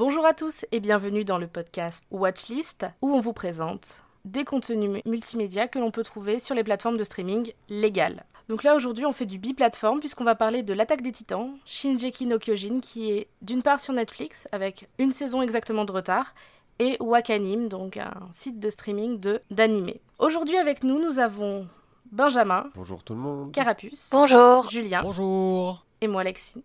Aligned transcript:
Bonjour 0.00 0.24
à 0.24 0.32
tous 0.32 0.64
et 0.72 0.80
bienvenue 0.80 1.26
dans 1.26 1.36
le 1.36 1.46
podcast 1.46 2.04
Watchlist 2.10 2.86
où 3.02 3.12
on 3.12 3.20
vous 3.20 3.34
présente 3.34 4.02
des 4.24 4.46
contenus 4.46 5.02
multimédia 5.04 5.68
que 5.68 5.78
l'on 5.78 5.90
peut 5.90 6.04
trouver 6.04 6.38
sur 6.38 6.54
les 6.54 6.64
plateformes 6.64 6.96
de 6.96 7.04
streaming 7.04 7.52
légales. 7.68 8.24
Donc 8.48 8.62
là 8.62 8.76
aujourd'hui 8.76 9.04
on 9.04 9.12
fait 9.12 9.26
du 9.26 9.36
bi-plateforme 9.36 10.00
puisqu'on 10.00 10.24
va 10.24 10.34
parler 10.34 10.62
de 10.62 10.72
l'attaque 10.72 11.02
des 11.02 11.12
titans, 11.12 11.54
Shinjeki 11.66 12.24
no 12.24 12.38
Kyojin 12.38 12.80
qui 12.80 13.10
est 13.10 13.28
d'une 13.42 13.60
part 13.60 13.78
sur 13.78 13.92
Netflix 13.92 14.48
avec 14.52 14.88
une 14.96 15.12
saison 15.12 15.42
exactement 15.42 15.84
de 15.84 15.92
retard 15.92 16.34
et 16.78 16.96
Wakanim, 16.98 17.68
donc 17.68 17.98
un 17.98 18.14
site 18.32 18.58
de 18.58 18.70
streaming 18.70 19.20
de 19.20 19.42
d'animé. 19.50 20.00
Aujourd'hui 20.18 20.56
avec 20.56 20.82
nous 20.82 20.98
nous 20.98 21.18
avons 21.18 21.68
Benjamin. 22.10 22.70
Bonjour 22.74 23.02
tout 23.04 23.12
le 23.12 23.20
monde. 23.20 23.52
Carapuce. 23.52 24.08
Bonjour. 24.10 24.70
Julien. 24.70 25.02
Bonjour. 25.02 25.84
Et 26.00 26.08
moi 26.08 26.22
Alexis. 26.22 26.64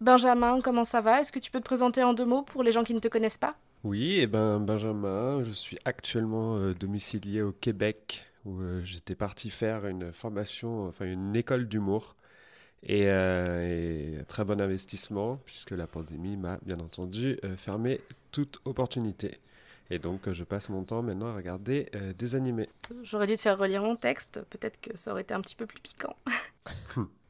Benjamin, 0.00 0.60
comment 0.60 0.84
ça 0.84 1.00
va? 1.00 1.20
Est-ce 1.20 1.32
que 1.32 1.38
tu 1.38 1.50
peux 1.50 1.60
te 1.60 1.64
présenter 1.64 2.02
en 2.02 2.14
deux 2.14 2.24
mots 2.24 2.42
pour 2.42 2.62
les 2.62 2.72
gens 2.72 2.84
qui 2.84 2.94
ne 2.94 3.00
te 3.00 3.08
connaissent 3.08 3.38
pas? 3.38 3.56
Oui, 3.84 4.16
eh 4.18 4.26
ben 4.26 4.60
Benjamin, 4.60 5.42
je 5.44 5.52
suis 5.52 5.78
actuellement 5.84 6.56
euh, 6.56 6.72
domicilié 6.72 7.42
au 7.42 7.52
Québec 7.52 8.24
où 8.46 8.60
euh, 8.60 8.82
j'étais 8.82 9.14
parti 9.14 9.50
faire 9.50 9.86
une 9.86 10.10
formation, 10.10 10.88
enfin 10.88 11.04
une 11.04 11.36
école 11.36 11.68
d'humour. 11.68 12.16
Et, 12.82 13.04
euh, 13.08 14.18
et, 14.20 14.24
très 14.24 14.44
bon 14.44 14.60
investissement, 14.60 15.36
puisque 15.46 15.70
la 15.70 15.86
pandémie 15.86 16.36
m'a 16.36 16.58
bien 16.62 16.80
entendu 16.80 17.38
fermé 17.56 18.00
toute 18.30 18.60
opportunité. 18.66 19.38
Et 19.88 19.98
donc 19.98 20.30
je 20.30 20.44
passe 20.44 20.68
mon 20.68 20.82
temps 20.82 21.02
maintenant 21.02 21.28
à 21.28 21.34
regarder 21.34 21.90
des 22.18 22.34
animés. 22.34 22.68
J'aurais 23.02 23.26
dû 23.26 23.36
te 23.36 23.40
faire 23.40 23.58
relire 23.58 23.82
mon 23.82 23.96
texte, 23.96 24.42
peut-être 24.50 24.78
que 24.82 24.98
ça 24.98 25.12
aurait 25.12 25.22
été 25.22 25.32
un 25.32 25.40
petit 25.40 25.56
peu 25.56 25.64
plus 25.64 25.80
piquant. 25.80 26.14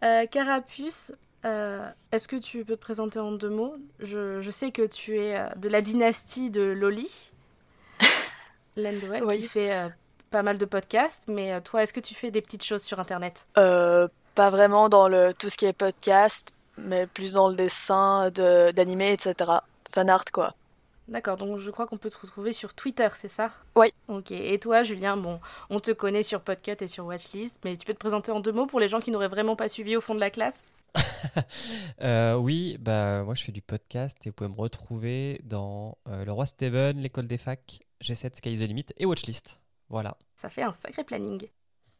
Carapuce, 0.31 1.12
est-ce 1.45 2.28
que 2.28 2.37
tu 2.37 2.64
peux 2.64 2.77
te 2.77 2.81
présenter 2.81 3.19
en 3.19 3.33
deux 3.33 3.50
mots? 3.50 3.77
Je, 4.00 4.41
je, 4.41 4.50
sais 4.50 4.73
que 4.73 4.83
tu 4.87 5.19
es 5.19 5.39
de 5.56 5.69
la 5.69 5.83
dynastie 5.83 6.50
de 6.50 6.62
Loli, 6.62 7.33
Lendwell, 8.77 9.25
oui. 9.25 9.41
qui 9.41 9.48
fait 9.48 9.91
pas 10.34 10.42
mal 10.42 10.59
de 10.59 10.65
podcasts, 10.65 11.22
mais 11.28 11.53
euh, 11.53 11.61
toi, 11.61 11.84
est-ce 11.84 11.92
que 11.92 12.00
tu 12.00 12.12
fais 12.12 12.33
des 12.33 12.41
petites 12.42 12.65
choses 12.65 12.83
sur 12.83 12.98
Internet? 12.98 13.47
Euh, 13.56 14.09
Pas 14.34 14.50
vraiment 14.50 14.89
dans 14.89 15.06
le, 15.06 15.33
tout 15.33 15.48
ce 15.48 15.56
qui 15.56 15.65
est 15.65 15.72
podcast, 15.72 16.50
mais 16.77 17.06
plus 17.06 17.34
dans 17.34 17.48
le 17.48 17.55
dessin 17.55 18.31
d'animé, 18.31 19.12
etc. 19.12 19.34
Fan 19.92 20.11
art, 20.11 20.25
quoi. 20.33 20.55
D'accord, 21.06 21.37
donc 21.37 21.61
je 21.61 21.70
crois 21.70 21.87
qu'on 21.87 21.98
peut 21.98 22.11
te 22.11 22.19
retrouver 22.19 22.53
sur 22.53 22.75
Twitter, 22.75 23.06
c'est 23.15 23.28
ça? 23.28 23.53
Oui. 23.77 23.92
Ok, 24.09 24.33
et 24.33 24.59
toi, 24.59 24.83
Julien, 24.83 25.17
bon, 25.17 25.39
on 25.70 25.78
te 25.78 25.92
connaît 25.92 26.25
sur 26.25 26.41
Podcut 26.41 26.78
et 26.81 26.89
sur 26.89 27.06
Watchlist, 27.06 27.61
mais 27.65 27.77
tu 27.77 27.87
peux 27.87 27.95
te 27.95 27.98
présenter 28.00 28.33
en 28.33 28.41
deux 28.41 28.50
mots 28.53 28.67
pour 28.67 28.81
les 28.81 28.89
gens 28.89 28.98
qui 28.98 29.12
n'auraient 29.12 29.28
vraiment 29.28 29.55
pas 29.55 29.69
suivi 29.69 29.97
au 29.97 30.00
fond 30.00 30.17
de 30.17 30.20
la 30.20 30.31
classe? 30.31 30.75
euh, 32.03 32.34
Oui, 32.37 32.77
bah 32.81 33.23
moi 33.25 33.34
je 33.34 33.45
fais 33.45 33.53
du 33.53 33.62
podcast 33.62 34.19
et 34.25 34.31
vous 34.31 34.34
pouvez 34.34 34.50
me 34.50 34.61
retrouver 34.61 35.41
dans 35.45 35.98
Le 36.06 36.31
Roi 36.31 36.47
Steven, 36.47 36.98
l'école 37.00 37.27
des 37.27 37.39
facs, 37.39 37.81
G7 38.03 38.37
Sky 38.37 38.56
the 38.56 38.69
Limit 38.69 38.87
et 38.98 39.06
Watchlist. 39.06 39.61
Voilà. 39.89 40.17
Ça 40.34 40.48
fait 40.48 40.62
un 40.62 40.72
sacré 40.72 41.05
planning. 41.05 41.48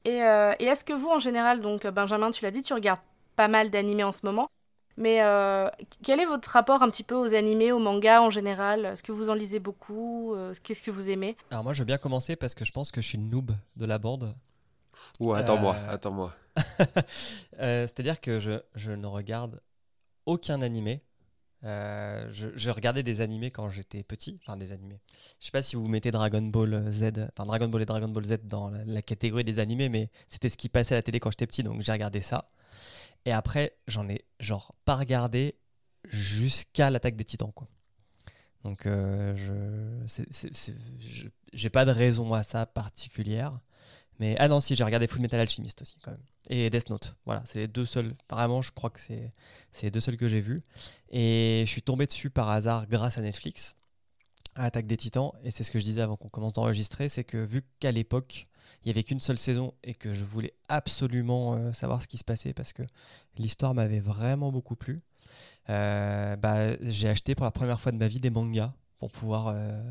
Et, 0.05 0.23
euh, 0.23 0.53
et 0.59 0.65
est-ce 0.65 0.85
que 0.85 0.93
vous, 0.93 1.09
en 1.09 1.19
général, 1.19 1.61
donc 1.61 1.87
Benjamin, 1.87 2.31
tu 2.31 2.45
l'as 2.45 2.51
dit, 2.51 2.63
tu 2.63 2.75
regardes 2.75 3.01
pas 3.37 3.49
mal 3.49 3.71
d'animés 3.71 4.05
en 4.05 4.13
ce 4.13 4.21
moment. 4.25 4.49
Mais 4.97 5.23
euh, 5.23 5.69
quel 6.05 6.21
est 6.21 6.27
votre 6.27 6.49
rapport 6.51 6.83
un 6.83 6.89
petit 6.89 7.03
peu 7.03 7.17
aux 7.17 7.35
animés, 7.35 7.73
aux 7.73 7.81
mangas 7.81 8.21
en 8.21 8.31
général? 8.31 8.85
Est-ce 8.85 9.03
que 9.03 9.13
vous 9.13 9.29
en 9.29 9.35
lisez 9.35 9.59
beaucoup? 9.59 10.35
Euh, 10.35 10.55
Qu'est-ce 10.63 10.83
que 10.83 10.91
vous 10.91 11.11
aimez? 11.11 11.37
Alors 11.51 11.65
moi, 11.65 11.73
je 11.73 11.81
veux 11.81 11.85
bien 11.87 11.99
commencer 11.99 12.37
parce 12.37 12.55
que 12.55 12.65
je 12.65 12.71
pense 12.71 12.93
que 12.93 13.01
je 13.01 13.09
suis 13.09 13.19
le 13.19 13.25
noob 13.25 13.53
de 13.77 13.87
la 13.87 13.99
bande. 13.99 14.35
Ou 15.21 15.33
attends-moi, 15.33 15.77
attends-moi. 15.89 16.33
C'est-à-dire 17.59 18.21
que 18.21 18.39
je, 18.39 18.61
je, 18.75 18.93
ne 18.93 19.07
regarde 19.07 19.61
aucun 20.27 20.63
animé 20.63 21.03
euh, 21.65 22.29
je, 22.31 22.71
regardais 22.71 23.03
des 23.03 23.23
animés 23.23 23.51
quand 23.51 23.71
j'étais 23.71 24.03
petit, 24.03 24.39
enfin 24.43 24.59
des 24.59 24.73
animés. 24.73 25.01
Je 25.41 25.47
sais 25.47 25.51
pas 25.51 25.63
si 25.63 25.77
vous 25.77 25.89
mettez 25.89 26.11
Dragon 26.11 26.43
Ball 26.43 26.91
Z, 26.91 27.31
enfin 27.33 27.47
Dragon 27.47 27.69
Ball 27.69 27.83
et 27.83 27.87
Dragon 27.87 28.09
Ball 28.09 28.25
Z 28.25 28.39
dans 28.45 28.71
la, 28.71 29.01
catégorie 29.01 29.45
des 29.45 29.61
animés, 29.61 29.89
mais 29.89 30.11
c'était 30.29 30.51
ce 30.51 30.59
qui 30.59 30.69
passait 30.69 30.95
à 30.95 30.99
la 30.99 31.03
télé 31.03 31.21
quand 31.21 31.31
j'étais 31.31 31.47
petit, 31.47 31.63
donc 31.63 31.81
j'ai 31.81 31.93
regardé 31.93 32.21
ça. 32.21 32.51
Et 33.25 33.33
après, 33.33 33.77
j'en 33.87 34.07
ai 34.11 34.27
genre 34.41 34.75
pas 34.85 34.95
regardé 34.95 35.57
jusqu'à 36.05 36.91
l'attaque 36.91 37.17
des 37.17 37.25
Titans, 37.25 37.53
quoi. 37.53 37.67
Donc 38.63 38.85
euh, 38.87 39.35
je, 39.37 40.53
j'ai 41.55 41.71
pas 41.71 41.87
de 41.87 41.91
raison 41.91 42.35
à 42.35 42.43
ça 42.43 42.67
particulière. 42.67 43.59
Mais 44.21 44.37
ah 44.39 44.49
non, 44.49 44.61
si 44.61 44.75
j'ai 44.75 44.85
regardé 44.85 45.07
Full 45.07 45.21
Metal 45.21 45.41
Alchemist 45.41 45.83
aussi 45.83 45.99
quand 46.03 46.13
même 46.13 46.21
et 46.51 46.71
Death 46.71 46.91
Note. 46.91 47.17
Voilà, 47.25 47.43
c'est 47.47 47.59
les 47.61 47.69
deux 47.69 47.87
seuls. 47.87 48.15
Vraiment, 48.31 48.63
je 48.63 48.73
crois 48.73 48.91
que 48.91 49.01
c'est 49.01 49.33
les 49.83 49.91
deux 49.91 50.01
seuls 50.01 50.17
que 50.17 50.29
j'ai 50.29 50.41
vus. 50.41 50.63
Et 51.11 51.63
je 51.67 51.71
suis 51.71 51.83
tombé 51.83 52.07
dessus 52.07 52.31
par 52.31 52.51
hasard 52.51 52.87
grâce 52.87 53.19
à 53.19 53.23
Netflix, 53.23 53.77
à 54.55 54.65
Attaque 54.65 54.87
des 54.87 54.97
Titans. 54.97 55.33
Et 55.43 55.51
c'est 55.51 55.65
ce 55.65 55.71
que 55.71 55.79
je 55.79 55.85
disais 55.85 56.03
avant 56.03 56.17
qu'on 56.17 56.29
commence 56.29 56.53
d'enregistrer, 56.53 57.09
c'est 57.09 57.25
que 57.25 57.39
vu 57.39 57.63
qu'à 57.81 57.93
l'époque 57.93 58.47
il 58.83 58.89
n'y 58.89 58.91
avait 58.93 59.03
qu'une 59.03 59.21
seule 59.21 59.39
saison 59.39 59.75
et 59.83 59.95
que 59.95 60.15
je 60.15 60.25
voulais 60.25 60.55
absolument 60.69 61.55
euh, 61.55 61.73
savoir 61.73 62.03
ce 62.03 62.09
qui 62.09 62.17
se 62.17 62.25
passait 62.25 62.55
parce 62.55 62.73
que 62.73 62.83
l'histoire 63.37 63.75
m'avait 63.75 64.01
vraiment 64.01 64.53
beaucoup 64.53 64.77
plu, 64.77 65.03
euh, 65.71 66.37
bah, 66.37 66.77
j'ai 66.81 67.09
acheté 67.09 67.35
pour 67.35 67.45
la 67.45 67.51
première 67.51 67.81
fois 67.81 67.93
de 67.93 67.97
ma 67.97 68.09
vie 68.09 68.21
des 68.21 68.31
mangas 68.31 68.73
pour 68.97 69.11
pouvoir, 69.11 69.49
euh, 69.49 69.83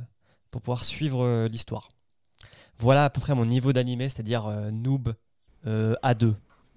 pour 0.51 0.61
pouvoir 0.61 0.85
suivre 0.85 1.47
l'histoire. 1.47 1.89
Voilà 2.79 3.05
à 3.05 3.09
peu 3.09 3.21
près 3.21 3.35
mon 3.35 3.45
niveau 3.45 3.73
d'animé, 3.73 4.09
c'est-à-dire 4.09 4.47
noob 4.71 5.13
A2. 5.65 6.33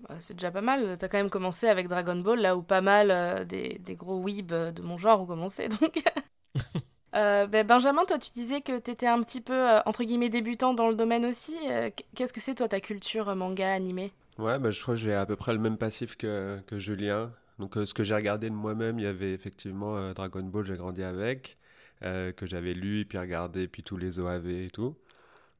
Bah, 0.08 0.16
c'est 0.20 0.34
déjà 0.34 0.50
pas 0.50 0.60
mal. 0.60 0.96
T'as 0.98 1.08
quand 1.08 1.18
même 1.18 1.30
commencé 1.30 1.68
avec 1.68 1.88
Dragon 1.88 2.16
Ball, 2.16 2.40
là 2.40 2.56
où 2.56 2.62
pas 2.62 2.80
mal 2.80 3.10
euh, 3.10 3.44
des, 3.44 3.80
des, 3.84 3.94
gros 3.94 4.22
weebs 4.22 4.46
de 4.72 4.82
mon 4.82 4.98
genre 4.98 5.22
ont 5.22 5.26
commencé. 5.26 5.68
Donc, 5.80 6.02
euh, 7.14 7.46
ben, 7.46 7.66
Benjamin, 7.66 8.04
toi, 8.04 8.18
tu 8.18 8.30
disais 8.30 8.60
que 8.60 8.78
t'étais 8.78 9.06
un 9.06 9.22
petit 9.22 9.40
peu 9.40 9.54
euh, 9.54 9.80
entre 9.86 10.04
guillemets 10.04 10.28
débutant 10.28 10.74
dans 10.74 10.88
le 10.88 10.94
domaine 10.94 11.24
aussi. 11.24 11.56
Qu'est-ce 12.14 12.32
que 12.32 12.40
c'est 12.40 12.54
toi 12.54 12.68
ta 12.68 12.80
culture 12.80 13.34
manga 13.34 13.72
animé? 13.72 14.12
Ouais, 14.38 14.58
bah, 14.58 14.70
je 14.70 14.80
crois 14.80 14.94
que 14.94 15.00
j'ai 15.00 15.14
à 15.14 15.26
peu 15.26 15.36
près 15.36 15.52
le 15.52 15.58
même 15.58 15.78
passif 15.78 16.16
que, 16.16 16.60
que 16.66 16.78
Julien. 16.78 17.32
Donc, 17.58 17.74
ce 17.74 17.94
que 17.94 18.04
j'ai 18.04 18.14
regardé 18.14 18.50
de 18.50 18.54
moi-même, 18.54 18.98
il 18.98 19.04
y 19.04 19.08
avait 19.08 19.32
effectivement 19.32 20.12
Dragon 20.12 20.42
Ball, 20.42 20.66
j'ai 20.66 20.76
grandi 20.76 21.02
avec, 21.02 21.56
que 22.02 22.44
j'avais 22.44 22.74
lu, 22.74 23.06
puis 23.06 23.16
regardé, 23.16 23.66
puis 23.66 23.82
tous 23.82 23.96
les 23.96 24.20
OAV 24.20 24.46
et 24.50 24.70
tout. 24.70 24.94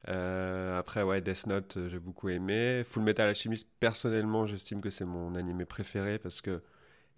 Euh, 0.09 0.79
après, 0.79 1.03
ouais, 1.03 1.21
Death 1.21 1.47
Note, 1.47 1.77
euh, 1.77 1.89
j'ai 1.89 1.99
beaucoup 1.99 2.29
aimé. 2.29 2.83
Full 2.85 3.03
Metal 3.03 3.27
Alchemist, 3.27 3.67
personnellement, 3.79 4.45
j'estime 4.45 4.81
que 4.81 4.89
c'est 4.89 5.05
mon 5.05 5.35
animé 5.35 5.65
préféré 5.65 6.17
parce 6.19 6.41
que 6.41 6.61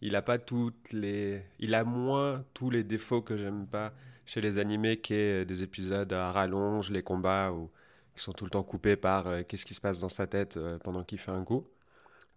il 0.02 0.16
a 0.16 0.22
pas 0.22 0.40
toutes 0.40 0.92
les, 0.94 1.44
il 1.60 1.76
a 1.76 1.84
moins 1.84 2.46
tous 2.54 2.70
les 2.70 2.84
défauts 2.84 3.22
que 3.22 3.38
j'aime 3.38 3.68
pas 3.68 3.94
chez 4.26 4.42
les 4.42 4.58
animés, 4.58 5.00
qui 5.02 5.14
est 5.14 5.46
des 5.46 5.64
épisodes 5.64 6.12
à 6.14 6.32
rallonge, 6.32 6.90
les 6.92 7.04
combats 7.04 7.52
ou 7.52 7.70
qui 8.16 8.24
sont 8.24 8.34
tout 8.34 8.46
le 8.46 8.52
temps 8.52 8.64
coupés 8.64 8.96
par 8.96 9.28
euh, 9.28 9.44
qu'est-ce 9.44 9.66
qui 9.66 9.74
se 9.74 9.82
passe 9.82 10.00
dans 10.00 10.10
sa 10.10 10.28
tête 10.28 10.60
pendant 10.84 11.04
qu'il 11.04 11.20
fait 11.20 11.32
un 11.32 11.44
coup. 11.44 11.68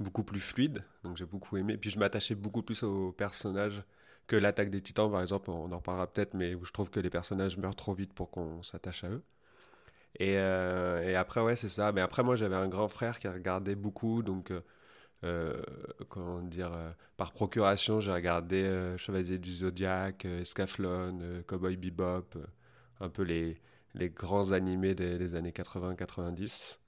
Beaucoup 0.00 0.24
plus 0.24 0.40
fluide, 0.40 0.84
donc 1.04 1.16
j'ai 1.16 1.26
beaucoup 1.26 1.56
aimé. 1.56 1.76
Puis 1.78 1.90
je 1.90 1.98
m'attachais 1.98 2.34
beaucoup 2.34 2.62
plus 2.62 2.82
aux 2.82 3.12
personnages 3.12 3.84
que 4.26 4.36
l'attaque 4.36 4.70
des 4.70 4.82
titans, 4.82 5.10
par 5.10 5.22
exemple. 5.22 5.50
On 5.50 5.70
en 5.72 5.76
reparlera 5.78 6.06
peut-être, 6.12 6.34
mais 6.34 6.54
où 6.54 6.64
je 6.64 6.72
trouve 6.72 6.90
que 6.90 7.00
les 7.00 7.10
personnages 7.10 7.56
meurent 7.58 7.76
trop 7.76 7.94
vite 7.94 8.12
pour 8.14 8.30
qu'on 8.30 8.62
s'attache 8.62 9.04
à 9.04 9.10
eux. 9.10 9.22
Et, 10.18 10.36
euh, 10.36 11.02
et, 11.08 11.16
après, 11.16 11.40
ouais, 11.40 11.56
c'est 11.56 11.68
ça. 11.68 11.92
Mais 11.92 12.00
après, 12.00 12.22
moi, 12.22 12.36
j'avais 12.36 12.56
un 12.56 12.68
grand 12.68 12.88
frère 12.88 13.18
qui 13.18 13.28
regardait 13.28 13.74
beaucoup. 13.74 14.22
Donc, 14.22 14.50
euh, 14.50 14.60
euh 15.24 15.62
comment 16.08 16.40
dire, 16.42 16.72
par 17.16 17.32
procuration, 17.32 18.00
j'ai 18.00 18.12
regardé 18.12 18.94
Chevalier 18.98 19.38
du 19.38 19.52
Zodiac, 19.52 20.24
Escaflon, 20.24 21.42
Cowboy 21.46 21.76
Bebop, 21.76 22.36
un 23.00 23.08
peu 23.08 23.22
les, 23.22 23.60
les 23.94 24.10
grands 24.10 24.52
animés 24.52 24.94
des, 24.94 25.18
des 25.18 25.34
années 25.34 25.52
80-90. 25.52 26.78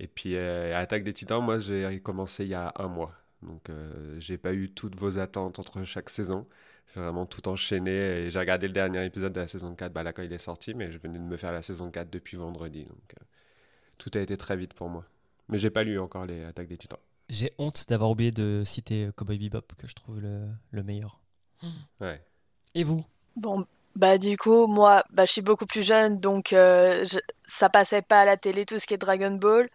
Et 0.00 0.06
puis, 0.08 0.36
Attaque 0.36 1.04
des 1.04 1.12
Titans, 1.12 1.42
moi, 1.42 1.58
j'ai 1.58 2.00
commencé 2.00 2.44
il 2.44 2.50
y 2.50 2.54
a 2.54 2.72
un 2.76 2.88
mois. 2.88 3.12
Donc, 3.42 3.70
j'ai 4.18 4.38
pas 4.38 4.52
eu 4.54 4.70
toutes 4.70 4.96
vos 4.96 5.18
attentes 5.18 5.58
entre 5.58 5.84
chaque 5.84 6.10
saison. 6.10 6.46
J'ai 6.94 7.00
vraiment 7.00 7.26
tout 7.26 7.48
enchaîné 7.48 7.90
et 7.90 8.30
j'ai 8.30 8.38
regardé 8.38 8.66
le 8.66 8.72
dernier 8.72 9.04
épisode 9.04 9.32
de 9.32 9.40
la 9.40 9.48
saison 9.48 9.74
4 9.74 9.92
bah 9.92 10.02
là 10.02 10.12
quand 10.12 10.22
il 10.22 10.32
est 10.32 10.38
sorti, 10.38 10.74
mais 10.74 10.92
je 10.92 10.98
venais 10.98 11.18
de 11.18 11.24
me 11.24 11.36
faire 11.36 11.52
la 11.52 11.62
saison 11.62 11.90
4 11.90 12.10
depuis 12.10 12.36
vendredi. 12.36 12.84
Donc 12.84 13.14
euh, 13.18 13.24
tout 13.98 14.10
a 14.14 14.20
été 14.20 14.36
très 14.36 14.56
vite 14.56 14.74
pour 14.74 14.88
moi. 14.88 15.04
Mais 15.48 15.58
j'ai 15.58 15.70
pas 15.70 15.84
lu 15.84 15.98
encore 15.98 16.26
les 16.26 16.44
Attaques 16.44 16.68
des 16.68 16.76
Titans. 16.76 16.98
J'ai 17.28 17.52
honte 17.58 17.88
d'avoir 17.88 18.10
oublié 18.10 18.30
de 18.30 18.62
citer 18.64 19.08
Cowboy 19.16 19.38
Bebop, 19.38 19.74
que 19.78 19.88
je 19.88 19.94
trouve 19.94 20.20
le, 20.20 20.46
le 20.70 20.82
meilleur. 20.82 21.20
Ouais. 22.00 22.22
Et 22.74 22.84
vous? 22.84 23.04
Bon, 23.36 23.64
bah 23.96 24.18
du 24.18 24.36
coup, 24.36 24.66
moi, 24.66 25.04
bah, 25.10 25.24
je 25.24 25.32
suis 25.32 25.42
beaucoup 25.42 25.66
plus 25.66 25.82
jeune, 25.82 26.18
donc 26.20 26.52
euh, 26.52 27.04
ça 27.46 27.68
passait 27.68 28.02
pas 28.02 28.20
à 28.20 28.24
la 28.24 28.36
télé 28.36 28.66
tout 28.66 28.78
ce 28.78 28.86
qui 28.86 28.94
est 28.94 28.98
Dragon 28.98 29.32
Ball. 29.32 29.68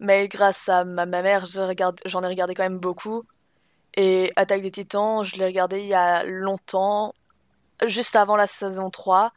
Mais 0.00 0.28
grâce 0.28 0.68
à 0.68 0.84
ma, 0.84 1.06
ma 1.06 1.22
mère, 1.22 1.46
j'en 1.46 2.22
ai 2.22 2.26
regardé 2.26 2.54
quand 2.54 2.62
même 2.62 2.78
beaucoup. 2.78 3.24
Et 3.96 4.32
Attaque 4.36 4.62
des 4.62 4.70
Titans, 4.70 5.24
je 5.24 5.36
l'ai 5.36 5.46
regardé 5.46 5.80
il 5.80 5.86
y 5.86 5.94
a 5.94 6.24
longtemps, 6.24 7.14
juste 7.86 8.16
avant 8.16 8.36
la 8.36 8.46
saison 8.46 8.90
3. 8.90 9.32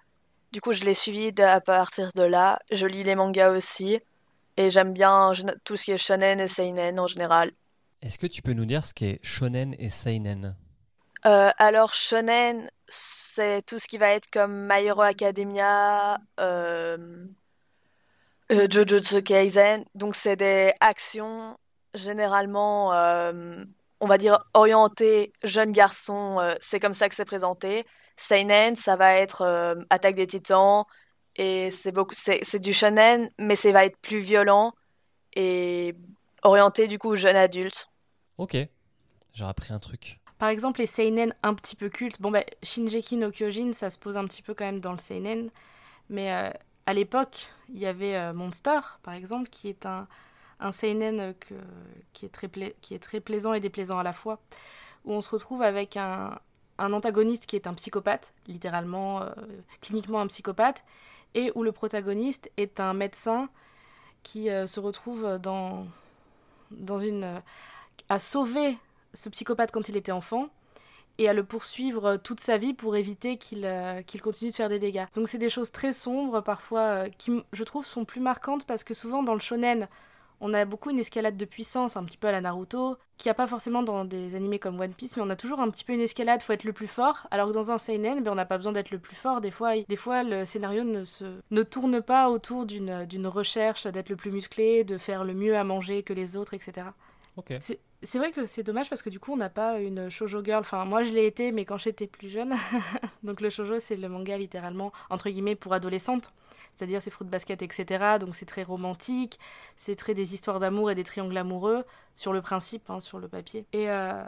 Du 0.51 0.61
coup, 0.61 0.73
je 0.73 0.83
l'ai 0.83 0.93
suivi 0.93 1.31
à 1.41 1.61
partir 1.61 2.11
de 2.13 2.23
là. 2.23 2.59
Je 2.71 2.85
lis 2.85 3.03
les 3.03 3.15
mangas 3.15 3.51
aussi. 3.51 3.99
Et 4.57 4.69
j'aime 4.69 4.93
bien 4.93 5.31
tout 5.63 5.77
ce 5.77 5.85
qui 5.85 5.91
est 5.91 5.97
shonen 5.97 6.39
et 6.39 6.47
seinen 6.47 6.99
en 6.99 7.07
général. 7.07 7.51
Est-ce 8.01 8.19
que 8.19 8.27
tu 8.27 8.41
peux 8.41 8.53
nous 8.53 8.65
dire 8.65 8.85
ce 8.85 8.93
qu'est 8.93 9.19
shonen 9.23 9.75
et 9.79 9.89
seinen? 9.89 10.55
Euh, 11.25 11.51
Alors, 11.57 11.93
shonen, 11.93 12.69
c'est 12.87 13.65
tout 13.65 13.79
ce 13.79 13.87
qui 13.87 13.97
va 13.97 14.09
être 14.09 14.29
comme 14.31 14.67
My 14.69 14.85
Hero 14.85 15.01
Academia, 15.01 16.17
euh, 16.39 16.97
euh, 18.51 18.67
Jujutsu 18.69 19.23
Kaisen. 19.23 19.85
Donc, 19.95 20.15
c'est 20.15 20.35
des 20.35 20.73
actions 20.79 21.57
généralement, 21.93 22.93
euh, 22.93 23.63
on 24.01 24.07
va 24.07 24.17
dire, 24.17 24.39
orientées 24.53 25.31
jeunes 25.43 25.71
garçons. 25.71 26.39
euh, 26.39 26.53
c'est 26.59 26.79
comme 26.79 26.93
ça 26.93 27.07
que 27.07 27.15
c'est 27.15 27.25
présenté. 27.25 27.85
Seinen, 28.17 28.75
ça 28.75 28.95
va 28.97 29.15
être 29.15 29.41
euh, 29.43 29.75
Attaque 29.89 30.15
des 30.15 30.27
Titans. 30.27 30.83
Et 31.37 31.71
c'est 31.71 31.93
beaucoup, 31.93 32.13
c'est 32.13 32.43
c'est 32.43 32.59
du 32.59 32.73
shonen, 32.73 33.29
mais 33.39 33.55
ça 33.55 33.71
va 33.71 33.85
être 33.85 33.97
plus 33.99 34.19
violent 34.19 34.73
et 35.33 35.95
orienté 36.43 36.87
du 36.87 36.99
coup 36.99 37.15
jeune 37.15 37.37
adulte. 37.37 37.87
Ok, 38.37 38.57
j'ai 39.33 39.45
appris 39.45 39.73
un 39.73 39.79
truc. 39.79 40.19
Par 40.39 40.49
exemple, 40.49 40.81
les 40.81 40.87
seinen 40.87 41.35
un 41.43 41.53
petit 41.53 41.75
peu 41.75 41.89
cultes. 41.89 42.19
Bon, 42.19 42.31
bah, 42.31 42.43
Shinjeki 42.63 43.15
no 43.17 43.31
Kyojin, 43.31 43.73
ça 43.73 43.89
se 43.89 43.97
pose 43.97 44.17
un 44.17 44.25
petit 44.25 44.41
peu 44.41 44.53
quand 44.55 44.65
même 44.65 44.79
dans 44.79 44.91
le 44.91 44.97
seinen. 44.97 45.51
Mais 46.09 46.33
euh, 46.33 46.49
à 46.87 46.93
l'époque, 46.93 47.47
il 47.69 47.79
y 47.79 47.85
avait 47.85 48.15
euh, 48.15 48.33
Monster, 48.33 48.79
par 49.03 49.13
exemple, 49.13 49.49
qui 49.49 49.69
est 49.69 49.85
un, 49.85 50.07
un 50.61 50.71
seinen 50.71 51.19
euh, 51.19 51.33
qui, 52.13 52.25
est 52.25 52.99
très 52.99 53.19
plaisant 53.19 53.53
et 53.53 53.59
déplaisant 53.59 53.99
à 53.99 54.03
la 54.03 54.13
fois. 54.13 54.39
Où 55.05 55.13
on 55.13 55.21
se 55.21 55.29
retrouve 55.29 55.63
avec 55.63 55.97
un, 55.97 56.39
antagoniste 56.77 57.45
qui 57.45 57.55
est 57.55 57.67
un 57.67 57.73
psychopathe, 57.73 58.33
littéralement, 58.47 59.21
euh, 59.23 59.29
cliniquement 59.81 60.21
un 60.21 60.27
psychopathe. 60.27 60.83
Et 61.33 61.51
où 61.55 61.63
le 61.63 61.71
protagoniste 61.71 62.51
est 62.57 62.79
un 62.79 62.93
médecin 62.93 63.49
qui 64.23 64.49
euh, 64.49 64.67
se 64.67 64.79
retrouve 64.79 65.25
à 68.09 68.19
sauver 68.19 68.77
ce 69.13 69.29
psychopathe 69.29 69.71
quand 69.71 69.89
il 69.89 69.97
était 69.97 70.11
enfant 70.11 70.49
et 71.17 71.27
à 71.29 71.33
le 71.33 71.43
poursuivre 71.43 72.17
toute 72.17 72.39
sa 72.39 72.57
vie 72.57 72.73
pour 72.73 72.95
éviter 72.95 73.37
qu'il 73.37 73.65
continue 74.21 74.51
de 74.51 74.55
faire 74.55 74.69
des 74.69 74.79
dégâts. 74.79 75.05
Donc 75.15 75.29
c'est 75.29 75.37
des 75.37 75.49
choses 75.49 75.71
très 75.71 75.93
sombres 75.93 76.41
parfois 76.41 77.09
qui 77.09 77.43
je 77.53 77.63
trouve 77.63 77.85
sont 77.85 78.05
plus 78.05 78.21
marquantes 78.21 78.65
parce 78.65 78.83
que 78.83 78.93
souvent 78.93 79.23
dans 79.23 79.33
le 79.33 79.39
shonen 79.39 79.87
on 80.41 80.53
a 80.53 80.65
beaucoup 80.65 80.89
une 80.89 80.99
escalade 80.99 81.37
de 81.37 81.45
puissance 81.45 81.95
un 81.95 82.03
petit 82.03 82.17
peu 82.17 82.27
à 82.27 82.31
la 82.31 82.41
Naruto 82.41 82.97
qu'il 83.17 83.29
n'y 83.29 83.31
a 83.31 83.35
pas 83.35 83.47
forcément 83.47 83.83
dans 83.83 84.03
des 84.03 84.35
animés 84.35 84.59
comme 84.59 84.79
One 84.79 84.93
Piece 84.93 85.15
mais 85.15 85.23
on 85.23 85.29
a 85.29 85.35
toujours 85.35 85.59
un 85.59 85.69
petit 85.69 85.83
peu 85.83 85.93
une 85.93 86.01
escalade 86.01 86.41
faut 86.41 86.53
être 86.53 86.63
le 86.63 86.73
plus 86.73 86.87
fort 86.87 87.27
alors 87.31 87.47
que 87.47 87.53
dans 87.53 87.71
un 87.71 87.77
seinen 87.77 88.23
ben, 88.23 88.31
on 88.31 88.35
n'a 88.35 88.45
pas 88.45 88.57
besoin 88.57 88.73
d'être 88.73 88.91
le 88.91 88.99
plus 88.99 89.15
fort 89.15 89.39
des 89.39 89.51
fois 89.51 89.79
des 89.87 89.95
fois 89.95 90.23
le 90.23 90.43
scénario 90.45 90.83
ne 90.83 91.05
se 91.05 91.25
ne 91.51 91.63
tourne 91.63 92.01
pas 92.01 92.29
autour 92.29 92.65
d'une 92.65 93.05
d'une 93.05 93.27
recherche 93.27 93.87
d'être 93.87 94.09
le 94.09 94.15
plus 94.15 94.31
musclé 94.31 94.83
de 94.83 94.97
faire 94.97 95.23
le 95.23 95.33
mieux 95.33 95.55
à 95.55 95.63
manger 95.63 96.03
que 96.03 96.13
les 96.13 96.35
autres 96.35 96.53
etc 96.53 96.87
c'est 98.03 98.17
vrai 98.17 98.31
que 98.31 98.45
c'est 98.45 98.63
dommage 98.63 98.89
parce 98.89 99.01
que 99.01 99.09
du 99.09 99.19
coup 99.19 99.33
on 99.33 99.37
n'a 99.37 99.49
pas 99.49 99.79
une 99.79 100.09
shoujo 100.09 100.43
girl. 100.43 100.59
Enfin 100.61 100.85
moi 100.85 101.03
je 101.03 101.11
l'ai 101.11 101.25
été 101.25 101.51
mais 101.51 101.65
quand 101.65 101.77
j'étais 101.77 102.07
plus 102.07 102.29
jeune. 102.29 102.55
donc 103.23 103.41
le 103.41 103.49
shoujo 103.49 103.79
c'est 103.79 103.95
le 103.95 104.09
manga 104.09 104.37
littéralement 104.37 104.91
entre 105.09 105.29
guillemets 105.29 105.55
pour 105.55 105.73
adolescentes. 105.73 106.31
C'est-à-dire 106.75 107.01
c'est 107.01 107.11
fruit 107.11 107.25
de 107.25 107.31
basket 107.31 107.61
etc. 107.61 108.17
Donc 108.19 108.35
c'est 108.35 108.45
très 108.45 108.63
romantique, 108.63 109.39
c'est 109.77 109.95
très 109.95 110.13
des 110.13 110.33
histoires 110.33 110.59
d'amour 110.59 110.91
et 110.91 110.95
des 110.95 111.03
triangles 111.03 111.37
amoureux 111.37 111.85
sur 112.15 112.33
le 112.33 112.41
principe, 112.41 112.89
hein, 112.89 113.01
sur 113.01 113.19
le 113.19 113.27
papier. 113.27 113.65
Et, 113.73 113.89
euh, 113.89 114.23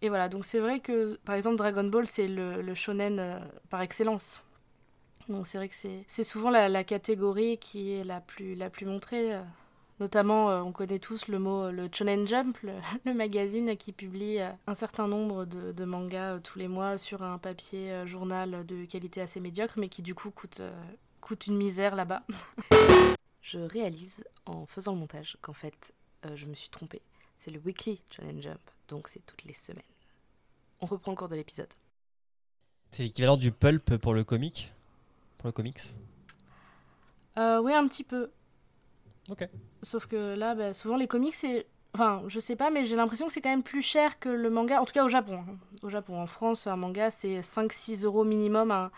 et 0.00 0.08
voilà 0.08 0.28
donc 0.28 0.44
c'est 0.44 0.58
vrai 0.58 0.80
que 0.80 1.16
par 1.24 1.34
exemple 1.34 1.56
Dragon 1.56 1.84
Ball 1.84 2.06
c'est 2.06 2.28
le, 2.28 2.74
shonen 2.74 3.18
euh, 3.18 3.38
par 3.70 3.82
excellence. 3.82 4.40
Donc 5.28 5.46
c'est 5.46 5.58
vrai 5.58 5.68
que 5.68 5.74
c'est 5.74 6.24
souvent 6.24 6.50
la, 6.50 6.68
la 6.68 6.82
catégorie 6.84 7.58
qui 7.58 7.92
est 7.92 8.04
la 8.04 8.20
plus, 8.20 8.54
la 8.54 8.70
plus 8.70 8.86
montrée. 8.86 9.34
euh, 9.34 9.42
Notamment, 10.00 10.48
on 10.66 10.72
connaît 10.72 10.98
tous 10.98 11.28
le 11.28 11.38
mot 11.38 11.70
le 11.70 11.88
Shonen 11.92 12.26
Jump, 12.26 12.58
le, 12.64 12.72
magazine 13.14 13.76
qui 13.76 13.92
publie 13.92 14.40
un 14.66 14.74
certain 14.74 15.06
nombre 15.06 15.44
de, 15.44 15.84
mangas 15.84 16.40
tous 16.40 16.58
les 16.58 16.66
mois 16.66 16.98
sur 16.98 17.22
un 17.22 17.38
papier 17.38 18.04
journal 18.04 18.66
de 18.66 18.84
qualité 18.84 19.20
assez 19.20 19.38
médiocre, 19.38 19.74
mais 19.76 19.88
qui 19.88 20.02
du 20.02 20.16
coup 20.16 20.32
coûte, 20.32 20.60
coûte 21.22 21.46
une 21.46 21.56
misère 21.56 21.94
là-bas. 21.94 22.22
je 23.42 23.58
réalise 23.58 24.22
en 24.44 24.66
faisant 24.66 24.92
le 24.92 24.98
montage 24.98 25.38
qu'en 25.40 25.54
fait, 25.54 25.94
euh, 26.26 26.36
je 26.36 26.46
me 26.46 26.54
suis 26.54 26.68
trompée. 26.68 27.00
C'est 27.38 27.50
le 27.50 27.60
Weekly 27.60 28.02
Shonen 28.10 28.42
Jump, 28.42 28.60
donc 28.88 29.08
c'est 29.08 29.24
toutes 29.24 29.44
les 29.44 29.54
semaines. 29.54 29.82
On 30.80 30.86
reprend 30.86 31.12
le 31.12 31.16
cours 31.16 31.28
de 31.28 31.36
l'épisode. 31.36 31.72
C'est 32.90 33.04
l'équivalent 33.04 33.36
du 33.38 33.52
pulp 33.52 33.96
pour 33.96 34.12
le 34.12 34.24
comic 34.24 34.72
Pour 35.38 35.46
le 35.46 35.52
comics? 35.52 35.80
Euh, 37.38 37.60
oui, 37.62 37.72
un 37.72 37.88
petit 37.88 38.04
peu. 38.04 38.30
Ok. 39.30 39.48
Sauf 39.82 40.06
que 40.06 40.34
là, 40.34 40.54
bah, 40.54 40.74
souvent 40.74 40.96
les 40.96 41.06
comics, 41.08 41.34
c'est. 41.34 41.66
Enfin, 41.94 42.22
je 42.26 42.40
sais 42.40 42.56
pas, 42.56 42.70
mais 42.70 42.84
j'ai 42.84 42.96
l'impression 42.96 43.26
que 43.26 43.32
c'est 43.32 43.40
quand 43.40 43.50
même 43.50 43.62
plus 43.62 43.82
cher 43.82 44.18
que 44.18 44.28
le 44.28 44.50
manga. 44.50 44.80
En 44.80 44.84
tout 44.84 44.92
cas, 44.92 45.04
au 45.04 45.08
Japon. 45.08 45.44
hein. 45.48 45.56
Au 45.82 45.88
Japon. 45.88 46.20
En 46.20 46.26
France, 46.26 46.66
un 46.66 46.76
manga, 46.76 47.10
c'est 47.10 47.40
5-6 47.40 48.04
euros 48.04 48.24
minimum 48.24 48.70
un, 48.70 48.90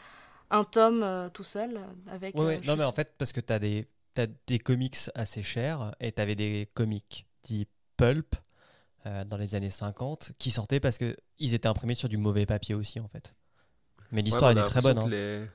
un 0.50 0.64
tome 0.64 1.02
euh, 1.02 1.28
tout 1.30 1.44
seul. 1.44 1.80
Avec, 2.10 2.34
Ouais, 2.34 2.58
euh, 2.58 2.60
Non, 2.66 2.76
mais 2.76 2.84
en 2.84 2.92
fait, 2.92 3.14
parce 3.18 3.32
que 3.32 3.40
t'as 3.40 3.58
des, 3.58 3.86
t'as 4.14 4.26
des 4.46 4.58
comics 4.58 4.96
assez 5.14 5.42
chers 5.42 5.94
et 6.00 6.12
t'avais 6.12 6.34
des 6.34 6.68
comics 6.74 7.26
dits 7.42 7.66
pulp 7.96 8.34
euh, 9.06 9.24
dans 9.24 9.36
les 9.36 9.54
années 9.54 9.70
50 9.70 10.32
qui 10.38 10.50
sortaient 10.50 10.80
parce 10.80 10.98
que 10.98 11.16
ils 11.38 11.54
étaient 11.54 11.68
imprimés 11.68 11.94
sur 11.94 12.08
du 12.08 12.16
mauvais 12.16 12.46
papier 12.46 12.74
aussi, 12.74 13.00
en 13.00 13.08
fait. 13.08 13.34
Mais 14.12 14.22
l'histoire 14.22 14.50
Ouais, 14.50 14.52
était 14.52 14.60
a 14.60 14.64
très 14.64 14.80
bonne. 14.82 14.98
hein. 14.98 15.08
les- 15.08 15.46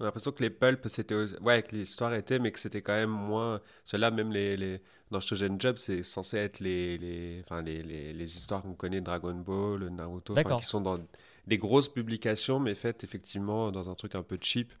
On 0.00 0.04
a 0.04 0.06
l'impression 0.06 0.32
que 0.32 0.42
les 0.42 0.50
pulps, 0.50 0.86
c'était. 0.88 1.14
Ouais, 1.40 1.62
que 1.62 1.74
l'histoire 1.76 2.14
était, 2.14 2.38
mais 2.38 2.52
que 2.52 2.58
c'était 2.60 2.82
quand 2.82 2.92
même 2.94 3.10
moins. 3.10 3.60
Ceux-là, 3.84 4.10
même 4.12 4.32
les, 4.32 4.56
les... 4.56 4.80
dans 5.10 5.20
Shonen 5.20 5.60
Jump, 5.60 5.76
c'est 5.78 6.04
censé 6.04 6.36
être 6.38 6.60
les, 6.60 6.98
les... 6.98 7.40
Enfin, 7.44 7.62
les, 7.62 7.82
les, 7.82 8.12
les 8.12 8.36
histoires 8.38 8.62
qu'on 8.62 8.74
connaît, 8.74 9.00
Dragon 9.00 9.34
Ball, 9.34 9.88
Naruto, 9.90 10.34
enfin, 10.34 10.56
qui 10.56 10.64
sont 10.64 10.80
dans 10.80 10.96
des 11.48 11.58
grosses 11.58 11.88
publications, 11.88 12.60
mais 12.60 12.74
faites 12.74 13.04
effectivement 13.04 13.72
dans 13.72 13.90
un 13.90 13.94
truc 13.94 14.14
un 14.14 14.22
peu 14.22 14.38
cheap. 14.40 14.72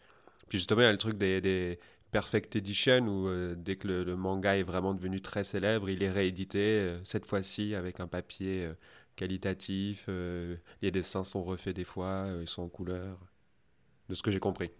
Puis 0.48 0.58
justement, 0.58 0.82
il 0.82 0.84
y 0.84 0.88
a 0.88 0.92
le 0.92 0.98
truc 0.98 1.16
des, 1.18 1.40
des 1.40 1.78
Perfect 2.12 2.56
Edition, 2.56 3.06
où 3.08 3.28
euh, 3.28 3.54
dès 3.56 3.76
que 3.76 3.88
le, 3.88 4.04
le 4.04 4.16
manga 4.16 4.56
est 4.56 4.62
vraiment 4.62 4.94
devenu 4.94 5.20
très 5.20 5.44
célèbre, 5.44 5.90
il 5.90 6.02
est 6.02 6.10
réédité, 6.10 6.58
euh, 6.60 7.04
cette 7.04 7.26
fois-ci 7.26 7.74
avec 7.74 8.00
un 8.00 8.06
papier 8.06 8.64
euh, 8.66 8.74
qualitatif. 9.16 10.06
euh, 10.08 10.56
les 10.82 10.90
dessins 10.90 11.24
sont 11.24 11.42
refaits 11.42 11.74
des 11.74 11.84
fois, 11.84 12.26
euh, 12.26 12.42
ils 12.42 12.48
sont 12.48 12.62
en 12.62 12.68
couleur. 12.68 13.18
De 14.08 14.14
ce 14.14 14.22
que 14.22 14.30
j'ai 14.30 14.40
compris. 14.40 14.70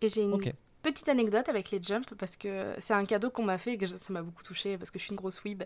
Et 0.00 0.08
j'ai 0.08 0.22
une. 0.24 0.40
Petite 0.84 1.08
anecdote 1.08 1.48
avec 1.48 1.72
les 1.72 1.82
jumps 1.82 2.14
parce 2.16 2.36
que 2.36 2.72
c'est 2.78 2.94
un 2.94 3.04
cadeau 3.04 3.30
qu'on 3.30 3.42
m'a 3.42 3.58
fait 3.58 3.72
et 3.72 3.78
que 3.78 3.88
ça 3.88 4.12
m'a 4.12 4.22
beaucoup 4.22 4.44
touché 4.44 4.78
parce 4.78 4.92
que 4.92 4.98
je 5.00 5.04
suis 5.04 5.10
une 5.10 5.16
grosse 5.16 5.42
weeb. 5.42 5.64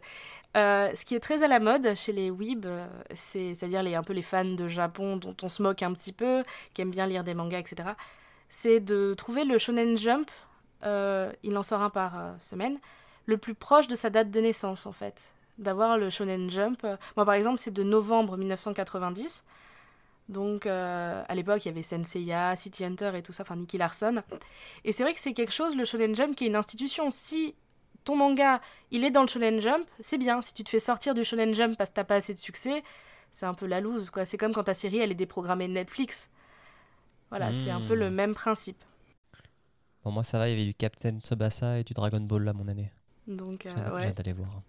Euh, 0.56 0.90
ce 0.94 1.04
qui 1.04 1.14
est 1.14 1.20
très 1.20 1.42
à 1.42 1.48
la 1.48 1.60
mode 1.60 1.94
chez 1.94 2.12
les 2.12 2.30
weeb, 2.30 2.64
euh, 2.64 2.86
c'est- 3.14 3.54
c'est-à-dire 3.54 3.82
les, 3.82 3.94
un 3.94 4.02
peu 4.02 4.14
les 4.14 4.22
fans 4.22 4.44
de 4.46 4.68
Japon 4.68 5.18
dont 5.18 5.36
on 5.42 5.50
se 5.50 5.62
moque 5.62 5.82
un 5.82 5.92
petit 5.92 6.12
peu, 6.14 6.42
qui 6.72 6.80
aiment 6.80 6.90
bien 6.90 7.06
lire 7.06 7.24
des 7.24 7.34
mangas, 7.34 7.58
etc., 7.58 7.90
c'est 8.48 8.80
de 8.80 9.12
trouver 9.14 9.44
le 9.44 9.58
Shonen 9.58 9.98
Jump, 9.98 10.30
euh, 10.84 11.30
il 11.42 11.54
en 11.58 11.62
sort 11.62 11.82
un 11.82 11.90
par 11.90 12.34
semaine, 12.40 12.78
le 13.26 13.36
plus 13.36 13.54
proche 13.54 13.88
de 13.88 13.94
sa 13.96 14.08
date 14.08 14.30
de 14.30 14.40
naissance 14.40 14.86
en 14.86 14.92
fait. 14.92 15.34
D'avoir 15.58 15.98
le 15.98 16.08
Shonen 16.08 16.48
Jump. 16.48 16.82
Moi 17.16 17.26
par 17.26 17.34
exemple, 17.34 17.58
c'est 17.58 17.72
de 17.72 17.82
novembre 17.82 18.36
1990. 18.38 19.44
Donc 20.28 20.66
euh, 20.66 21.22
à 21.26 21.34
l'époque, 21.34 21.64
il 21.64 21.68
y 21.68 21.70
avait 21.70 21.82
Senseiya, 21.82 22.54
City 22.56 22.84
Hunter 22.84 23.12
et 23.14 23.22
tout 23.22 23.32
ça, 23.32 23.42
enfin 23.44 23.56
Nicky 23.56 23.78
Larson. 23.78 24.22
Et 24.84 24.92
c'est 24.92 25.02
vrai 25.02 25.14
que 25.14 25.20
c'est 25.20 25.32
quelque 25.32 25.52
chose, 25.52 25.74
le 25.74 25.84
Shonen 25.84 26.14
Jump, 26.14 26.36
qui 26.36 26.44
est 26.44 26.48
une 26.48 26.56
institution. 26.56 27.10
Si 27.10 27.54
ton 28.04 28.14
manga, 28.16 28.60
il 28.90 29.04
est 29.04 29.10
dans 29.10 29.22
le 29.22 29.28
Shonen 29.28 29.60
Jump, 29.60 29.86
c'est 30.00 30.18
bien. 30.18 30.42
Si 30.42 30.52
tu 30.54 30.64
te 30.64 30.68
fais 30.70 30.80
sortir 30.80 31.14
du 31.14 31.24
Shonen 31.24 31.54
Jump 31.54 31.76
parce 31.78 31.90
que 31.90 31.94
t'as 31.94 32.04
pas 32.04 32.16
assez 32.16 32.34
de 32.34 32.38
succès, 32.38 32.82
c'est 33.32 33.46
un 33.46 33.54
peu 33.54 33.66
la 33.66 33.80
loose, 33.80 34.10
quoi. 34.10 34.24
C'est 34.24 34.36
comme 34.36 34.52
quand 34.52 34.64
ta 34.64 34.74
série, 34.74 34.98
elle 34.98 35.10
est 35.12 35.14
déprogrammée 35.16 35.66
de 35.68 35.72
Netflix. 35.72 36.28
Voilà, 37.30 37.52
c'est 37.52 37.70
un 37.70 37.80
peu 37.80 37.94
Hmm. 37.94 38.00
le 38.00 38.10
même 38.10 38.34
principe. 38.34 38.82
Bon, 40.04 40.10
moi, 40.12 40.24
ça 40.24 40.38
va, 40.38 40.48
il 40.48 40.52
y 40.52 40.54
avait 40.54 40.64
du 40.64 40.74
Captain 40.74 41.18
Tsubasa 41.20 41.78
et 41.80 41.84
du 41.84 41.92
Dragon 41.92 42.20
Ball 42.20 42.44
là, 42.44 42.52
mon 42.54 42.68
année. 42.68 42.90
Donc, 43.26 43.66
euh, 43.66 43.94
ouais. 43.94 44.12
d'aller 44.12 44.32
voir. 44.32 44.62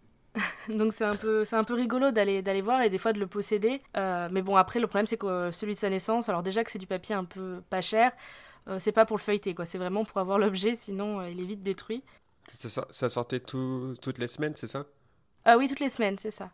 Donc 0.69 0.93
c'est 0.93 1.05
un 1.05 1.15
peu, 1.15 1.45
c'est 1.45 1.55
un 1.55 1.63
peu 1.63 1.73
rigolo 1.73 2.11
d'aller, 2.11 2.41
d'aller 2.41 2.61
voir 2.61 2.81
et 2.81 2.89
des 2.89 2.97
fois 2.97 3.13
de 3.13 3.19
le 3.19 3.27
posséder. 3.27 3.81
Euh, 3.97 4.27
mais 4.31 4.41
bon, 4.41 4.55
après, 4.55 4.79
le 4.79 4.87
problème, 4.87 5.05
c'est 5.05 5.17
que 5.17 5.25
euh, 5.27 5.51
celui 5.51 5.73
de 5.73 5.79
sa 5.79 5.89
naissance, 5.89 6.29
alors 6.29 6.43
déjà 6.43 6.63
que 6.63 6.71
c'est 6.71 6.79
du 6.79 6.87
papier 6.87 7.15
un 7.15 7.25
peu 7.25 7.61
pas 7.69 7.81
cher, 7.81 8.11
euh, 8.67 8.79
c'est 8.79 8.91
pas 8.91 9.05
pour 9.05 9.17
le 9.17 9.21
feuilleter, 9.21 9.55
quoi. 9.55 9.65
C'est 9.65 9.77
vraiment 9.77 10.05
pour 10.05 10.17
avoir 10.19 10.37
l'objet, 10.37 10.75
sinon 10.75 11.19
euh, 11.19 11.29
il 11.29 11.39
est 11.41 11.45
vite 11.45 11.63
détruit. 11.63 12.03
Ça, 12.53 12.69
sor- 12.69 12.87
ça 12.89 13.09
sortait 13.09 13.39
tout- 13.39 13.95
toutes 14.01 14.17
les 14.17 14.27
semaines, 14.27 14.53
c'est 14.55 14.67
ça? 14.67 14.85
Ah 15.45 15.57
oui, 15.57 15.67
toutes 15.67 15.79
les 15.79 15.89
semaines, 15.89 16.17
c'est 16.19 16.31
ça. 16.31 16.49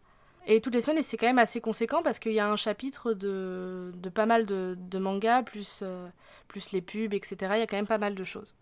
Et 0.47 0.61
toutes 0.61 0.73
les 0.75 0.81
semaines, 0.81 0.99
et 0.99 1.03
c'est 1.03 1.17
quand 1.17 1.25
même 1.25 1.39
assez 1.39 1.59
conséquent 1.59 2.03
parce 2.03 2.19
qu'il 2.19 2.33
y 2.33 2.39
a 2.39 2.47
un 2.47 2.55
chapitre 2.55 3.13
de, 3.13 3.91
de 3.95 4.09
pas 4.09 4.25
mal 4.27 4.45
de, 4.45 4.75
de 4.77 4.99
mangas, 4.99 5.41
plus, 5.43 5.83
plus 6.47 6.71
les 6.71 6.81
pubs, 6.81 7.13
etc. 7.13 7.57
Il 7.57 7.61
y 7.61 7.63
a 7.63 7.67
quand 7.67 7.77
même 7.77 7.87
pas 7.87 7.97
mal 7.97 8.13
de 8.13 8.23
choses. 8.23 8.53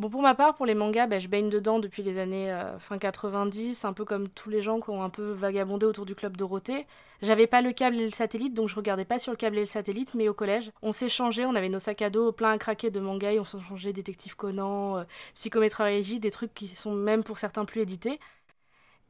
Bon, 0.00 0.08
pour 0.08 0.22
ma 0.22 0.34
part, 0.34 0.54
pour 0.54 0.64
les 0.64 0.74
mangas, 0.74 1.06
bah, 1.06 1.18
je 1.18 1.28
baigne 1.28 1.50
dedans 1.50 1.78
depuis 1.78 2.02
les 2.02 2.16
années 2.16 2.50
euh, 2.50 2.78
fin 2.78 2.96
90, 2.96 3.84
un 3.84 3.92
peu 3.92 4.06
comme 4.06 4.30
tous 4.30 4.48
les 4.48 4.62
gens 4.62 4.80
qui 4.80 4.88
ont 4.88 5.02
un 5.02 5.10
peu 5.10 5.32
vagabondé 5.32 5.84
autour 5.84 6.06
du 6.06 6.14
club 6.14 6.38
Dorothée. 6.38 6.86
J'avais 7.20 7.46
pas 7.46 7.60
le 7.60 7.72
câble 7.72 7.96
et 7.96 8.06
le 8.06 8.12
satellite, 8.12 8.54
donc 8.54 8.70
je 8.70 8.76
regardais 8.76 9.04
pas 9.04 9.18
sur 9.18 9.30
le 9.30 9.36
câble 9.36 9.58
et 9.58 9.60
le 9.60 9.66
satellite, 9.66 10.14
mais 10.14 10.26
au 10.26 10.32
collège, 10.32 10.72
on 10.80 10.92
s'échangeait, 10.92 11.44
on 11.44 11.54
avait 11.54 11.68
nos 11.68 11.80
sacs 11.80 12.00
à 12.00 12.08
dos 12.08 12.32
plein 12.32 12.52
à 12.52 12.56
craquer 12.56 12.88
de 12.88 12.98
mangas, 12.98 13.32
et 13.32 13.40
on 13.40 13.44
s'échangeait 13.44 13.92
Détective 13.92 14.36
Conan, 14.36 15.00
euh, 15.00 16.18
des 16.18 16.30
trucs 16.30 16.54
qui 16.54 16.68
sont 16.68 16.94
même 16.94 17.22
pour 17.22 17.36
certains 17.36 17.66
plus 17.66 17.82
édités. 17.82 18.20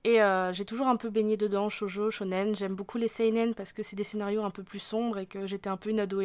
Et 0.03 0.21
euh, 0.23 0.53
j'ai 0.53 0.65
toujours 0.65 0.89
un 0.89 0.97
peu 0.97 1.11
baigné 1.11 1.37
dedans, 1.37 1.69
shoujo, 1.69 2.11
shonen. 2.11 2.57
J'aime 2.57 2.75
beaucoup 2.75 2.99
les 2.99 3.09
seinen 3.09 3.55
parce 3.55 3.73
que 3.73 3.83
c'est 3.83 3.97
des 3.97 4.05
scénarios 4.05 4.43
un 4.43 4.51
peu 4.51 4.63
plus 4.63 4.79
sombres 4.79 5.19
et 5.19 5.27
que 5.27 5.47
j'étais 5.47 5.69
un 5.69 5.77
peu 5.77 5.91
une 5.91 6.01
ado. 6.01 6.21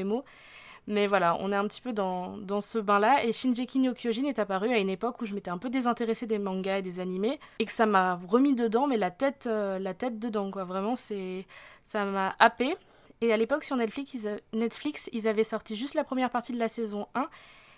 Mais 0.88 1.08
voilà, 1.08 1.36
on 1.40 1.52
est 1.52 1.56
un 1.56 1.68
petit 1.68 1.82
peu 1.82 1.94
dans, 1.94 2.38
dans 2.38 2.62
ce 2.62 2.78
bain-là. 2.78 3.24
Et 3.26 3.34
Shinjeki 3.34 3.80
no 3.80 3.94
Kyojin 3.94 4.26
est 4.26 4.40
apparu 4.40 4.72
à 4.72 4.78
une 4.78 4.90
époque 4.90 5.22
où 5.22 5.26
je 5.26 5.34
m'étais 5.34 5.50
un 5.50 5.58
peu 5.58 5.70
désintéressée 5.70 6.28
des 6.28 6.38
mangas 6.38 6.80
et 6.80 6.82
des 6.84 7.00
animés. 7.00 7.40
Et 7.60 7.66
que 7.66 7.72
ça 7.72 7.86
m'a 7.86 8.20
remis 8.28 8.54
dedans, 8.54 8.86
mais 8.86 8.98
la 8.98 9.12
tête, 9.12 9.46
euh, 9.48 9.80
la 9.80 9.94
tête 9.94 10.20
dedans, 10.20 10.52
quoi. 10.52 10.64
Vraiment, 10.64 10.96
c'est 10.96 11.48
ça 11.84 12.06
m'a 12.06 12.36
happé. 12.40 12.76
Et 13.22 13.34
à 13.34 13.38
l'époque, 13.38 13.64
sur 13.64 13.76
Netflix 13.78 14.14
ils, 14.14 14.40
Netflix, 14.54 15.10
ils 15.12 15.28
avaient 15.28 15.44
sorti 15.44 15.76
juste 15.76 15.96
la 15.96 16.04
première 16.04 16.30
partie 16.30 16.54
de 16.54 16.60
la 16.60 16.68
saison 16.68 17.08
1. 17.16 17.30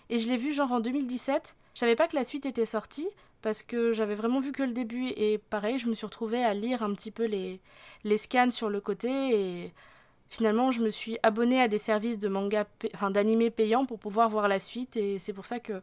Et 0.09 0.19
je 0.19 0.27
l'ai 0.27 0.37
vu 0.37 0.53
genre 0.53 0.71
en 0.71 0.79
2017. 0.79 1.55
Je 1.73 1.79
savais 1.79 1.95
pas 1.95 2.07
que 2.07 2.15
la 2.15 2.23
suite 2.23 2.45
était 2.45 2.65
sortie 2.65 3.07
parce 3.41 3.61
que 3.61 3.93
j'avais 3.93 4.15
vraiment 4.15 4.39
vu 4.39 4.51
que 4.51 4.63
le 4.63 4.73
début. 4.73 5.07
Et 5.15 5.37
pareil, 5.37 5.79
je 5.79 5.87
me 5.87 5.93
suis 5.93 6.05
retrouvée 6.05 6.43
à 6.43 6.53
lire 6.53 6.83
un 6.83 6.93
petit 6.93 7.11
peu 7.11 7.25
les, 7.25 7.61
les 8.03 8.17
scans 8.17 8.49
sur 8.49 8.69
le 8.69 8.81
côté. 8.81 9.09
Et 9.09 9.73
finalement, 10.29 10.71
je 10.71 10.81
me 10.81 10.89
suis 10.89 11.17
abonnée 11.23 11.61
à 11.61 11.67
des 11.67 11.77
services 11.77 12.17
de 12.17 12.27
manga, 12.27 12.65
enfin 12.93 13.11
payants 13.55 13.85
pour 13.85 13.99
pouvoir 13.99 14.29
voir 14.29 14.47
la 14.47 14.59
suite. 14.59 14.97
Et 14.97 15.19
c'est 15.19 15.33
pour 15.33 15.45
ça 15.45 15.59
que, 15.59 15.81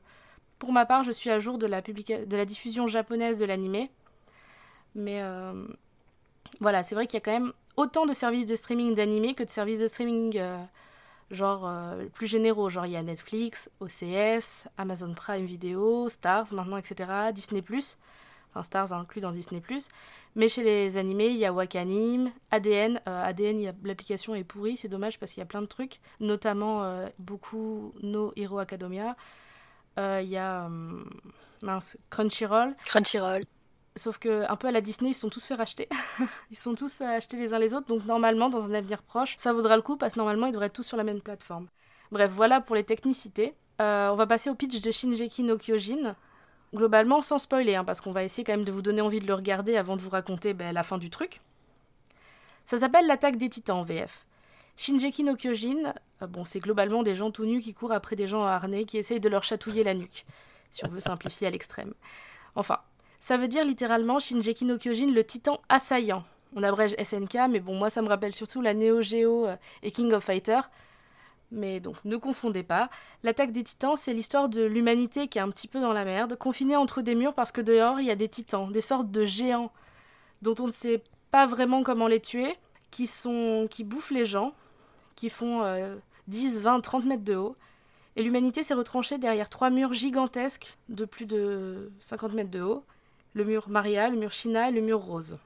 pour 0.58 0.72
ma 0.72 0.86
part, 0.86 1.04
je 1.04 1.12
suis 1.12 1.30
à 1.30 1.38
jour 1.38 1.58
de 1.58 1.66
la, 1.66 1.80
de 1.80 2.36
la 2.36 2.44
diffusion 2.44 2.86
japonaise 2.86 3.38
de 3.38 3.44
l'animé. 3.44 3.90
Mais 4.94 5.22
euh, 5.22 5.66
voilà, 6.60 6.82
c'est 6.82 6.94
vrai 6.94 7.06
qu'il 7.06 7.14
y 7.14 7.22
a 7.22 7.24
quand 7.24 7.32
même 7.32 7.52
autant 7.76 8.06
de 8.06 8.12
services 8.12 8.46
de 8.46 8.56
streaming 8.56 8.94
d'animés 8.94 9.34
que 9.34 9.42
de 9.42 9.50
services 9.50 9.80
de 9.80 9.88
streaming 9.88 10.38
euh, 10.38 10.62
genre 11.30 11.66
euh, 11.66 12.06
plus 12.12 12.26
généraux. 12.26 12.70
Genre 12.70 12.86
il 12.86 12.92
y 12.92 12.96
a 12.96 13.02
Netflix, 13.02 13.70
OCS, 13.80 14.68
Amazon 14.78 15.14
Prime 15.14 15.46
Video, 15.46 16.08
Stars 16.08 16.52
maintenant, 16.52 16.76
etc. 16.76 17.32
Disney⁇ 17.32 17.60
Enfin 18.54 18.62
Stars 18.62 18.92
inclus 18.92 19.20
dans 19.20 19.32
Disney⁇ 19.32 19.60
mais 20.36 20.48
chez 20.48 20.64
les 20.64 20.96
animés, 20.96 21.28
il 21.28 21.36
y 21.36 21.44
a 21.44 21.52
Wakanim, 21.52 22.32
ADN. 22.50 23.00
Euh, 23.08 23.24
ADN, 23.24 23.72
l'application 23.84 24.34
est 24.34 24.44
pourrie, 24.44 24.76
c'est 24.76 24.88
dommage 24.88 25.18
parce 25.18 25.32
qu'il 25.32 25.40
y 25.40 25.44
a 25.44 25.46
plein 25.46 25.62
de 25.62 25.66
trucs, 25.66 26.00
notamment 26.18 26.82
euh, 26.82 27.08
beaucoup 27.18 27.92
No 28.02 28.32
Hero 28.36 28.58
Academia. 28.58 29.16
Euh, 29.98 30.20
il 30.22 30.28
y 30.28 30.36
a 30.36 30.68
mince, 31.62 31.96
Crunchyroll. 32.10 32.74
Crunchyroll. 32.84 33.42
Sauf 33.96 34.18
que 34.18 34.50
un 34.50 34.56
peu 34.56 34.66
à 34.66 34.72
la 34.72 34.80
Disney, 34.80 35.10
ils 35.10 35.14
sont 35.14 35.30
tous 35.30 35.44
fait 35.44 35.54
racheter. 35.54 35.88
ils 36.50 36.56
sont 36.56 36.74
tous 36.74 37.00
achetés 37.00 37.36
les 37.36 37.54
uns 37.54 37.60
les 37.60 37.72
autres, 37.72 37.86
donc 37.86 38.04
normalement, 38.04 38.48
dans 38.48 38.64
un 38.64 38.74
avenir 38.74 39.02
proche, 39.02 39.36
ça 39.38 39.52
vaudra 39.52 39.76
le 39.76 39.82
coup 39.82 39.96
parce 39.96 40.14
que 40.14 40.18
normalement, 40.18 40.46
ils 40.46 40.52
devraient 40.52 40.66
être 40.66 40.72
tous 40.72 40.82
sur 40.82 40.96
la 40.96 41.04
même 41.04 41.20
plateforme. 41.20 41.68
Bref, 42.10 42.32
voilà 42.34 42.60
pour 42.60 42.74
les 42.74 42.82
technicités. 42.82 43.54
on 43.78 44.16
va 44.16 44.26
passer 44.26 44.50
au 44.50 44.56
pitch 44.56 44.80
de 44.80 44.90
Shinjeki 44.90 45.44
no 45.44 45.56
Kyojin 45.56 46.16
globalement 46.74 47.22
sans 47.22 47.38
spoiler, 47.38 47.76
hein, 47.76 47.84
parce 47.84 48.00
qu'on 48.00 48.12
va 48.12 48.24
essayer 48.24 48.44
quand 48.44 48.52
même 48.52 48.64
de 48.64 48.72
vous 48.72 48.82
donner 48.82 49.00
envie 49.00 49.20
de 49.20 49.26
le 49.26 49.34
regarder 49.34 49.76
avant 49.76 49.96
de 49.96 50.02
vous 50.02 50.10
raconter 50.10 50.54
ben, 50.54 50.72
la 50.72 50.82
fin 50.82 50.98
du 50.98 51.10
truc. 51.10 51.40
Ça 52.64 52.78
s'appelle 52.78 53.06
l'attaque 53.06 53.36
des 53.36 53.48
titans 53.48 53.78
en 53.78 53.84
VF. 53.84 54.26
Shinjeki 54.76 55.22
no 55.22 55.36
Kyojin, 55.36 55.94
euh, 56.22 56.26
bon, 56.26 56.44
c'est 56.44 56.60
globalement 56.60 57.02
des 57.02 57.14
gens 57.14 57.30
tout 57.30 57.44
nus 57.44 57.60
qui 57.60 57.74
courent 57.74 57.92
après 57.92 58.16
des 58.16 58.26
gens 58.26 58.44
harnais 58.44 58.84
qui 58.84 58.98
essayent 58.98 59.20
de 59.20 59.28
leur 59.28 59.44
chatouiller 59.44 59.84
la 59.84 59.94
nuque, 59.94 60.24
si 60.70 60.84
on 60.84 60.88
veut 60.88 61.00
simplifier 61.00 61.46
à 61.46 61.50
l'extrême. 61.50 61.94
Enfin, 62.56 62.80
ça 63.20 63.36
veut 63.36 63.48
dire 63.48 63.64
littéralement 63.64 64.18
Shinjeki 64.18 64.64
no 64.64 64.76
Kyojin, 64.76 65.12
le 65.12 65.24
titan 65.24 65.60
assaillant. 65.68 66.24
On 66.56 66.62
abrège 66.62 66.94
SNK, 67.02 67.48
mais 67.50 67.60
bon, 67.60 67.74
moi 67.74 67.90
ça 67.90 68.02
me 68.02 68.08
rappelle 68.08 68.34
surtout 68.34 68.62
la 68.62 68.74
Neo 68.74 69.02
Geo 69.02 69.46
euh, 69.46 69.56
et 69.82 69.90
King 69.92 70.12
of 70.12 70.24
Fighters, 70.24 70.70
mais 71.54 71.80
donc, 71.80 71.96
ne 72.04 72.16
confondez 72.16 72.62
pas. 72.62 72.90
L'attaque 73.22 73.52
des 73.52 73.64
titans, 73.64 73.96
c'est 73.96 74.12
l'histoire 74.12 74.48
de 74.48 74.62
l'humanité 74.62 75.28
qui 75.28 75.38
est 75.38 75.40
un 75.40 75.50
petit 75.50 75.68
peu 75.68 75.80
dans 75.80 75.92
la 75.92 76.04
merde, 76.04 76.36
confinée 76.36 76.76
entre 76.76 77.02
des 77.02 77.14
murs 77.14 77.34
parce 77.34 77.52
que 77.52 77.60
dehors, 77.60 78.00
il 78.00 78.06
y 78.06 78.10
a 78.10 78.16
des 78.16 78.28
titans, 78.28 78.70
des 78.70 78.80
sortes 78.80 79.10
de 79.10 79.24
géants 79.24 79.72
dont 80.42 80.54
on 80.58 80.66
ne 80.66 80.72
sait 80.72 81.02
pas 81.30 81.46
vraiment 81.46 81.82
comment 81.82 82.06
les 82.06 82.20
tuer, 82.20 82.56
qui, 82.90 83.06
sont, 83.06 83.66
qui 83.70 83.82
bouffent 83.82 84.10
les 84.10 84.26
gens, 84.26 84.52
qui 85.16 85.30
font 85.30 85.62
10, 86.28 86.60
20, 86.60 86.80
30 86.80 87.04
mètres 87.06 87.24
de 87.24 87.34
haut. 87.34 87.56
Et 88.16 88.22
l'humanité 88.22 88.62
s'est 88.62 88.74
retranchée 88.74 89.18
derrière 89.18 89.48
trois 89.48 89.70
murs 89.70 89.92
gigantesques 89.92 90.76
de 90.88 91.04
plus 91.04 91.26
de 91.26 91.90
50 92.00 92.34
mètres 92.34 92.50
de 92.50 92.60
haut. 92.60 92.84
Le 93.32 93.44
mur 93.44 93.68
Maria, 93.68 94.08
le 94.08 94.16
mur 94.16 94.30
China 94.30 94.68
et 94.68 94.72
le 94.72 94.80
mur 94.80 95.00
Rose. 95.00 95.36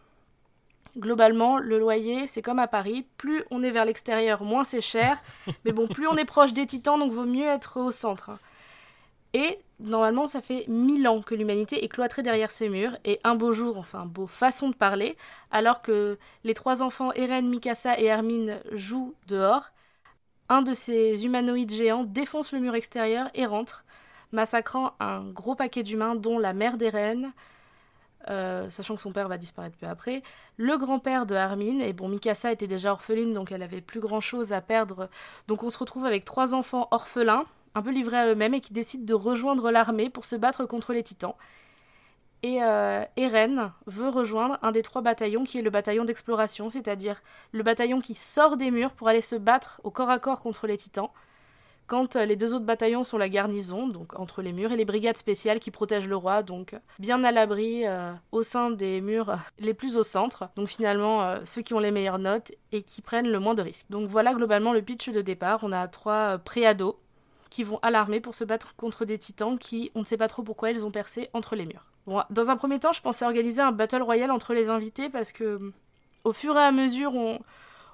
Globalement, 0.99 1.59
le 1.59 1.79
loyer, 1.79 2.27
c'est 2.27 2.43
comme 2.43 2.59
à 2.59 2.67
Paris. 2.67 3.07
Plus 3.17 3.45
on 3.51 3.63
est 3.63 3.71
vers 3.71 3.85
l'extérieur, 3.85 4.43
moins 4.43 4.65
c'est 4.65 4.81
cher. 4.81 5.19
Mais 5.65 5.73
bon, 5.73 5.87
plus 5.87 6.09
on 6.09 6.17
est 6.17 6.25
proche 6.25 6.53
des 6.53 6.67
titans, 6.67 6.99
donc 6.99 7.13
vaut 7.13 7.25
mieux 7.25 7.47
être 7.47 7.81
au 7.81 7.91
centre. 7.91 8.31
Et 9.35 9.59
normalement, 9.79 10.27
ça 10.27 10.41
fait 10.41 10.65
mille 10.69 11.07
ans 11.07 11.21
que 11.21 11.35
l'humanité 11.35 11.85
est 11.85 11.89
cloîtrée 11.89 12.23
derrière 12.23 12.51
ces 12.51 12.69
murs. 12.69 12.97
Et 13.05 13.21
un 13.25 13.35
beau 13.35 13.53
jour, 13.53 13.79
enfin, 13.79 14.07
beau 14.07 14.27
façon 14.27 14.71
de 14.71 14.75
parler, 14.75 15.17
alors 15.51 15.83
que 15.83 16.19
les 16.45 16.55
trois 16.55 16.83
enfants 16.83 17.13
Eren, 17.13 17.49
Mikasa 17.49 17.99
et 18.01 18.05
Hermine 18.05 18.59
jouent 18.73 19.15
dehors, 19.29 19.71
un 20.49 20.63
de 20.63 20.75
ces 20.75 21.25
humanoïdes 21.25 21.73
géants 21.73 22.05
défonce 22.05 22.53
le 22.53 22.61
mur 22.61 22.75
extérieur 22.75 23.29
et 23.35 23.47
rentre, 23.47 23.85
massacrant 24.33 24.95
un 24.99 25.29
gros 25.31 25.55
paquet 25.55 25.83
d'humains, 25.83 26.15
dont 26.15 26.39
la 26.39 26.55
mère 26.55 26.79
d'Eren, 26.79 27.33
euh, 28.29 28.69
sachant 28.71 28.97
que 28.97 29.01
son 29.01 29.13
père 29.13 29.29
va 29.29 29.39
disparaître 29.39 29.77
peu 29.77 29.87
après. 29.87 30.23
Le 30.57 30.77
grand-père 30.77 31.25
de 31.25 31.35
Armin, 31.35 31.81
et 31.81 31.93
bon, 31.93 32.09
Mikasa 32.09 32.53
était 32.53 32.67
déjà 32.67 32.93
orpheline, 32.93 33.33
donc 33.33 33.53
elle 33.53 33.63
avait 33.63 33.81
plus 33.81 34.01
grand-chose 34.01 34.53
à 34.53 34.61
perdre. 34.61 35.09
Donc 35.47 35.63
on 35.63 35.71
se 35.71 35.79
retrouve 35.79 36.05
avec 36.05 36.25
trois 36.25 36.55
enfants 36.55 36.89
orphelins, 36.91 37.47
un 37.75 37.83
peu 37.83 37.91
livrés 37.91 38.19
à 38.19 38.27
eux-mêmes, 38.27 38.55
et 38.55 38.61
qui 38.61 38.73
décident 38.73 39.05
de 39.05 39.15
rejoindre 39.15 39.71
l'armée 39.71 40.11
pour 40.11 40.25
se 40.25 40.37
battre 40.37 40.67
contre 40.67 40.93
les 40.93 41.03
titans. 41.03 41.35
Et 42.43 42.63
euh, 42.63 43.05
Eren 43.17 43.73
veut 43.87 44.09
rejoindre 44.09 44.59
un 44.63 44.71
des 44.71 44.83
trois 44.83 45.03
bataillons 45.03 45.45
qui 45.45 45.59
est 45.59 45.63
le 45.63 45.71
bataillon 45.71 46.05
d'exploration, 46.05 46.71
c'est-à-dire 46.71 47.21
le 47.53 47.63
bataillon 47.63 48.01
qui 48.01 48.15
sort 48.15 48.57
des 48.57 48.71
murs 48.71 48.93
pour 48.93 49.09
aller 49.09 49.23
se 49.23 49.35
battre 49.37 49.81
au 49.83 49.91
corps 49.91 50.11
à 50.11 50.19
corps 50.19 50.41
contre 50.41 50.67
les 50.67 50.77
titans 50.77 51.11
quand 51.89 52.15
euh, 52.15 52.25
les 52.25 52.37
deux 52.37 52.55
autres 52.55 52.65
bataillons 52.65 53.03
sont 53.03 53.19
la 53.19 53.29
garnison, 53.29 53.89
donc 53.89 54.17
entre 54.19 54.43
les 54.43 54.53
murs, 54.53 54.71
et 54.71 54.77
les 54.77 54.85
brigades 54.85 55.17
spéciales 55.17 55.59
qui 55.59 55.73
protègent 55.73 56.07
le 56.07 56.17
roi, 56.17 56.45
donc 56.45 56.77
bien 57.01 57.25
à 57.25 57.33
l'abri 57.33 57.85
euh, 57.87 58.13
au 58.31 58.45
sein 58.45 58.71
des 58.71 59.01
murs 59.01 59.37
les 59.59 59.75
plus 59.75 59.97
au 59.97 60.05
centre, 60.05 60.51
donc 60.55 60.69
finalement 60.69 61.23
euh, 61.23 61.41
ceux 61.45 61.63
qui 61.63 61.75
ont 61.75 61.81
les 61.81 61.91
meilleures 61.91 62.19
notes 62.19 62.53
et 62.71 62.83
qui 62.83 63.03
prennent 63.03 63.29
le 63.29 63.41
moins 63.41 63.55
de 63.55 63.63
risques. 63.63 63.87
Donc 63.91 64.09
voilà 64.09 64.35
globalement 64.35 64.73
le 64.73 64.83
pitch 64.83 65.09
de 65.09 65.23
départ, 65.23 65.61
on 65.63 65.73
a 65.73 65.89
trois 65.89 66.39
préados 66.39 67.01
qui 67.51 67.65
vont 67.65 67.79
à 67.81 67.91
l'armée 67.91 68.21
pour 68.21 68.35
se 68.35 68.45
battre 68.45 68.77
contre 68.77 69.07
des 69.07 69.17
titans 69.17 69.59
qui, 69.59 69.91
on 69.95 70.01
ne 70.01 70.05
sait 70.05 70.19
pas 70.19 70.29
trop 70.29 70.43
pourquoi, 70.43 70.71
ils 70.71 70.85
ont 70.85 70.91
percé 70.91 71.31
entre 71.33 71.57
les 71.57 71.65
murs. 71.65 71.87
dans 72.29 72.51
un 72.51 72.57
premier 72.57 72.79
temps, 72.79 72.93
je 72.93 73.01
pensais 73.01 73.25
organiser 73.25 73.63
un 73.63 73.73
battle 73.73 74.03
royal 74.03 74.31
entre 74.31 74.53
les 74.53 74.69
invités 74.69 75.09
parce 75.09 75.33
que 75.33 75.73
au 76.25 76.35
fur 76.35 76.55
et 76.59 76.63
à 76.63 76.73
mesure, 76.73 77.15
on, 77.15 77.39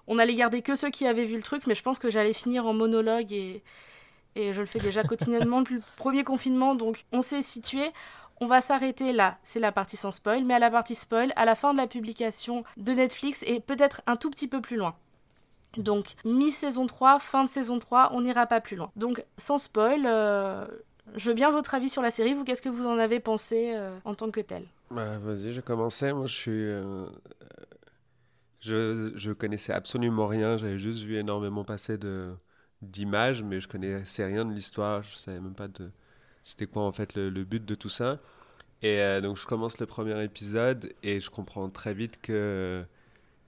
on 0.07 0.19
allait 0.19 0.35
garder 0.35 0.63
que 0.63 0.77
ceux 0.77 0.91
qui 0.91 1.07
avaient 1.07 1.25
vu 1.25 1.37
le 1.37 1.43
truc, 1.43 1.67
mais 1.67 1.75
je 1.75 1.83
pense 1.83 1.99
que 1.99 2.11
j'allais 2.11 2.33
finir 2.33 2.67
en 2.67 2.73
monologue 2.73 3.33
et, 3.33 3.63
et 4.37 4.53
je 4.53 4.61
le 4.61 4.67
fais 4.67 4.81
déjà 4.81 5.03
quotidiennement 5.03 5.61
depuis 5.61 5.77
le 5.77 5.83
premier 5.97 6.25
confinement, 6.25 6.75
donc 6.75 7.05
on 7.13 7.23
s'est 7.23 7.43
situé. 7.43 7.93
On 8.41 8.47
va 8.47 8.61
s'arrêter 8.61 9.13
là, 9.13 9.39
c'est 9.45 9.61
la 9.61 9.71
partie 9.71 9.97
sans 9.97 10.11
spoil, 10.11 10.45
mais 10.45 10.55
à 10.55 10.59
la 10.59 10.71
partie 10.71 10.97
spoil, 10.97 11.33
à 11.37 11.45
la 11.45 11.55
fin 11.55 11.73
de 11.73 11.79
la 11.79 11.87
publication 11.87 12.65
de 12.77 12.93
Netflix 12.93 13.45
et 13.47 13.61
peut-être 13.61 14.03
un 14.07 14.17
tout 14.17 14.31
petit 14.31 14.49
peu 14.49 14.61
plus 14.61 14.77
loin. 14.77 14.97
Donc 15.77 16.15
mi-saison 16.25 16.87
3, 16.87 17.19
fin 17.21 17.45
de 17.45 17.49
saison 17.49 17.79
3, 17.79 18.11
on 18.13 18.23
n'ira 18.23 18.47
pas 18.47 18.61
plus 18.61 18.77
loin. 18.77 18.91
Donc 18.97 19.25
sans 19.39 19.59
spoil, 19.59 20.03
euh, 20.05 20.67
je 21.17 21.29
veux 21.29 21.35
bien 21.35 21.51
votre 21.51 21.75
avis 21.75 21.89
sur 21.89 22.03
la 22.03 22.11
série. 22.11 22.35
Vous, 22.35 22.45
qu'est-ce 22.45 22.63
que 22.63 22.69
vous 22.69 22.87
en 22.87 22.99
avez 22.99 23.21
pensé 23.21 23.73
euh, 23.75 23.97
en 24.05 24.15
tant 24.15 24.31
que 24.31 24.41
tel 24.41 24.65
bah, 24.91 25.19
Vas-y, 25.19 25.53
j'ai 25.53 25.63
commencé. 25.63 26.13
Moi, 26.13 26.27
je 26.27 26.35
suis. 26.35 26.51
Euh, 26.53 27.07
je, 28.65 29.13
je 29.15 29.33
connaissais 29.33 29.73
absolument 29.73 30.27
rien. 30.27 30.57
J'avais 30.57 30.79
juste 30.79 31.03
vu 31.03 31.17
énormément 31.17 31.65
passer 31.65 31.99
d'images, 32.83 33.43
mais 33.43 33.61
je 33.61 33.69
connaissais 33.69 34.25
rien 34.25 34.45
de 34.45 34.53
l'histoire. 34.53 35.03
Je 35.03 35.17
savais 35.17 35.41
même 35.41 35.55
pas 35.55 35.69
de 35.69 35.91
c'était 36.43 36.67
quoi 36.67 36.83
en 36.85 36.93
fait 36.93 37.15
le, 37.15 37.31
but 37.45 37.65
de 37.65 37.75
tout 37.75 37.89
ça. 37.89 38.21
Et 38.83 39.01
euh, 39.01 39.21
donc 39.21 39.37
je 39.39 39.47
commence 39.47 39.79
le 39.81 39.87
premier 39.87 40.23
épisode 40.25 40.93
et 41.03 41.21
je 41.21 41.31
comprends 41.31 41.69
très 41.71 41.95
vite 41.95 42.21
que 42.23 42.85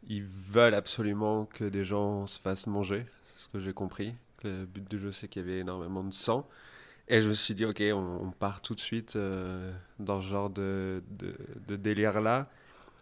ils 0.08 0.24
veulent 0.24 0.74
absolument 0.74 1.46
que 1.46 1.64
des 1.64 1.84
gens 1.84 2.26
se 2.26 2.40
fassent 2.40 2.66
manger. 2.66 3.06
C'est 3.24 3.44
ce 3.44 3.48
que 3.48 3.60
j'ai 3.60 3.72
compris. 3.72 4.14
Le 4.44 4.66
but 4.66 4.88
du 4.88 4.98
jeu 4.98 5.12
c'est 5.12 5.28
qu'il 5.28 5.42
y 5.42 5.44
avait 5.44 5.60
énormément 5.60 6.04
de 6.04 6.12
sang. 6.12 6.48
Et 7.08 7.22
je 7.22 7.28
me 7.28 7.34
suis 7.34 7.54
dit, 7.54 7.64
ok, 7.64 7.80
on, 7.92 8.32
part 8.32 8.62
tout 8.62 8.74
de 8.74 8.80
suite 8.80 9.14
euh, 9.14 9.72
dans 10.00 10.20
ce 10.20 10.26
genre 10.26 10.50
de, 10.50 11.02
de 11.68 11.76
délire-là. 11.76 12.48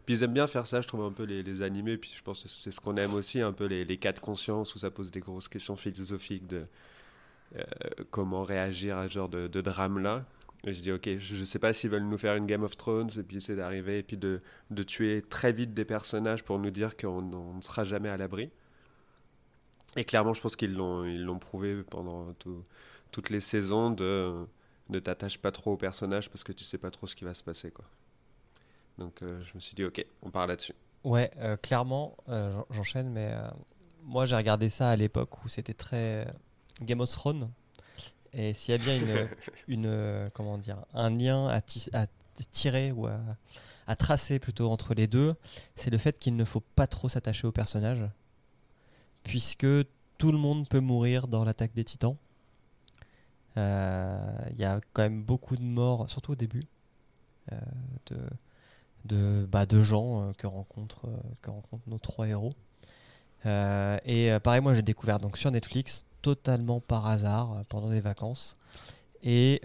Puis 0.04 0.16
ils 0.16 0.22
aiment 0.22 0.34
bien 0.34 0.46
faire 0.46 0.66
ça, 0.66 0.80
je 0.80 0.88
trouve, 0.88 1.02
un 1.02 1.12
peu 1.12 1.24
les, 1.24 1.62
animés. 1.62 1.96
Puis 1.96 2.14
je 2.16 2.22
pense 2.22 2.42
que 2.42 2.48
c'est 2.48 2.70
ce 2.70 2.80
qu'on 2.80 2.96
aime 2.96 3.14
aussi, 3.14 3.40
un 3.40 3.52
peu 3.52 3.64
les, 3.66 3.96
cas 3.98 4.12
de 4.12 4.20
conscience 4.20 4.74
où 4.74 4.78
ça 4.78 4.90
pose 4.90 5.10
des 5.10 5.20
grosses 5.20 5.48
questions 5.48 5.76
philosophiques 5.76 6.46
de 6.46 6.64
euh, 7.56 7.62
comment 8.10 8.42
réagir 8.42 8.98
à 8.98 9.08
ce 9.08 9.14
genre 9.14 9.28
de, 9.28 9.60
drame-là. 9.60 10.24
Et 10.66 10.72
je 10.72 10.80
dis, 10.80 10.92
ok, 10.92 11.18
je 11.18 11.36
ne 11.36 11.44
sais 11.44 11.58
pas 11.58 11.72
s'ils 11.72 11.90
veulent 11.90 12.04
nous 12.04 12.18
faire 12.18 12.36
une 12.36 12.46
Game 12.46 12.62
of 12.62 12.76
Thrones 12.76 13.10
et 13.18 13.22
puis 13.22 13.36
essayer 13.36 13.56
d'arriver 13.56 13.98
et 13.98 14.02
puis 14.02 14.16
de, 14.16 14.40
tuer 14.86 15.22
très 15.22 15.52
vite 15.52 15.74
des 15.74 15.84
personnages 15.84 16.42
pour 16.42 16.58
nous 16.58 16.70
dire 16.70 16.96
qu'on 16.96 17.22
ne 17.22 17.62
sera 17.62 17.84
jamais 17.84 18.08
à 18.08 18.16
l'abri. 18.16 18.50
Et 19.96 20.04
clairement, 20.04 20.34
je 20.34 20.40
pense 20.40 20.56
qu'ils 20.56 20.74
l'ont, 20.74 21.04
ils 21.04 21.22
l'ont 21.22 21.38
prouvé 21.38 21.82
pendant 21.82 22.34
toutes 23.10 23.30
les 23.30 23.40
saisons 23.40 23.90
de 23.90 24.46
ne 24.90 24.98
t'attache 24.98 25.38
pas 25.38 25.52
trop 25.52 25.72
aux 25.72 25.76
personnages 25.76 26.30
parce 26.30 26.44
que 26.44 26.52
tu 26.52 26.64
sais 26.64 26.78
pas 26.78 26.90
trop 26.90 27.06
ce 27.06 27.14
qui 27.14 27.24
va 27.24 27.34
se 27.34 27.42
passer. 27.42 27.70
quoi. 27.70 27.84
Donc 28.98 29.22
euh, 29.22 29.40
je 29.40 29.54
me 29.54 29.60
suis 29.60 29.74
dit, 29.74 29.84
ok, 29.84 30.04
on 30.22 30.30
part 30.30 30.46
là-dessus. 30.46 30.74
Ouais, 31.02 31.30
euh, 31.38 31.56
clairement, 31.56 32.16
euh, 32.28 32.62
j'enchaîne, 32.70 33.10
mais 33.10 33.34
moi 34.02 34.26
j'ai 34.26 34.36
regardé 34.36 34.68
ça 34.68 34.90
à 34.90 34.96
l'époque 34.96 35.44
où 35.44 35.48
c'était 35.48 35.74
très. 35.74 36.26
Game 36.82 37.00
of 37.00 37.10
Thrones. 37.10 37.50
Et 38.32 38.52
s'il 38.52 38.72
y 38.72 38.74
a 38.74 38.78
bien 38.78 38.96
une, 38.96 39.28
une, 39.68 40.30
comment 40.34 40.58
dire, 40.58 40.84
un 40.92 41.10
lien 41.10 41.46
à, 41.48 41.60
à 41.92 42.06
tirer 42.50 42.90
ou 42.90 43.06
à, 43.06 43.20
à, 43.86 43.94
tracer 43.94 44.40
plutôt 44.40 44.70
entre 44.70 44.94
les 44.94 45.06
deux, 45.06 45.34
c'est 45.76 45.90
le 45.90 45.98
fait 45.98 46.18
qu'il 46.18 46.34
ne 46.34 46.44
faut 46.44 46.62
pas 46.74 46.88
trop 46.88 47.08
s'attacher 47.08 47.46
au 47.46 47.52
personnage, 47.52 48.04
puisque 49.22 49.66
tout 50.18 50.32
le 50.32 50.38
monde 50.38 50.68
peut 50.68 50.80
mourir 50.80 51.28
dans 51.28 51.44
l'attaque 51.44 51.74
des 51.74 51.84
titans. 51.84 52.16
Euh, 53.56 54.36
il 54.50 54.58
y 54.58 54.64
a 54.64 54.80
quand 54.92 55.02
même 55.02 55.22
beaucoup 55.22 55.56
de 55.56 55.62
morts, 55.62 56.10
surtout 56.10 56.32
au 56.32 56.36
début, 56.36 56.64
euh, 57.52 57.60
de, 58.06 58.18
de, 59.04 59.46
bah, 59.50 59.66
de 59.66 59.82
gens 59.82 60.22
euh, 60.22 60.32
que, 60.32 60.46
rencontrent, 60.46 61.08
que 61.42 61.50
rencontrent 61.50 61.88
nos 61.88 61.98
trois 61.98 62.28
héros. 62.28 62.52
et 63.44 64.30
pareil, 64.42 64.60
moi 64.60 64.74
j'ai 64.74 64.82
découvert 64.82 65.18
donc 65.18 65.36
sur 65.36 65.50
Netflix 65.50 66.06
totalement 66.22 66.80
par 66.80 67.06
hasard 67.06 67.64
pendant 67.68 67.90
des 67.90 68.00
vacances. 68.00 68.56
Et 69.22 69.60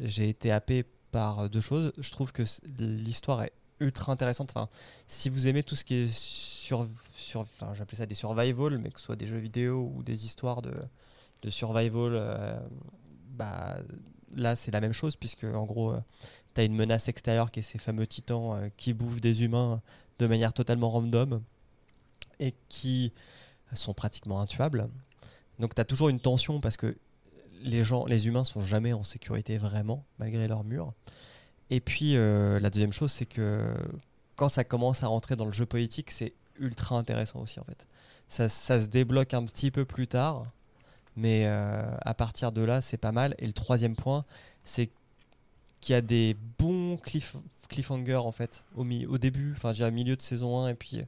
j'ai 0.00 0.28
été 0.28 0.52
happé 0.52 0.84
par 1.10 1.48
deux 1.48 1.60
choses. 1.60 1.92
Je 1.98 2.10
trouve 2.10 2.32
que 2.32 2.42
l'histoire 2.78 3.42
est 3.42 3.52
ultra 3.80 4.12
intéressante. 4.12 4.50
Enfin, 4.54 4.68
si 5.06 5.28
vous 5.28 5.48
aimez 5.48 5.62
tout 5.62 5.76
ce 5.76 5.84
qui 5.84 5.94
est 5.94 6.12
sur, 6.12 6.88
sur 7.12 7.40
enfin, 7.40 7.74
j'appelais 7.74 7.98
ça 7.98 8.06
des 8.06 8.14
survival, 8.14 8.78
mais 8.78 8.90
que 8.90 9.00
ce 9.00 9.06
soit 9.06 9.16
des 9.16 9.26
jeux 9.26 9.38
vidéo 9.38 9.92
ou 9.94 10.02
des 10.02 10.24
histoires 10.24 10.62
de, 10.62 10.72
de 11.42 11.50
survival, 11.50 12.12
euh, 12.14 12.58
bah, 13.30 13.76
là 14.34 14.56
c'est 14.56 14.70
la 14.70 14.80
même 14.80 14.92
chose, 14.92 15.16
puisque 15.16 15.44
en 15.44 15.64
gros, 15.64 15.92
euh, 15.92 16.00
tu 16.56 16.64
une 16.64 16.74
menace 16.74 17.08
extérieure 17.08 17.50
qui 17.50 17.60
est 17.60 17.62
ces 17.62 17.78
fameux 17.78 18.06
titans 18.06 18.52
euh, 18.54 18.68
qui 18.76 18.94
bouffent 18.94 19.20
des 19.20 19.44
humains 19.44 19.80
de 20.18 20.26
manière 20.26 20.52
totalement 20.52 20.90
random 20.90 21.42
et 22.40 22.54
qui 22.68 23.12
sont 23.74 23.94
pratiquement 23.94 24.40
intuables. 24.40 24.88
Donc 25.58 25.74
tu 25.74 25.80
as 25.80 25.84
toujours 25.84 26.08
une 26.08 26.20
tension 26.20 26.60
parce 26.60 26.76
que 26.76 26.96
les 27.62 27.84
gens, 27.84 28.06
les 28.06 28.28
humains 28.28 28.44
sont 28.44 28.60
jamais 28.60 28.92
en 28.92 29.02
sécurité 29.02 29.58
vraiment, 29.58 30.04
malgré 30.18 30.46
leurs 30.48 30.64
murs. 30.64 30.92
Et 31.70 31.80
puis 31.80 32.14
la 32.14 32.70
deuxième 32.70 32.92
chose, 32.92 33.10
c'est 33.10 33.26
que 33.26 33.74
quand 34.36 34.48
ça 34.48 34.64
commence 34.64 35.02
à 35.02 35.08
rentrer 35.08 35.34
dans 35.34 35.46
le 35.46 35.52
jeu 35.52 35.66
politique, 35.66 36.10
c'est 36.10 36.34
ultra 36.58 36.96
intéressant 36.96 37.40
aussi 37.40 37.58
en 37.60 37.64
fait. 37.64 37.86
Ça, 38.28 38.48
ça, 38.48 38.80
se 38.80 38.88
débloque 38.88 39.34
un 39.34 39.44
petit 39.44 39.70
peu 39.70 39.84
plus 39.84 40.06
tard, 40.06 40.46
mais 41.16 41.46
euh, 41.46 41.82
à 42.00 42.14
partir 42.14 42.52
de 42.52 42.62
là, 42.62 42.82
c'est 42.82 42.96
pas 42.96 43.12
mal. 43.12 43.34
Et 43.38 43.46
le 43.46 43.52
troisième 43.52 43.94
point, 43.94 44.24
c'est 44.64 44.90
qu'il 45.80 45.92
y 45.94 45.96
a 45.96 46.00
des 46.00 46.36
bons 46.58 46.96
cliff, 46.96 47.36
cliffhangers 47.68 48.16
en 48.16 48.32
fait 48.32 48.64
au, 48.76 48.84
au 48.84 49.18
début, 49.18 49.52
enfin 49.56 49.72
j'ai 49.72 49.88
milieu 49.90 50.16
de 50.16 50.22
saison 50.22 50.64
1 50.64 50.70
et 50.70 50.74
puis, 50.74 51.00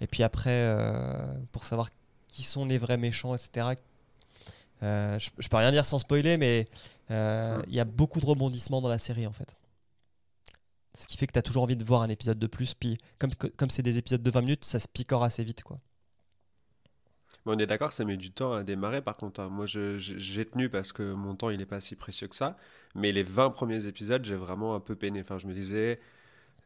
et 0.00 0.06
puis 0.06 0.22
après 0.22 0.50
euh, 0.50 1.34
pour 1.52 1.66
savoir 1.66 1.88
qui 2.28 2.42
sont 2.42 2.64
les 2.64 2.78
vrais 2.78 2.98
méchants, 2.98 3.34
etc. 3.34 3.70
Euh, 4.82 5.18
je, 5.18 5.30
je, 5.38 5.48
peux 5.48 5.56
rien 5.56 5.72
dire 5.72 5.86
sans 5.86 5.98
spoiler, 5.98 6.36
mais 6.36 6.68
il 7.10 7.74
y 7.74 7.80
a 7.80 7.84
beaucoup 7.84 8.20
de 8.20 8.26
rebondissements 8.26 8.80
dans 8.80 8.88
la 8.88 8.98
série 8.98 9.26
en 9.26 9.32
fait. 9.32 9.56
Ce 10.94 11.06
qui 11.06 11.16
fait 11.16 11.26
que 11.26 11.32
tu 11.32 11.38
as 11.38 11.42
toujours 11.42 11.62
envie 11.62 11.76
de 11.76 11.84
voir 11.84 12.02
un 12.02 12.08
épisode 12.08 12.38
de 12.38 12.46
plus. 12.46 12.74
Puis 12.74 12.98
comme 13.18 13.30
comme 13.34 13.70
c'est 13.70 13.82
des 13.82 13.98
épisodes 13.98 14.22
de 14.22 14.30
20 14.30 14.40
minutes, 14.40 14.64
ça 14.64 14.80
se 14.80 14.88
picore 14.88 15.24
assez 15.24 15.44
vite 15.44 15.62
quoi 15.62 15.78
on 17.48 17.58
est 17.58 17.66
d'accord, 17.66 17.92
ça 17.92 18.04
met 18.04 18.16
du 18.16 18.30
temps 18.30 18.52
à 18.52 18.62
démarrer. 18.62 19.02
Par 19.02 19.16
contre, 19.16 19.40
hein. 19.40 19.48
moi, 19.48 19.66
j'ai 19.66 20.44
tenu 20.44 20.68
parce 20.68 20.92
que 20.92 21.12
mon 21.12 21.34
temps, 21.34 21.50
il 21.50 21.58
n'est 21.58 21.66
pas 21.66 21.80
si 21.80 21.96
précieux 21.96 22.28
que 22.28 22.36
ça. 22.36 22.56
Mais 22.94 23.12
les 23.12 23.22
20 23.22 23.50
premiers 23.50 23.86
épisodes, 23.86 24.24
j'ai 24.24 24.36
vraiment 24.36 24.74
un 24.74 24.80
peu 24.80 24.94
peiné. 24.94 25.20
Enfin, 25.20 25.38
je 25.38 25.46
me 25.46 25.54
disais, 25.54 26.00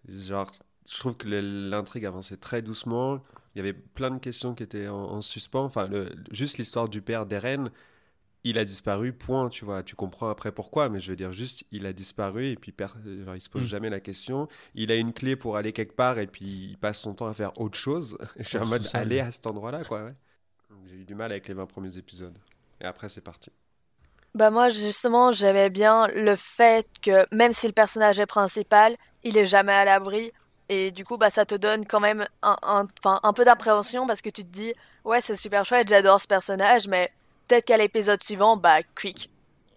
genre, 0.09 0.51
je 0.91 0.99
trouve 0.99 1.17
que 1.17 1.29
l'intrigue 1.29 2.07
avançait 2.07 2.37
très 2.37 2.63
doucement. 2.63 3.23
Il 3.55 3.59
y 3.59 3.61
avait 3.61 3.73
plein 3.73 4.11
de 4.11 4.19
questions 4.19 4.55
qui 4.55 4.63
étaient 4.63 4.89
en, 4.89 5.21
suspens. 5.21 5.65
Enfin, 5.65 5.89
juste 6.31 6.59
l'histoire 6.59 6.89
du 6.89 7.03
père 7.03 7.27
d'Eren, 7.27 7.71
il 8.45 8.59
a 8.59 8.65
disparu, 8.65 9.13
point, 9.13 9.49
tu 9.49 9.65
vois. 9.65 9.83
Tu 9.83 9.95
comprends 9.95 10.31
après 10.31 10.53
pourquoi, 10.53 10.89
mais 10.89 11.01
je 11.01 11.11
veux 11.11 11.17
dire 11.17 11.33
juste, 11.33 11.65
il 11.71 11.87
a 11.87 11.93
disparu 11.93 12.49
et 12.49 12.57
puis 12.57 12.75
genre, 12.77 13.37
il 13.37 13.41
se 13.41 13.49
pose 13.49 13.63
mm. 13.63 13.67
jamais 13.67 13.91
la 13.91 14.01
question. 14.01 14.49
Il 14.75 14.91
a 14.91 14.97
une 14.97 15.13
clé 15.13 15.37
pour 15.37 15.57
aller 15.57 15.73
quelque 15.73 15.95
part 15.95 16.19
et 16.19 16.27
puis 16.27 16.45
il 16.45 16.79
passe 16.79 17.01
son 17.01 17.15
temps 17.15 17.29
à 17.29 17.35
faire 17.35 17.59
autre 17.61 17.79
chose. 17.79 18.19
je 18.39 18.45
suis 18.45 18.59
en 18.59 18.67
mode, 18.67 18.83
aller 18.95 19.21
à 19.21 19.31
cet 19.31 19.47
endroit-là, 19.47 19.85
quoi, 19.85 20.05
ouais. 20.05 20.15
J'ai 20.93 20.99
eu 20.99 21.05
du 21.05 21.15
mal 21.15 21.31
avec 21.31 21.49
les 21.49 21.55
20 21.55 21.65
premiers 21.65 21.97
épisodes. 21.97 22.37
Et 22.79 22.85
après, 22.85 23.09
c'est 23.09 23.23
parti. 23.23 23.51
Bah 24.35 24.51
moi, 24.51 24.69
justement, 24.69 25.33
j'aimais 25.33 25.71
bien 25.71 26.07
le 26.09 26.37
fait 26.37 26.87
que 27.01 27.25
même 27.35 27.55
si 27.55 27.67
le 27.67 27.73
personnage 27.73 28.21
est 28.21 28.27
principal, 28.27 28.97
il 29.23 29.39
est 29.39 29.47
jamais 29.47 29.73
à 29.73 29.87
l'abri. 29.87 30.33
Et 30.69 30.91
du 30.91 31.07
coup, 31.07 31.17
bah, 31.17 31.31
ça 31.31 31.47
te 31.47 31.55
donne 31.55 31.87
quand 31.87 32.01
même 32.01 32.27
un, 32.43 32.57
un, 32.63 32.87
un 33.23 33.33
peu 33.33 33.45
d'appréhension 33.45 34.07
parce 34.07 34.21
que 34.21 34.29
tu 34.29 34.45
te 34.45 34.51
dis, 34.51 34.75
ouais, 35.05 35.23
c'est 35.23 35.37
super 35.37 35.65
chouette, 35.65 35.89
j'adore 35.89 36.21
ce 36.21 36.27
personnage, 36.27 36.89
mais 36.89 37.11
peut-être 37.49 37.65
qu'à 37.65 37.79
l'épisode 37.79 38.23
suivant, 38.23 38.59
bah, 38.59 38.83
quick. 38.95 39.31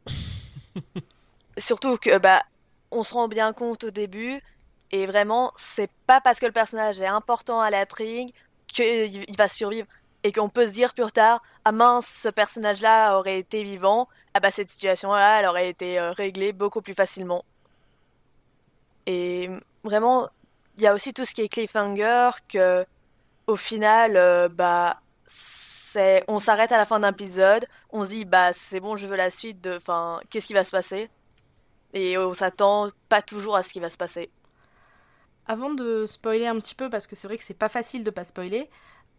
Surtout 1.57 1.95
que, 1.95 2.17
bah, 2.17 2.41
on 2.91 3.03
se 3.03 3.13
rend 3.13 3.29
bien 3.29 3.53
compte 3.53 3.85
au 3.85 3.91
début, 3.91 4.41
et 4.91 5.05
vraiment, 5.05 5.53
c'est 5.55 5.89
pas 6.07 6.19
parce 6.19 6.39
que 6.39 6.45
le 6.45 6.51
personnage 6.51 6.99
est 6.99 7.07
important 7.07 7.61
à 7.61 7.69
l'intrigue 7.69 8.33
qu'il 8.67 9.37
va 9.37 9.47
survivre 9.47 9.87
et 10.25 10.31
qu'on 10.31 10.49
peut 10.49 10.65
se 10.65 10.71
dire 10.71 10.95
plus 10.95 11.11
tard 11.11 11.43
ah 11.65 11.71
mince 11.71 12.07
ce 12.07 12.29
personnage 12.29 12.81
là 12.81 13.19
aurait 13.19 13.37
été 13.37 13.61
vivant 13.61 14.09
ah 14.33 14.39
bah 14.39 14.49
cette 14.49 14.71
situation 14.71 15.13
là 15.13 15.39
elle 15.39 15.45
aurait 15.45 15.69
été 15.69 15.99
euh, 15.99 16.11
réglée 16.11 16.51
beaucoup 16.51 16.81
plus 16.81 16.95
facilement. 16.95 17.45
Et 19.05 19.51
vraiment 19.83 20.27
il 20.77 20.83
y 20.83 20.87
a 20.87 20.95
aussi 20.95 21.13
tout 21.13 21.25
ce 21.25 21.33
qui 21.35 21.41
est 21.41 21.47
cliffhanger 21.47 22.31
que 22.49 22.87
au 23.45 23.55
final 23.55 24.17
euh, 24.17 24.49
bah 24.49 24.99
c'est 25.27 26.23
on 26.27 26.39
s'arrête 26.39 26.71
à 26.71 26.77
la 26.77 26.85
fin 26.85 26.99
d'un 26.99 27.11
épisode 27.11 27.67
on 27.91 28.03
se 28.03 28.09
dit 28.09 28.25
bah 28.25 28.51
c'est 28.53 28.79
bon 28.79 28.95
je 28.95 29.05
veux 29.05 29.15
la 29.15 29.29
suite 29.29 29.61
de 29.61 29.75
enfin 29.77 30.19
qu'est-ce 30.31 30.47
qui 30.47 30.53
va 30.53 30.63
se 30.63 30.71
passer? 30.71 31.11
Et 31.93 32.17
on 32.17 32.33
s'attend 32.33 32.89
pas 33.09 33.21
toujours 33.21 33.55
à 33.55 33.61
ce 33.61 33.71
qui 33.71 33.79
va 33.79 33.91
se 33.91 33.97
passer. 33.97 34.31
Avant 35.45 35.69
de 35.69 36.07
spoiler 36.07 36.47
un 36.47 36.59
petit 36.59 36.73
peu 36.73 36.89
parce 36.89 37.05
que 37.05 37.15
c'est 37.15 37.27
vrai 37.27 37.37
que 37.37 37.43
c'est 37.43 37.53
pas 37.53 37.69
facile 37.69 38.03
de 38.03 38.09
pas 38.09 38.23
spoiler 38.23 38.71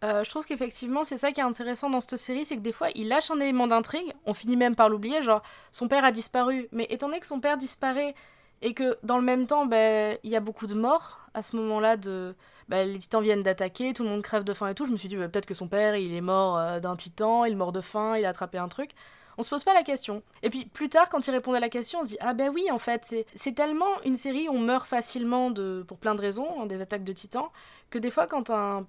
euh, 0.03 0.23
je 0.23 0.29
trouve 0.29 0.45
qu'effectivement, 0.45 1.03
c'est 1.03 1.17
ça 1.17 1.31
qui 1.31 1.39
est 1.39 1.43
intéressant 1.43 1.89
dans 1.89 2.01
cette 2.01 2.17
série, 2.17 2.45
c'est 2.45 2.55
que 2.55 2.61
des 2.61 2.71
fois, 2.71 2.89
il 2.93 3.07
lâche 3.07 3.31
un 3.31 3.39
élément 3.39 3.67
d'intrigue, 3.67 4.13
on 4.25 4.33
finit 4.33 4.55
même 4.55 4.75
par 4.75 4.89
l'oublier, 4.89 5.21
genre, 5.21 5.41
son 5.71 5.87
père 5.87 6.05
a 6.05 6.11
disparu, 6.11 6.67
mais 6.71 6.85
étant 6.89 7.07
donné 7.07 7.19
que 7.19 7.25
son 7.27 7.39
père 7.39 7.57
disparaît, 7.57 8.13
et 8.61 8.73
que 8.73 8.97
dans 9.03 9.17
le 9.17 9.23
même 9.23 9.47
temps, 9.47 9.65
ben, 9.65 10.17
il 10.23 10.31
y 10.31 10.35
a 10.35 10.39
beaucoup 10.39 10.67
de 10.67 10.73
morts, 10.73 11.19
à 11.33 11.41
ce 11.41 11.55
moment-là, 11.55 11.97
de... 11.97 12.35
Ben, 12.69 12.91
les 12.91 12.99
titans 12.99 13.21
viennent 13.21 13.43
d'attaquer, 13.43 13.93
tout 13.93 14.03
le 14.03 14.09
monde 14.09 14.21
crève 14.21 14.43
de 14.43 14.53
faim 14.53 14.67
et 14.67 14.75
tout, 14.75 14.85
je 14.85 14.91
me 14.91 14.97
suis 14.97 15.07
dit, 15.07 15.15
ben, 15.15 15.29
peut-être 15.29 15.45
que 15.45 15.53
son 15.53 15.67
père, 15.67 15.95
il 15.95 16.13
est 16.13 16.21
mort 16.21 16.57
euh, 16.57 16.79
d'un 16.79 16.95
titan, 16.95 17.45
il 17.45 17.53
est 17.53 17.55
mort 17.55 17.71
de 17.71 17.81
faim, 17.81 18.17
il 18.17 18.25
a 18.25 18.29
attrapé 18.29 18.57
un 18.57 18.67
truc. 18.67 18.91
On 19.39 19.43
se 19.43 19.49
pose 19.51 19.63
pas 19.63 19.73
la 19.73 19.83
question. 19.83 20.23
Et 20.41 20.49
puis 20.49 20.65
plus 20.65 20.89
tard, 20.89 21.09
quand 21.09 21.27
il 21.27 21.31
répond 21.31 21.53
à 21.53 21.59
la 21.59 21.69
question, 21.69 21.99
on 21.99 22.05
se 22.05 22.09
dit 22.09 22.17
ah 22.19 22.33
ben 22.33 22.49
oui, 22.49 22.71
en 22.71 22.79
fait, 22.79 23.15
c'est 23.35 23.51
tellement 23.55 24.01
une 24.03 24.17
série 24.17 24.49
où 24.49 24.53
on 24.53 24.59
meurt 24.59 24.87
facilement 24.87 25.51
de, 25.51 25.85
pour 25.87 25.99
plein 25.99 26.15
de 26.15 26.21
raisons, 26.21 26.47
hein, 26.59 26.65
des 26.65 26.81
attaques 26.81 27.03
de 27.03 27.13
titans, 27.13 27.49
que 27.91 27.99
des 27.99 28.09
fois, 28.09 28.25
quand 28.25 28.49
un 28.49 28.87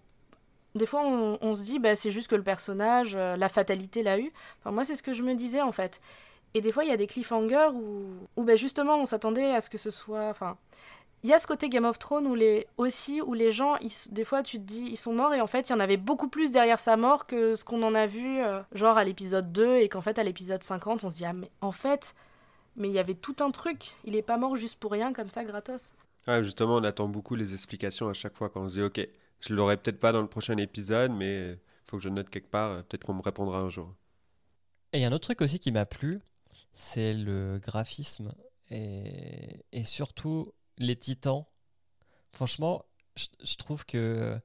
des 0.79 0.87
fois, 0.87 1.03
on, 1.05 1.55
se 1.55 1.63
dit, 1.63 1.79
bah, 1.79 1.97
c'est 1.97 2.11
juste 2.11 2.29
que 2.29 2.35
le 2.35 2.43
personnage, 2.43 3.15
euh, 3.15 3.37
la 3.37 3.49
fatalité 3.49 4.03
l'a 4.03 4.19
eu. 4.19 4.33
Enfin, 4.61 4.71
moi, 4.71 4.85
c'est 4.85 4.97
ce 4.97 5.03
que 5.03 5.13
je 5.13 5.23
me 5.23 5.35
disais, 5.35 5.61
en 5.61 5.73
fait. 5.73 6.01
Et 6.55 6.61
des 6.61 6.73
fois, 6.73 6.85
il 6.85 6.91
y 6.91 6.93
a 6.93 6.97
des 6.97 7.07
cliffhangers 7.07 7.69
où, 7.75 8.05
où 8.37 8.43
bah, 8.45 8.57
justement, 8.57 8.97
on 8.97 9.07
s'attendait 9.07 9.55
à 9.55 9.61
ce 9.61 9.69
que 9.71 9.79
ce 9.79 9.91
soit... 9.91 10.29
Enfin, 10.31 10.57
il 11.25 11.31
y 11.31 11.33
a 11.33 11.39
ce 11.39 11.47
côté 11.47 11.69
Game 11.69 11.85
of 11.85 11.99
Thrones 11.99 12.27
où 12.27 12.35
les, 12.35 12.67
aussi, 12.77 13.21
où 13.21 13.35
les 13.35 13.51
gens, 13.51 13.77
des 14.11 14.25
fois, 14.25 14.43
tu 14.43 14.59
te 14.59 14.65
dis, 14.65 14.87
ils 14.91 14.97
sont 14.97 15.13
morts, 15.13 15.35
et 15.35 15.41
en 15.41 15.49
fait, 15.49 15.69
il 15.69 15.73
y 15.73 15.75
en 15.75 15.81
avait 15.81 15.97
beaucoup 15.97 16.29
plus 16.29 16.51
derrière 16.51 16.79
sa 16.79 16.97
mort 16.97 17.27
que 17.27 17.57
ce 17.57 17.65
qu'on 17.65 17.83
en 17.83 17.95
a 17.95 18.07
vu, 18.07 18.41
euh, 18.41 18.61
genre 18.73 18.97
à 18.97 19.05
l'épisode 19.05 19.53
2, 19.53 19.79
et 19.79 19.89
qu'en 19.89 20.01
fait, 20.01 20.19
à 20.19 20.23
l'épisode 20.23 20.63
50, 20.63 21.03
on 21.03 21.11
se 21.11 21.17
dit, 21.17 21.25
ah, 21.25 21.33
mais 21.33 21.51
en 21.61 21.73
fait, 21.73 22.15
mais 22.77 22.89
il 22.89 22.95
y 22.95 23.01
avait 23.01 23.15
tout 23.15 23.37
un 23.41 23.51
truc. 23.51 23.95
Il 24.05 24.15
est 24.15 24.23
pas 24.23 24.37
mort 24.37 24.55
juste 24.55 24.79
pour 24.79 24.93
rien, 24.93 25.13
comme 25.13 25.29
ça, 25.29 25.43
gratos. 25.45 25.93
Ouais, 26.29 26.45
justement, 26.45 26.77
on 26.77 26.85
attend 26.85 27.09
beaucoup 27.09 27.35
les 27.35 27.53
explications 27.53 28.09
à 28.09 28.13
chaque 28.13 28.37
fois 28.37 28.49
quand 28.49 28.61
on 28.61 28.69
se 28.69 28.75
dit, 28.75 28.83
ok, 28.83 29.09
je 29.41 29.55
l'aurai 29.55 29.77
peut-être 29.77 30.01
pas 30.01 30.13
dans 30.13 30.23
le 30.23 30.29
prochain 30.29 30.57
épisode, 30.57 31.13
mais 31.13 31.53
il 31.53 31.59
faut 31.91 31.97
que 31.99 32.03
je 32.03 32.09
note 32.09 32.31
quelque 32.31 32.51
part. 32.51 32.83
Peut-être 32.85 33.05
qu'on 33.05 33.15
me 33.15 33.23
répondra 33.23 33.59
un 33.59 33.71
jour. 33.71 33.95
Et 34.93 34.99
il 34.99 35.01
y 35.03 35.05
a 35.05 35.09
un 35.09 35.13
autre 35.13 35.25
truc 35.25 35.43
aussi 35.43 35.59
qui 35.59 35.71
m'a 35.71 35.87
plu, 35.87 36.21
c'est 36.73 37.13
le 37.13 37.59
graphisme 37.59 38.33
et, 38.71 39.85
surtout 39.85 40.53
les 40.79 40.97
titans. 40.97 41.45
Franchement, 42.33 42.85
je, 43.17 43.57
trouve 43.57 43.85
que. 43.85 44.39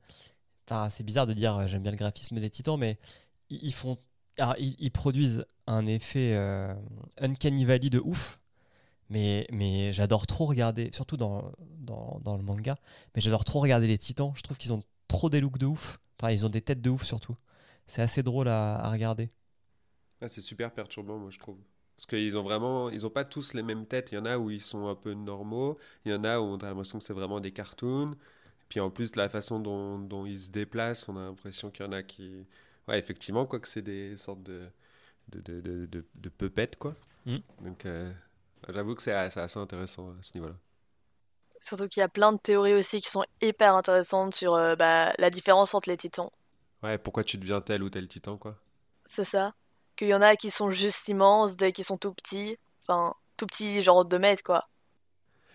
C'est 0.89 1.03
bizarre 1.03 1.27
de 1.27 1.33
dire 1.33 1.67
j'aime 1.67 1.83
bien 1.83 1.91
le 1.91 1.97
graphisme 1.97 2.39
des 2.39 2.49
titans, 2.49 2.79
mais 2.79 2.97
ils, 3.49 3.73
font. 3.73 3.97
ils, 4.57 4.91
produisent 4.91 5.45
un 5.67 5.85
effet 5.85 6.31
euh, 6.33 6.73
Uncanny 7.17 7.65
Valley 7.65 7.89
de 7.89 7.99
ouf. 7.99 8.39
Mais, 9.13 9.45
mais 9.51 9.93
j'adore 9.93 10.25
trop 10.25 10.47
regarder, 10.47 10.89
surtout 10.91 11.17
dans, 11.17 11.51
dans, 11.59 12.19
dans, 12.23 12.35
le 12.35 12.41
manga, 12.41 12.75
mais 13.13 13.21
j'adore 13.21 13.45
trop 13.45 13.59
regarder 13.59 13.85
les 13.85 13.99
titans. 13.99 14.33
Je 14.35 14.41
trouve 14.41 14.57
qu'ils 14.57 14.73
ont 14.73 14.81
trop 15.07 15.29
des 15.29 15.39
looks 15.39 15.59
de 15.59 15.67
ouf. 15.67 15.99
Enfin, 16.17 16.31
ils 16.31 16.47
ont 16.47 16.49
des 16.49 16.61
têtes 16.61 16.81
de 16.81 16.89
ouf 16.89 17.03
surtout. 17.03 17.35
C'est 17.85 18.01
assez 18.01 18.23
drôle 18.23 18.47
à, 18.47 18.73
à 18.73 18.91
regarder. 18.91 19.29
Ah, 20.19 20.27
c'est 20.27 20.41
super 20.41 20.71
perturbant, 20.71 21.19
moi, 21.19 21.29
je 21.29 21.37
trouve. 21.37 21.59
Parce 21.95 22.07
qu'ils 22.07 22.35
ont 22.35 22.41
vraiment, 22.41 22.89
ils 22.89 23.05
ont 23.05 23.11
pas 23.11 23.23
tous 23.23 23.53
les 23.53 23.61
mêmes 23.61 23.85
têtes. 23.85 24.11
Il 24.11 24.15
y 24.15 24.17
en 24.17 24.25
a 24.25 24.39
où 24.39 24.49
ils 24.49 24.61
sont 24.61 24.87
un 24.87 24.95
peu 24.95 25.13
normaux. 25.13 25.77
Il 26.05 26.11
y 26.11 26.15
en 26.15 26.23
a 26.23 26.39
où 26.39 26.45
on 26.45 26.57
a 26.57 26.65
l'impression 26.65 26.97
que 26.97 27.03
c'est 27.03 27.13
vraiment 27.13 27.39
des 27.39 27.51
cartoons. 27.51 28.15
Puis 28.67 28.79
en 28.79 28.89
plus, 28.89 29.15
la 29.15 29.29
façon 29.29 29.59
dont, 29.59 29.99
dont 29.99 30.25
ils 30.25 30.39
se 30.39 30.49
déplacent, 30.49 31.07
on 31.07 31.17
a 31.17 31.25
l'impression 31.25 31.69
qu'il 31.69 31.85
y 31.85 31.87
en 31.87 31.91
a 31.91 32.01
qui. 32.01 32.47
Ouais, 32.87 32.97
effectivement, 32.97 33.45
quoi 33.45 33.59
que 33.59 33.67
c'est 33.67 33.83
des 33.83 34.17
sortes 34.17 34.41
de 34.41 34.67
de, 35.29 35.39
de, 35.41 35.61
de, 35.61 35.85
de, 35.85 36.05
de 36.15 36.29
puppets, 36.29 36.75
quoi. 36.79 36.95
Mm. 37.27 37.37
Donc, 37.61 37.85
euh, 37.85 38.11
j'avoue 38.69 38.95
que 38.95 39.01
c'est 39.01 39.13
assez 39.13 39.59
intéressant 39.59 40.09
à 40.09 40.21
ce 40.21 40.31
niveau-là. 40.35 40.55
Surtout 41.59 41.87
qu'il 41.87 42.01
y 42.01 42.03
a 42.03 42.09
plein 42.09 42.33
de 42.33 42.37
théories 42.37 42.73
aussi 42.73 42.99
qui 42.99 43.09
sont 43.09 43.23
hyper 43.41 43.75
intéressantes 43.75 44.35
sur 44.35 44.53
euh, 44.55 44.75
bah, 44.75 45.13
la 45.17 45.29
différence 45.29 45.73
entre 45.73 45.89
les 45.89 45.97
titans. 45.97 46.29
Ouais, 46.81 46.97
pourquoi 46.97 47.23
tu 47.23 47.37
deviens 47.37 47.61
tel 47.61 47.83
ou 47.83 47.89
tel 47.89 48.07
titan, 48.07 48.37
quoi. 48.37 48.57
C'est 49.05 49.25
ça. 49.25 49.53
Qu'il 49.95 50.09
y 50.09 50.13
en 50.13 50.21
a 50.21 50.35
qui 50.35 50.51
sont 50.51 50.71
juste 50.71 51.07
immenses, 51.07 51.55
des 51.55 51.71
qui 51.71 51.83
sont 51.83 51.97
tout 51.97 52.13
petits. 52.13 52.57
Enfin, 52.81 53.13
tout 53.37 53.45
petits, 53.45 53.81
genre 53.81 54.03
2 54.03 54.19
mètres, 54.19 54.43
quoi. 54.43 54.67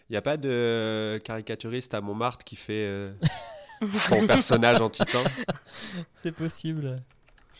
Il 0.08 0.12
n'y 0.12 0.16
a 0.16 0.22
pas 0.22 0.38
de 0.38 1.20
caricaturiste 1.24 1.92
à 1.92 2.00
Montmartre 2.00 2.44
qui 2.44 2.56
fait 2.56 2.86
euh, 2.86 3.12
son 4.08 4.26
personnage 4.26 4.80
en 4.80 4.88
titan? 4.88 5.22
C'est 6.14 6.32
possible. 6.32 7.02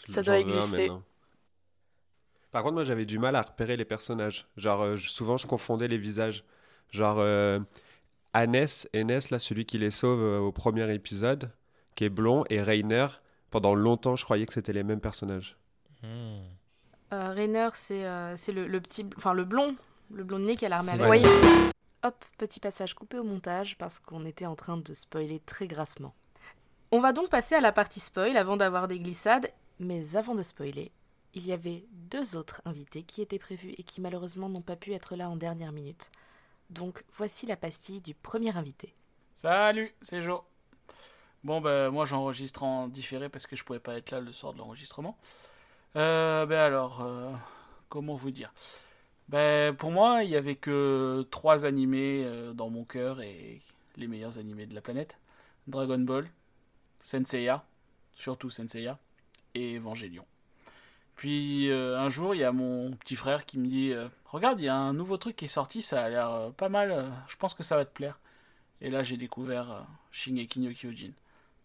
Ça 0.09 0.23
doit 0.23 0.39
exister. 0.39 0.89
maintenant. 0.89 1.03
Par 2.51 2.63
contre, 2.63 2.75
moi, 2.75 2.85
j'avais 2.85 3.05
du 3.05 3.19
mal 3.19 3.37
à 3.37 3.43
repérer 3.43 3.77
les 3.77 3.85
personnages. 3.85 4.47
Genre, 4.57 4.81
euh, 4.83 4.97
je- 4.97 5.09
souvent, 5.09 5.37
je 5.37 5.47
confondais 5.47 5.89
les 5.89 5.99
visages. 5.99 6.45
Genre, 6.91 7.19
euh, 7.19 7.61
Hannes, 8.33 8.67
Enes, 8.95 9.21
là, 9.31 9.39
celui 9.39 9.67
qui 9.67 9.79
les 9.79 9.91
sauve 9.91 10.21
euh, 10.21 10.39
au 10.39 10.53
premier 10.53 10.93
épisode, 10.95 11.51
qui 11.95 12.05
est 12.05 12.09
blond, 12.11 12.45
et 12.51 12.63
Rainer. 12.63 13.07
Pendant 13.51 13.75
longtemps, 13.75 14.17
je 14.17 14.25
croyais 14.25 14.47
que 14.47 14.53
c'était 14.53 14.73
les 14.73 14.83
mêmes 14.83 15.01
personnages. 15.01 15.57
Hmm. 16.03 16.41
Euh, 17.13 17.33
Rainer, 17.33 17.69
c'est 17.75 18.05
euh, 18.05 18.37
c'est 18.37 18.53
le, 18.53 18.67
le 18.67 18.81
petit, 18.81 19.07
enfin 19.17 19.33
le 19.33 19.45
blond, 19.45 19.75
le 20.13 20.25
blond 20.25 20.39
de 20.39 20.45
nez 20.45 20.57
qui 20.57 20.67
a 20.67 20.69
l'armée 20.69 20.93
C'est 20.95 21.03
avec. 21.03 21.25
Oui. 21.25 21.31
Hop, 22.05 22.25
petit 22.37 22.61
passage 22.61 22.95
coupé 22.95 23.19
au 23.19 23.25
montage 23.25 23.77
parce 23.79 23.99
qu'on 23.99 24.25
était 24.27 24.45
en 24.47 24.55
train 24.55 24.77
de 24.77 24.95
spoiler 24.95 25.41
très 25.41 25.67
grassement. 25.67 26.15
On 26.93 27.01
va 27.01 27.13
donc 27.13 27.29
passer 27.31 27.55
à 27.55 27.61
la 27.61 27.73
partie 27.73 28.01
spoil 28.01 28.37
avant 28.37 28.57
d'avoir 28.57 28.87
des 28.89 29.01
glissades, 29.01 29.51
mais 29.81 30.15
avant 30.17 30.35
de 30.35 30.43
spoiler, 30.43 30.93
il 31.35 31.47
y 31.47 31.53
avait 31.53 31.85
deux 31.93 32.37
autres 32.37 32.63
invités 32.65 33.03
qui 33.03 33.23
étaient 33.23 33.39
prévus 33.39 33.75
et 33.79 33.83
qui 33.83 34.01
malheureusement 34.01 34.49
n'ont 34.49 34.63
pas 34.63 34.77
pu 34.77 34.93
être 34.93 35.17
là 35.17 35.29
en 35.29 35.37
dernière 35.37 35.73
minute. 35.73 36.11
Donc 36.71 37.05
voici 37.13 37.47
la 37.47 37.57
pastille 37.57 38.01
du 38.01 38.15
premier 38.15 38.57
invité. 38.57 38.95
Salut, 39.37 39.95
c'est 40.03 40.21
Joe. 40.21 40.41
Bon, 41.45 41.61
ben 41.61 41.91
moi 41.91 42.05
j'enregistre 42.05 42.63
en 42.63 42.89
différé 42.89 43.29
parce 43.29 43.47
que 43.47 43.57
je 43.57 43.65
pouvais 43.65 43.79
pas 43.79 43.97
être 43.97 44.11
là 44.11 44.21
le 44.21 44.33
soir 44.33 44.53
de 44.53 44.59
l'enregistrement. 44.59 45.17
Euh, 45.97 46.45
ben 46.47 46.59
alors, 46.59 47.03
euh, 47.03 47.33
comment 47.89 48.17
vous 48.17 48.31
dire? 48.31 48.53
Ben 49.29 49.75
pour 49.77 49.91
moi, 49.91 50.25
il 50.25 50.31
y 50.31 50.37
avait 50.37 50.57
que 50.57 51.27
trois 51.31 51.65
animés 51.67 52.25
euh, 52.25 52.53
dans 52.53 52.71
mon 52.71 52.85
cœur 52.85 53.21
et 53.21 53.61
les 53.97 54.07
meilleurs 54.07 54.39
animés 54.39 54.67
de 54.67 54.75
la 54.75 54.81
planète 54.81 55.19
Dragon 55.67 55.99
Ball, 55.99 56.29
Senseiya, 57.01 57.65
surtout 58.13 58.51
Senseiya, 58.51 58.99
et 59.55 59.77
Evangelion. 59.77 60.25
Puis 61.19 61.69
euh, 61.69 61.99
un 61.99 62.09
jour, 62.09 62.37
il 62.37 62.39
y 62.39 62.45
a 62.45 62.53
mon 62.53 62.93
petit 62.93 63.17
frère 63.17 63.45
qui 63.45 63.59
me 63.59 63.67
dit 63.67 63.91
euh, 63.91 64.09
Regarde, 64.27 64.61
il 64.61 64.67
y 64.67 64.69
a 64.69 64.77
un 64.77 64.93
nouveau 64.93 65.17
truc 65.17 65.35
qui 65.35 65.47
est 65.47 65.49
sorti, 65.49 65.83
ça 65.83 66.05
a 66.05 66.09
l'air 66.09 66.31
euh, 66.31 66.51
pas 66.53 66.69
mal, 66.69 67.13
je 67.27 67.35
pense 67.35 67.55
que 67.55 67.65
ça 67.65 67.75
va 67.75 67.85
te 67.85 67.93
plaire. 67.93 68.21
Et 68.81 68.89
là, 68.89 69.03
j'ai 69.03 69.17
découvert 69.17 69.85
Shingeki 70.13 70.61
no 70.61 70.71
Kyojin. 70.71 71.11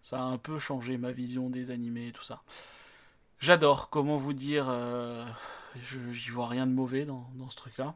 Ça 0.01 0.17
a 0.17 0.23
un 0.23 0.39
peu 0.39 0.57
changé 0.57 0.97
ma 0.97 1.11
vision 1.11 1.51
des 1.51 1.69
animés 1.69 2.07
et 2.07 2.11
tout 2.11 2.23
ça. 2.23 2.41
J'adore, 3.39 3.91
comment 3.91 4.17
vous 4.17 4.33
dire, 4.33 4.73
j'y 5.83 6.31
vois 6.31 6.47
rien 6.47 6.65
de 6.65 6.71
mauvais 6.71 7.05
dans, 7.05 7.29
dans 7.35 7.51
ce 7.51 7.55
truc-là. 7.55 7.93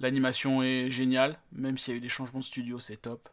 L'animation 0.00 0.60
est 0.60 0.90
géniale, 0.90 1.38
même 1.52 1.78
s'il 1.78 1.94
y 1.94 1.94
a 1.94 1.98
eu 1.98 2.00
des 2.00 2.08
changements 2.08 2.40
de 2.40 2.44
studio, 2.44 2.80
c'est 2.80 2.96
top. 2.96 3.28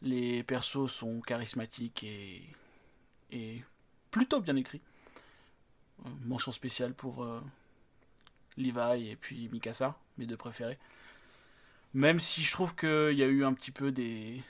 Les 0.00 0.42
persos 0.44 0.90
sont 0.90 1.20
charismatiques 1.20 2.04
et, 2.04 2.42
et 3.30 3.62
plutôt 4.10 4.40
bien 4.40 4.56
écrits. 4.56 4.80
Mention 6.24 6.52
spéciale 6.52 6.94
pour 6.94 7.24
euh, 7.24 7.40
Levi 8.56 9.08
et 9.08 9.16
puis 9.16 9.48
Mikasa, 9.48 9.98
mes 10.18 10.26
deux 10.26 10.36
préférés. 10.36 10.78
Même 11.94 12.20
si 12.20 12.42
je 12.42 12.52
trouve 12.52 12.74
qu'il 12.74 13.16
y 13.16 13.22
a 13.22 13.26
eu 13.26 13.44
un 13.44 13.54
petit 13.54 13.70
peu 13.70 13.90
des, 13.90 14.42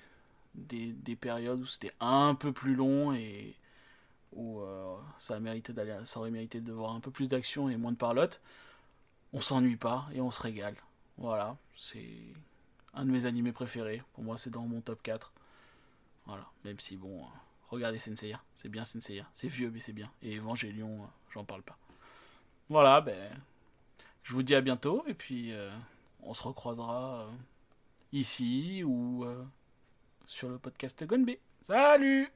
des, 0.54 0.92
des 0.92 1.16
périodes 1.16 1.60
où 1.60 1.66
c'était 1.66 1.92
un 2.00 2.34
peu 2.34 2.52
plus 2.52 2.74
long 2.74 3.12
et 3.12 3.54
où 4.32 4.60
euh, 4.60 4.96
ça, 5.18 5.36
a 5.36 6.04
ça 6.04 6.20
aurait 6.20 6.30
mérité 6.30 6.60
de 6.60 6.72
voir 6.72 6.94
un 6.94 7.00
peu 7.00 7.10
plus 7.10 7.28
d'action 7.28 7.68
et 7.68 7.76
moins 7.76 7.92
de 7.92 7.96
parlotte. 7.96 8.40
On 9.32 9.40
s'ennuie 9.40 9.76
pas 9.76 10.06
et 10.14 10.20
on 10.20 10.30
se 10.30 10.42
régale. 10.42 10.76
Voilà, 11.18 11.56
c'est 11.74 12.18
un 12.94 13.04
de 13.04 13.10
mes 13.10 13.26
animés 13.26 13.52
préférés. 13.52 14.02
Pour 14.14 14.24
moi, 14.24 14.36
c'est 14.36 14.50
dans 14.50 14.66
mon 14.66 14.80
top 14.80 15.02
4. 15.02 15.32
Voilà, 16.26 16.46
même 16.64 16.78
si 16.80 16.96
bon, 16.96 17.22
euh, 17.22 17.26
regardez 17.68 17.98
Senseiya, 17.98 18.40
c'est 18.56 18.68
bien 18.68 18.84
Senseiya. 18.84 19.26
C'est 19.34 19.48
vieux, 19.48 19.70
mais 19.70 19.80
c'est 19.80 19.92
bien. 19.92 20.10
Et 20.22 20.36
Evangelion, 20.38 21.02
euh, 21.02 21.06
j'en 21.32 21.44
parle 21.44 21.62
pas. 21.62 21.76
Voilà, 22.68 23.00
ben, 23.00 23.30
je 24.26 24.32
vous 24.32 24.42
dis 24.42 24.56
à 24.56 24.60
bientôt 24.60 25.04
et 25.06 25.14
puis 25.14 25.52
euh, 25.52 25.70
on 26.20 26.34
se 26.34 26.42
recroisera 26.42 27.20
euh, 27.20 27.26
ici 28.12 28.82
ou 28.84 29.24
euh, 29.24 29.44
sur 30.26 30.48
le 30.48 30.58
podcast 30.58 31.04
Gonbe. 31.04 31.30
Salut 31.60 32.28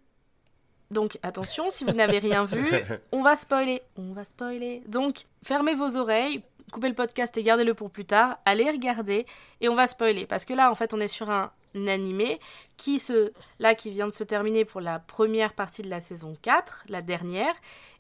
Donc 0.93 1.19
attention, 1.23 1.73
si 1.73 1.85
vous 1.85 1.93
n'avez 1.93 2.21
rien 2.21 2.45
vu, 2.45 2.65
on 3.13 3.23
va 3.23 3.35
spoiler. 3.35 3.83
On 3.97 4.13
va 4.13 4.25
spoiler. 4.25 4.85
Donc 4.87 5.25
fermez 5.43 5.75
vos 5.75 5.97
oreilles, 5.97 6.45
coupez 6.71 6.89
le 6.89 6.95
podcast 6.95 7.37
et 7.37 7.43
gardez-le 7.43 7.75
pour 7.75 7.91
plus 7.91 8.05
tard. 8.05 8.39
Allez 8.45 8.71
regarder 8.71 9.27
et 9.61 9.69
on 9.69 9.75
va 9.75 9.89
spoiler. 9.89 10.27
Parce 10.27 10.45
que 10.45 10.55
là, 10.55 10.71
en 10.71 10.77
fait, 10.77 10.95
on 10.95 11.01
est 11.01 11.09
sur 11.09 11.29
un 11.29 11.51
animé 11.75 12.41
qui, 12.77 12.99
se, 12.99 13.33
là, 13.59 13.75
qui 13.75 13.91
vient 13.91 14.07
de 14.07 14.13
se 14.13 14.25
terminer 14.25 14.65
pour 14.65 14.81
la 14.81 14.99
première 14.99 15.55
partie 15.55 15.83
de 15.83 15.89
la 15.91 16.01
saison 16.01 16.37
4, 16.43 16.85
la 16.89 17.03
dernière. 17.03 17.55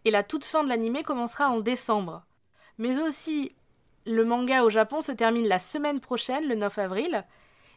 Et 0.04 0.10
la 0.10 0.22
toute 0.22 0.44
fin 0.44 0.64
de 0.64 0.68
l'animé 0.68 1.02
commencera 1.02 1.48
en 1.50 1.60
décembre. 1.60 2.22
Mais 2.78 3.00
aussi, 3.00 3.52
le 4.06 4.24
manga 4.24 4.62
au 4.62 4.70
Japon 4.70 5.02
se 5.02 5.12
termine 5.12 5.46
la 5.46 5.58
semaine 5.58 6.00
prochaine, 6.00 6.46
le 6.48 6.54
9 6.54 6.78
avril. 6.78 7.24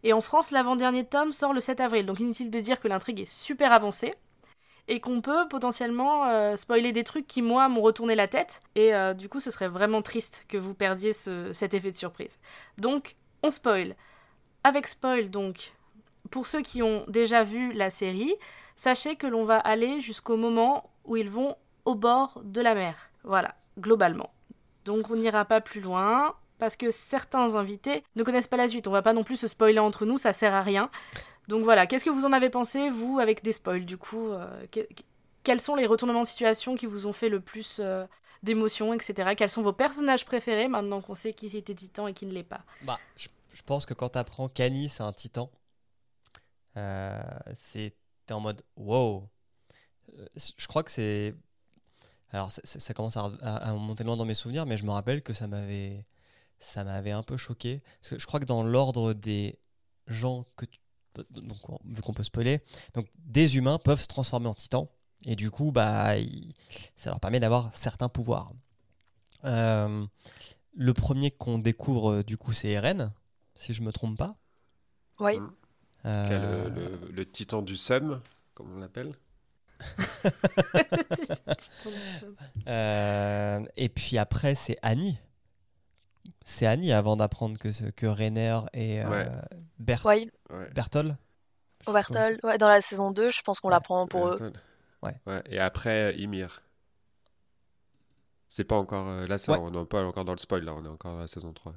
Et 0.03 0.13
en 0.13 0.21
France, 0.21 0.51
l'avant-dernier 0.51 1.05
tome 1.05 1.31
sort 1.33 1.53
le 1.53 1.61
7 1.61 1.79
avril. 1.81 2.05
Donc 2.05 2.19
inutile 2.19 2.51
de 2.51 2.59
dire 2.59 2.79
que 2.79 2.87
l'intrigue 2.87 3.19
est 3.21 3.31
super 3.31 3.71
avancée 3.73 4.13
et 4.87 4.99
qu'on 4.99 5.21
peut 5.21 5.47
potentiellement 5.49 6.25
euh, 6.27 6.55
spoiler 6.57 6.91
des 6.91 7.03
trucs 7.05 7.27
qui, 7.27 7.41
moi, 7.41 7.69
m'ont 7.69 7.81
retourné 7.81 8.15
la 8.15 8.27
tête. 8.27 8.59
Et 8.75 8.93
euh, 8.93 9.13
du 9.13 9.29
coup, 9.29 9.39
ce 9.39 9.51
serait 9.51 9.69
vraiment 9.69 10.01
triste 10.01 10.45
que 10.49 10.57
vous 10.57 10.73
perdiez 10.73 11.13
ce- 11.13 11.53
cet 11.53 11.73
effet 11.73 11.91
de 11.91 11.95
surprise. 11.95 12.37
Donc, 12.77 13.15
on 13.43 13.51
spoil. 13.51 13.95
Avec 14.63 14.87
spoil, 14.87 15.29
donc, 15.29 15.73
pour 16.33 16.45
ceux 16.47 16.61
qui 16.61 16.81
ont 16.81 17.05
déjà 17.07 17.43
vu 17.43 17.73
la 17.73 17.89
série, 17.91 18.33
sachez 18.75 19.15
que 19.15 19.27
l'on 19.27 19.45
va 19.45 19.57
aller 19.59 20.01
jusqu'au 20.01 20.35
moment 20.35 20.89
où 21.05 21.15
ils 21.15 21.29
vont 21.29 21.55
au 21.85 21.93
bord 21.95 22.41
de 22.43 22.59
la 22.59 22.73
mer. 22.73 22.95
Voilà, 23.23 23.53
globalement. 23.79 24.31
Donc, 24.85 25.09
on 25.11 25.15
n'ira 25.15 25.45
pas 25.45 25.61
plus 25.61 25.79
loin. 25.81 26.35
Parce 26.59 26.77
que 26.77 26.91
certains 26.91 27.55
invités 27.55 28.03
ne 28.15 28.23
connaissent 28.23 28.47
pas 28.47 28.55
la 28.57 28.69
suite. 28.69 28.87
On 28.87 28.91
va 28.91 29.01
pas 29.01 29.11
non 29.11 29.23
plus 29.23 29.35
se 29.35 29.47
spoiler 29.47 29.79
entre 29.79 30.05
nous, 30.05 30.17
ça 30.17 30.31
sert 30.31 30.53
à 30.53 30.61
rien. 30.61 30.89
Donc 31.49 31.63
voilà, 31.63 31.87
qu'est-ce 31.87 32.05
que 32.05 32.09
vous 32.09 32.25
en 32.25 32.31
avez 32.31 32.49
pensé, 32.49 32.89
vous, 32.89 33.19
avec 33.19 33.43
des 33.43 33.51
spoils, 33.51 33.85
du 33.85 33.97
coup 33.97 34.29
euh, 34.29 34.65
que- 34.71 34.87
Quels 35.43 35.59
sont 35.59 35.75
les 35.75 35.85
retournements 35.87 36.21
de 36.21 36.27
situation 36.27 36.75
qui 36.75 36.85
vous 36.85 37.05
ont 37.05 37.11
fait 37.11 37.27
le 37.27 37.41
plus 37.41 37.77
euh, 37.79 38.05
d'émotions, 38.43 38.93
etc. 38.93 39.35
Quels 39.35 39.49
sont 39.49 39.63
vos 39.63 39.73
personnages 39.73 40.25
préférés, 40.25 40.69
maintenant 40.69 41.01
qu'on 41.01 41.15
sait 41.15 41.33
qui 41.33 41.47
était 41.57 41.73
Titan 41.75 42.07
et 42.07 42.13
qui 42.13 42.25
ne 42.25 42.31
l'est 42.31 42.43
pas? 42.43 42.61
Bah, 42.83 42.97
je, 43.17 43.27
je 43.53 43.61
pense 43.63 43.85
que 43.85 43.93
quand 43.93 44.09
t'apprends 44.09 44.47
qu'Annie 44.47 44.87
c'est 44.87 45.03
un 45.03 45.11
titan, 45.11 45.49
euh, 46.77 47.21
c'est 47.55 47.95
t'es 48.25 48.33
en 48.33 48.39
mode 48.39 48.63
wow. 48.75 49.27
Euh, 50.17 50.25
Je 50.57 50.67
crois 50.67 50.83
que 50.83 50.91
c'est. 50.91 51.35
Alors 52.31 52.51
ça, 52.51 52.61
ça- 52.63 52.79
ça 52.79 52.93
commence 52.93 53.15
à, 53.17 53.31
à- 53.41 53.69
à 53.69 53.73
monter 53.73 54.03
loin 54.03 54.17
dans 54.17 54.25
mes 54.25 54.33
souvenirs, 54.35 54.65
mais 54.65 54.77
je 54.77 54.85
me 54.85 54.91
rappelle 54.91 55.21
que 55.21 55.33
ça 55.33 55.47
m'avait 55.47 56.05
ça 56.59 56.83
m'avait 56.83 57.11
un 57.11 57.23
peu 57.23 57.37
choqué. 57.37 57.81
Parce 57.99 58.09
que 58.11 58.19
je 58.19 58.25
crois 58.25 58.39
que 58.39 58.45
dans 58.45 58.63
l'ordre 58.63 59.13
des 59.13 59.59
gens 60.07 60.45
que 60.55 60.65
tu- 60.65 60.79
donc 61.29 61.69
on- 61.69 61.79
vu 61.85 62.01
qu'on 62.01 62.13
peut 62.13 62.23
spoiler, 62.23 62.61
donc 62.93 63.07
des 63.17 63.57
humains 63.57 63.77
peuvent 63.77 64.01
se 64.01 64.07
transformer 64.07 64.47
en 64.47 64.53
titans 64.55 64.87
et 65.25 65.35
du 65.35 65.51
coup 65.51 65.71
bah 65.71 66.15
ça 66.95 67.09
leur 67.11 67.19
permet 67.19 67.39
d'avoir 67.39 67.73
certains 67.75 68.09
pouvoirs. 68.09 68.51
Euh, 69.45 70.05
le 70.75 70.93
premier 70.93 71.29
qu'on 71.31 71.59
découvre 71.59 72.23
du 72.23 72.37
coup 72.37 72.53
c'est 72.53 72.69
Eren, 72.69 73.13
si 73.55 73.73
je 73.73 73.81
me 73.83 73.91
trompe 73.91 74.17
pas. 74.17 74.35
Oui. 75.19 75.37
Euh, 76.05 76.69
le, 76.69 77.11
le 77.11 77.31
titan 77.31 77.61
du 77.61 77.77
Sum, 77.77 78.21
comme 78.53 78.75
on 78.75 78.79
l'appelle. 78.79 79.13
euh, 82.67 83.65
et 83.75 83.89
puis 83.89 84.17
après 84.17 84.55
c'est 84.55 84.77
Annie. 84.81 85.17
C'est 86.45 86.65
Annie 86.67 86.91
avant 86.91 87.15
d'apprendre 87.15 87.57
que, 87.57 87.71
ce- 87.71 87.85
que 87.85 88.05
Rainer 88.05 88.59
et 88.73 89.01
euh, 89.03 89.09
Ouais. 89.09 89.31
Bert- 89.79 90.05
Oui, 90.05 90.29
Ouais. 90.49 90.69
Berthold. 90.73 91.15
Overtol. 91.85 92.39
Ouais, 92.43 92.57
dans 92.57 92.69
la 92.69 92.81
saison 92.81 93.11
2, 93.11 93.29
je 93.29 93.41
pense 93.41 93.59
qu'on 93.59 93.67
Ouais. 93.67 93.73
l'apprend 93.73 94.07
pour 94.07 94.29
eux. 94.29 94.53
Et 95.49 95.59
après, 95.59 96.15
Ymir. 96.17 96.61
C'est 98.47 98.63
pas 98.63 98.77
encore. 98.77 99.07
euh, 99.09 99.27
là, 99.27 99.37
ça, 99.37 99.51
Ouais. 99.51 99.57
on 99.61 99.71
n'est 99.71 99.85
pas 99.85 100.01
encore 100.03 100.23
dans 100.23 100.31
le 100.31 100.37
spoil, 100.37 100.63
là, 100.63 100.73
on 100.73 100.85
est 100.85 100.89
encore 100.89 101.17
à 101.17 101.21
la 101.21 101.27
saison 101.27 101.51
3. 101.51 101.73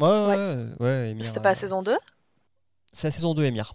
Ouais, 0.00 0.06
ouais, 0.08 0.26
ouais, 0.36 0.74
ouais, 0.80 1.10
Emir, 1.12 1.24
C'était 1.24 1.40
pas 1.40 1.50
la 1.50 1.56
euh, 1.56 1.60
saison 1.60 1.82
2 1.82 1.96
C'est 2.92 3.08
la 3.08 3.12
saison 3.12 3.34
2, 3.34 3.44
Emir. 3.44 3.74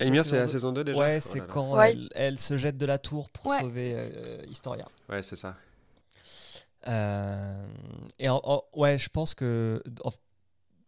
Ymir, 0.00 0.24
c'est 0.26 0.38
la 0.38 0.48
saison 0.48 0.72
2 0.72 0.84
déjà 0.84 0.98
Ouais, 0.98 1.18
Oh 1.18 1.26
c'est 1.26 1.46
quand 1.46 1.74
Ouais. 1.76 1.92
elle, 1.92 2.08
elle 2.14 2.38
se 2.38 2.58
jette 2.58 2.76
de 2.76 2.84
la 2.86 2.98
tour 2.98 3.30
pour 3.30 3.46
Ouais. 3.46 3.60
sauver 3.60 3.92
euh, 3.94 4.42
Historia. 4.48 4.86
Ouais, 5.08 5.22
c'est 5.22 5.36
ça. 5.36 5.56
Euh, 6.88 7.66
et 8.18 8.28
en- 8.28 8.40
en- 8.44 8.62
ouais, 8.74 8.98
je 8.98 9.08
pense 9.08 9.34
que. 9.34 9.82
en- 10.04 10.12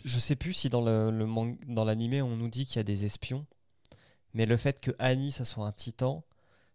je 0.04 0.20
sais 0.20 0.36
plus 0.36 0.52
si 0.52 0.70
dans 0.70 0.80
le, 0.80 1.10
dans 1.66 1.84
l'animé 1.84 2.22
on 2.22 2.36
nous 2.36 2.48
dit 2.48 2.66
qu'il 2.66 2.76
y 2.76 2.78
a 2.78 2.84
des 2.84 3.04
espions, 3.04 3.44
mais 4.32 4.46
le 4.46 4.56
fait 4.56 4.80
que 4.80 4.92
Annie 5.00 5.32
ça 5.32 5.44
soit 5.44 5.66
un 5.66 5.72
titan, 5.72 6.22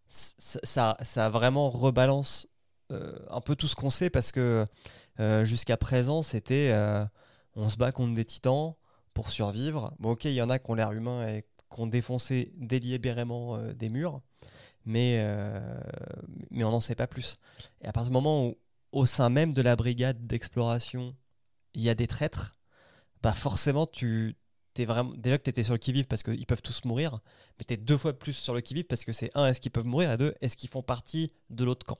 ça, 0.08 0.58
ça, 0.62 0.96
ça 1.02 1.30
vraiment 1.30 1.70
rebalance 1.70 2.46
euh, 2.92 3.18
un 3.30 3.40
peu 3.40 3.56
tout 3.56 3.66
ce 3.66 3.74
qu'on 3.76 3.88
sait 3.88 4.10
parce 4.10 4.30
que 4.30 4.66
euh, 5.20 5.44
jusqu'à 5.46 5.78
présent 5.78 6.20
c'était 6.20 6.70
euh, 6.74 7.02
on 7.56 7.70
se 7.70 7.78
bat 7.78 7.92
contre 7.92 8.12
des 8.14 8.26
titans 8.26 8.74
pour 9.14 9.30
survivre. 9.30 9.94
Bon, 9.98 10.10
ok, 10.10 10.24
il 10.26 10.34
y 10.34 10.42
en 10.42 10.50
a 10.50 10.58
qui 10.58 10.70
ont 10.70 10.74
l'air 10.74 10.92
humains 10.92 11.26
et 11.26 11.42
qui 11.42 11.80
ont 11.80 11.86
défoncé 11.86 12.52
délibérément 12.56 13.56
euh, 13.56 13.72
des 13.72 13.88
murs, 13.88 14.20
mais, 14.84 15.18
euh, 15.20 15.80
mais 16.50 16.64
on 16.64 16.70
n'en 16.70 16.80
sait 16.80 16.94
pas 16.94 17.06
plus. 17.06 17.38
Et 17.80 17.86
à 17.86 17.92
partir 17.92 18.10
du 18.10 18.12
moment 18.12 18.46
où, 18.46 18.58
au 18.92 19.06
sein 19.06 19.28
même 19.30 19.52
de 19.52 19.62
la 19.62 19.76
brigade 19.76 20.26
d'exploration, 20.26 21.16
il 21.74 21.82
y 21.82 21.88
a 21.88 21.94
des 21.94 22.06
traîtres, 22.06 22.56
bah 23.22 23.32
forcément, 23.32 23.86
tu 23.86 24.36
es 24.76 24.84
vraiment. 24.84 25.12
Déjà 25.16 25.38
que 25.38 25.44
tu 25.44 25.50
étais 25.50 25.64
sur 25.64 25.74
le 25.74 25.78
qui-vive 25.78 26.06
parce 26.06 26.22
qu'ils 26.22 26.46
peuvent 26.46 26.62
tous 26.62 26.84
mourir, 26.84 27.20
mais 27.58 27.64
tu 27.64 27.74
es 27.74 27.76
deux 27.76 27.96
fois 27.96 28.12
plus 28.12 28.34
sur 28.34 28.54
le 28.54 28.60
qui-vive 28.60 28.84
parce 28.84 29.04
que 29.04 29.12
c'est 29.12 29.30
un, 29.34 29.46
est-ce 29.46 29.60
qu'ils 29.60 29.72
peuvent 29.72 29.86
mourir, 29.86 30.12
et 30.12 30.18
deux, 30.18 30.34
est-ce 30.40 30.56
qu'ils 30.56 30.70
font 30.70 30.82
partie 30.82 31.32
de 31.50 31.64
l'autre 31.64 31.86
camp 31.86 31.98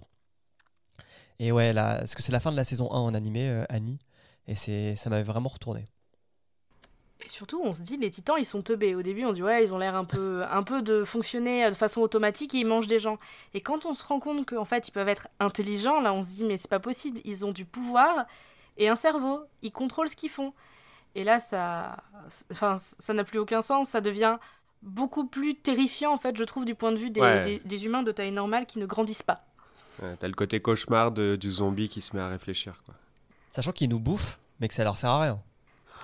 Et 1.39 1.53
ouais, 1.53 1.73
là, 1.73 1.99
parce 1.99 2.15
que 2.15 2.23
c'est 2.23 2.33
la 2.33 2.41
fin 2.41 2.53
de 2.53 2.57
la 2.57 2.65
saison 2.65 2.93
1 2.93 2.97
en 2.97 3.15
animé, 3.15 3.49
euh, 3.49 3.65
Annie, 3.69 3.99
et 4.47 4.55
ça 4.55 5.11
m'avait 5.11 5.23
vraiment 5.25 5.49
retourné. 5.49 5.87
Et 7.25 7.29
surtout, 7.29 7.61
on 7.63 7.73
se 7.75 7.81
dit, 7.81 7.97
les 7.97 8.11
titans, 8.11 8.37
ils 8.39 8.45
sont 8.45 8.61
teubés. 8.63 8.95
Au 8.95 9.03
début, 9.03 9.25
on 9.25 9.31
se 9.31 9.35
dit, 9.35 9.43
ouais, 9.43 9.65
ils 9.65 9.73
ont 9.73 9.79
l'air 9.79 9.95
un 9.95 10.05
peu, 10.05 10.43
un 10.51 10.63
peu 10.63 10.83
de 10.83 11.05
fonctionner 11.05 11.69
de 11.71 11.75
façon 11.75 12.01
automatique 12.01 12.55
et 12.55 12.59
ils 12.59 12.67
mangent 12.67 12.87
des 12.89 12.99
gens. 12.99 13.19
Et 13.55 13.61
quand 13.61 13.87
on 13.87 13.95
se 13.95 14.05
rend 14.05 14.21
compte 14.21 14.45
qu'en 14.47 14.65
fait, 14.65 14.89
ils 14.89 14.91
peuvent 14.93 15.09
être 15.09 15.29
intelligents, 15.41 16.01
là, 16.01 16.13
on 16.13 16.23
se 16.23 16.29
dit, 16.31 16.45
mais 16.45 16.57
c'est 16.59 16.69
pas 16.69 16.81
possible. 16.81 17.21
Ils 17.25 17.47
ont 17.47 17.53
du 17.53 17.65
pouvoir 17.65 18.27
et 18.77 18.89
un 18.89 18.97
cerveau. 18.97 19.41
Ils 19.63 19.73
contrôlent 19.73 20.09
ce 20.09 20.17
qu'ils 20.17 20.29
font. 20.31 20.53
Et 21.15 21.23
là, 21.25 21.39
ça, 21.39 21.97
enfin, 22.51 22.77
ça 22.79 23.15
n'a 23.15 23.23
plus 23.25 23.39
aucun 23.39 23.63
sens. 23.63 23.91
Ça 23.91 24.01
devient 24.01 24.37
beaucoup 24.83 25.25
plus 25.27 25.55
terrifiant, 25.55 26.13
en 26.13 26.19
fait, 26.19 26.37
je 26.37 26.45
trouve, 26.45 26.65
du 26.65 26.75
point 26.75 26.91
de 26.93 26.97
vue 26.99 27.11
des, 27.11 27.21
Ouais. 27.21 27.45
des- 27.45 27.59
des 27.65 27.85
humains 27.87 28.03
de 28.03 28.11
taille 28.13 28.33
normale 28.33 28.67
qui 28.67 28.79
ne 28.81 28.87
grandissent 28.87 29.23
pas. 29.23 29.47
Ouais, 30.03 30.17
T'as 30.19 30.27
le 30.27 30.35
côté 30.35 30.61
cauchemar 30.61 31.13
de- 31.13 31.37
du 31.37 31.51
zombie 31.53 31.89
qui 31.89 32.01
se 32.03 32.15
met 32.17 32.21
à 32.21 32.29
réfléchir. 32.29 32.83
Quoi. 32.85 32.95
Sachant 33.53 33.71
qu'ils 33.71 33.89
nous 33.89 34.01
bouffent, 34.01 34.39
mais 34.61 34.67
que 34.69 34.75
ça 34.75 34.83
leur 34.83 34.99
sert 34.99 35.11
à 35.11 35.23
rien. 35.23 35.41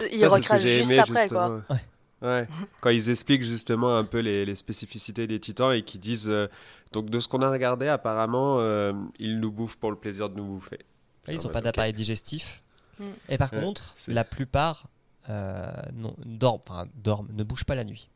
Il 0.00 0.04
Ça, 0.04 0.08
c'est 0.10 0.16
ce 0.18 0.24
que 0.26 0.26
recrache 0.34 0.62
j'ai 0.62 0.76
juste 0.78 0.90
aimé, 0.90 1.00
après, 1.00 1.28
quoi. 1.28 1.60
justement. 1.60 1.78
Ouais. 2.22 2.46
Quand 2.82 2.90
ils 2.90 3.08
expliquent 3.08 3.42
justement 3.44 3.96
un 3.96 4.04
peu 4.04 4.18
les, 4.18 4.44
les 4.44 4.54
spécificités 4.54 5.26
des 5.26 5.40
titans 5.40 5.72
et 5.72 5.82
qui 5.82 5.98
disent 5.98 6.28
euh, 6.28 6.48
donc 6.92 7.08
de 7.08 7.18
ce 7.18 7.26
qu'on 7.28 7.40
a 7.40 7.50
regardé 7.50 7.88
apparemment 7.88 8.58
euh, 8.60 8.92
ils 9.18 9.40
nous 9.40 9.50
bouffent 9.50 9.78
pour 9.78 9.90
le 9.90 9.96
plaisir 9.96 10.28
de 10.28 10.34
nous 10.36 10.44
bouffer. 10.44 10.80
Là, 11.26 11.32
ils 11.32 11.38
Ah 11.40 11.44
n'ont 11.44 11.48
pas 11.48 11.62
d'appareil 11.62 11.94
digestif. 11.94 12.62
Mm. 12.98 13.04
Et 13.30 13.38
par 13.38 13.50
Ouais, 13.54 13.60
contre, 13.62 13.94
la 14.08 14.24
plupart 14.24 14.84
euh, 15.30 15.72
non, 15.94 16.14
dorment, 16.26 16.60
enfin, 16.68 16.86
dorment, 16.94 17.28
ne 17.32 17.42
bougent 17.42 17.64
pas 17.64 17.74
la 17.74 17.84
nuit. 17.84 18.10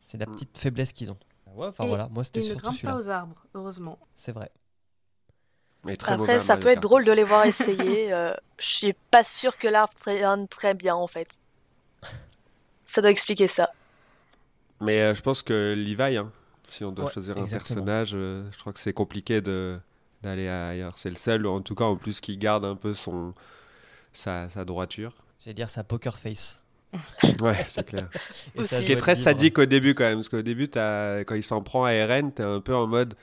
C'est 0.00 0.18
la 0.18 0.26
Mm. 0.26 0.32
petite 0.32 0.58
faiblesse 0.58 0.92
qu'ils 0.92 1.12
ont. 1.12 1.18
Ouais, 1.54 1.66
enfin 1.68 1.86
voilà, 1.86 2.08
moi 2.10 2.24
c'était 2.24 2.40
Ils 2.40 2.48
ne 2.50 2.54
grimpent 2.56 2.82
pas 2.82 2.96
aux 2.96 3.08
arbres, 3.08 3.44
heureusement. 3.54 3.98
C'est 4.16 4.32
vrai. 4.32 4.50
Mais 5.84 5.96
très 5.96 6.12
Après, 6.12 6.40
ça 6.40 6.56
peut 6.56 6.68
être 6.68 6.82
drôle 6.82 7.04
de 7.04 7.12
les 7.12 7.24
voir 7.24 7.44
essayer. 7.44 8.12
euh, 8.12 8.32
je 8.58 8.66
suis 8.66 8.92
pas 9.10 9.24
sûre 9.24 9.56
que 9.58 9.68
l'arbre 9.68 9.94
traîne 10.00 10.46
très 10.48 10.74
bien, 10.74 10.94
en 10.94 11.06
fait. 11.08 11.28
Ça 12.84 13.00
doit 13.00 13.10
expliquer 13.10 13.48
ça. 13.48 13.70
Mais 14.80 15.00
euh, 15.00 15.14
je 15.14 15.22
pense 15.22 15.42
que 15.42 15.74
Levi, 15.76 16.16
hein, 16.16 16.30
si 16.68 16.84
on 16.84 16.92
doit 16.92 17.06
Ouais, 17.06 17.10
choisir 17.12 17.36
exactement. 17.38 17.82
un 17.82 17.84
personnage, 17.84 18.10
euh, 18.14 18.44
je 18.52 18.58
crois 18.58 18.72
que 18.72 18.80
c'est 18.80 18.92
compliqué 18.92 19.40
de 19.40 19.78
d'aller 20.22 20.48
ailleurs. 20.48 20.98
C'est 20.98 21.10
le 21.10 21.16
seul, 21.16 21.46
en 21.46 21.60
tout 21.60 21.74
cas 21.74 21.84
en 21.84 21.96
plus, 21.96 22.20
qui 22.20 22.36
garde 22.36 22.64
un 22.64 22.76
peu 22.76 22.94
son 22.94 23.34
sa, 24.12 24.48
sa 24.48 24.64
droiture. 24.64 25.14
J'allais 25.40 25.54
dire 25.54 25.70
sa 25.70 25.84
poker 25.84 26.18
face. 26.18 26.60
Ouais, 27.40 27.64
c'est 27.68 27.84
clair. 27.86 28.08
Aussi. 28.56 28.84
qui 28.84 28.92
est 28.92 28.96
très 28.96 29.16
sadique 29.16 29.58
au 29.58 29.66
début 29.66 29.94
quand 29.94 30.04
même, 30.04 30.18
parce 30.18 30.28
qu'au 30.28 30.42
début, 30.42 30.68
quand 30.68 31.34
il 31.34 31.42
s'en 31.42 31.62
prend 31.62 31.84
à 31.84 31.92
Eren, 31.92 32.32
t'es 32.32 32.42
un 32.42 32.60
peu 32.60 32.74
en 32.76 32.86
mode, 32.86 33.14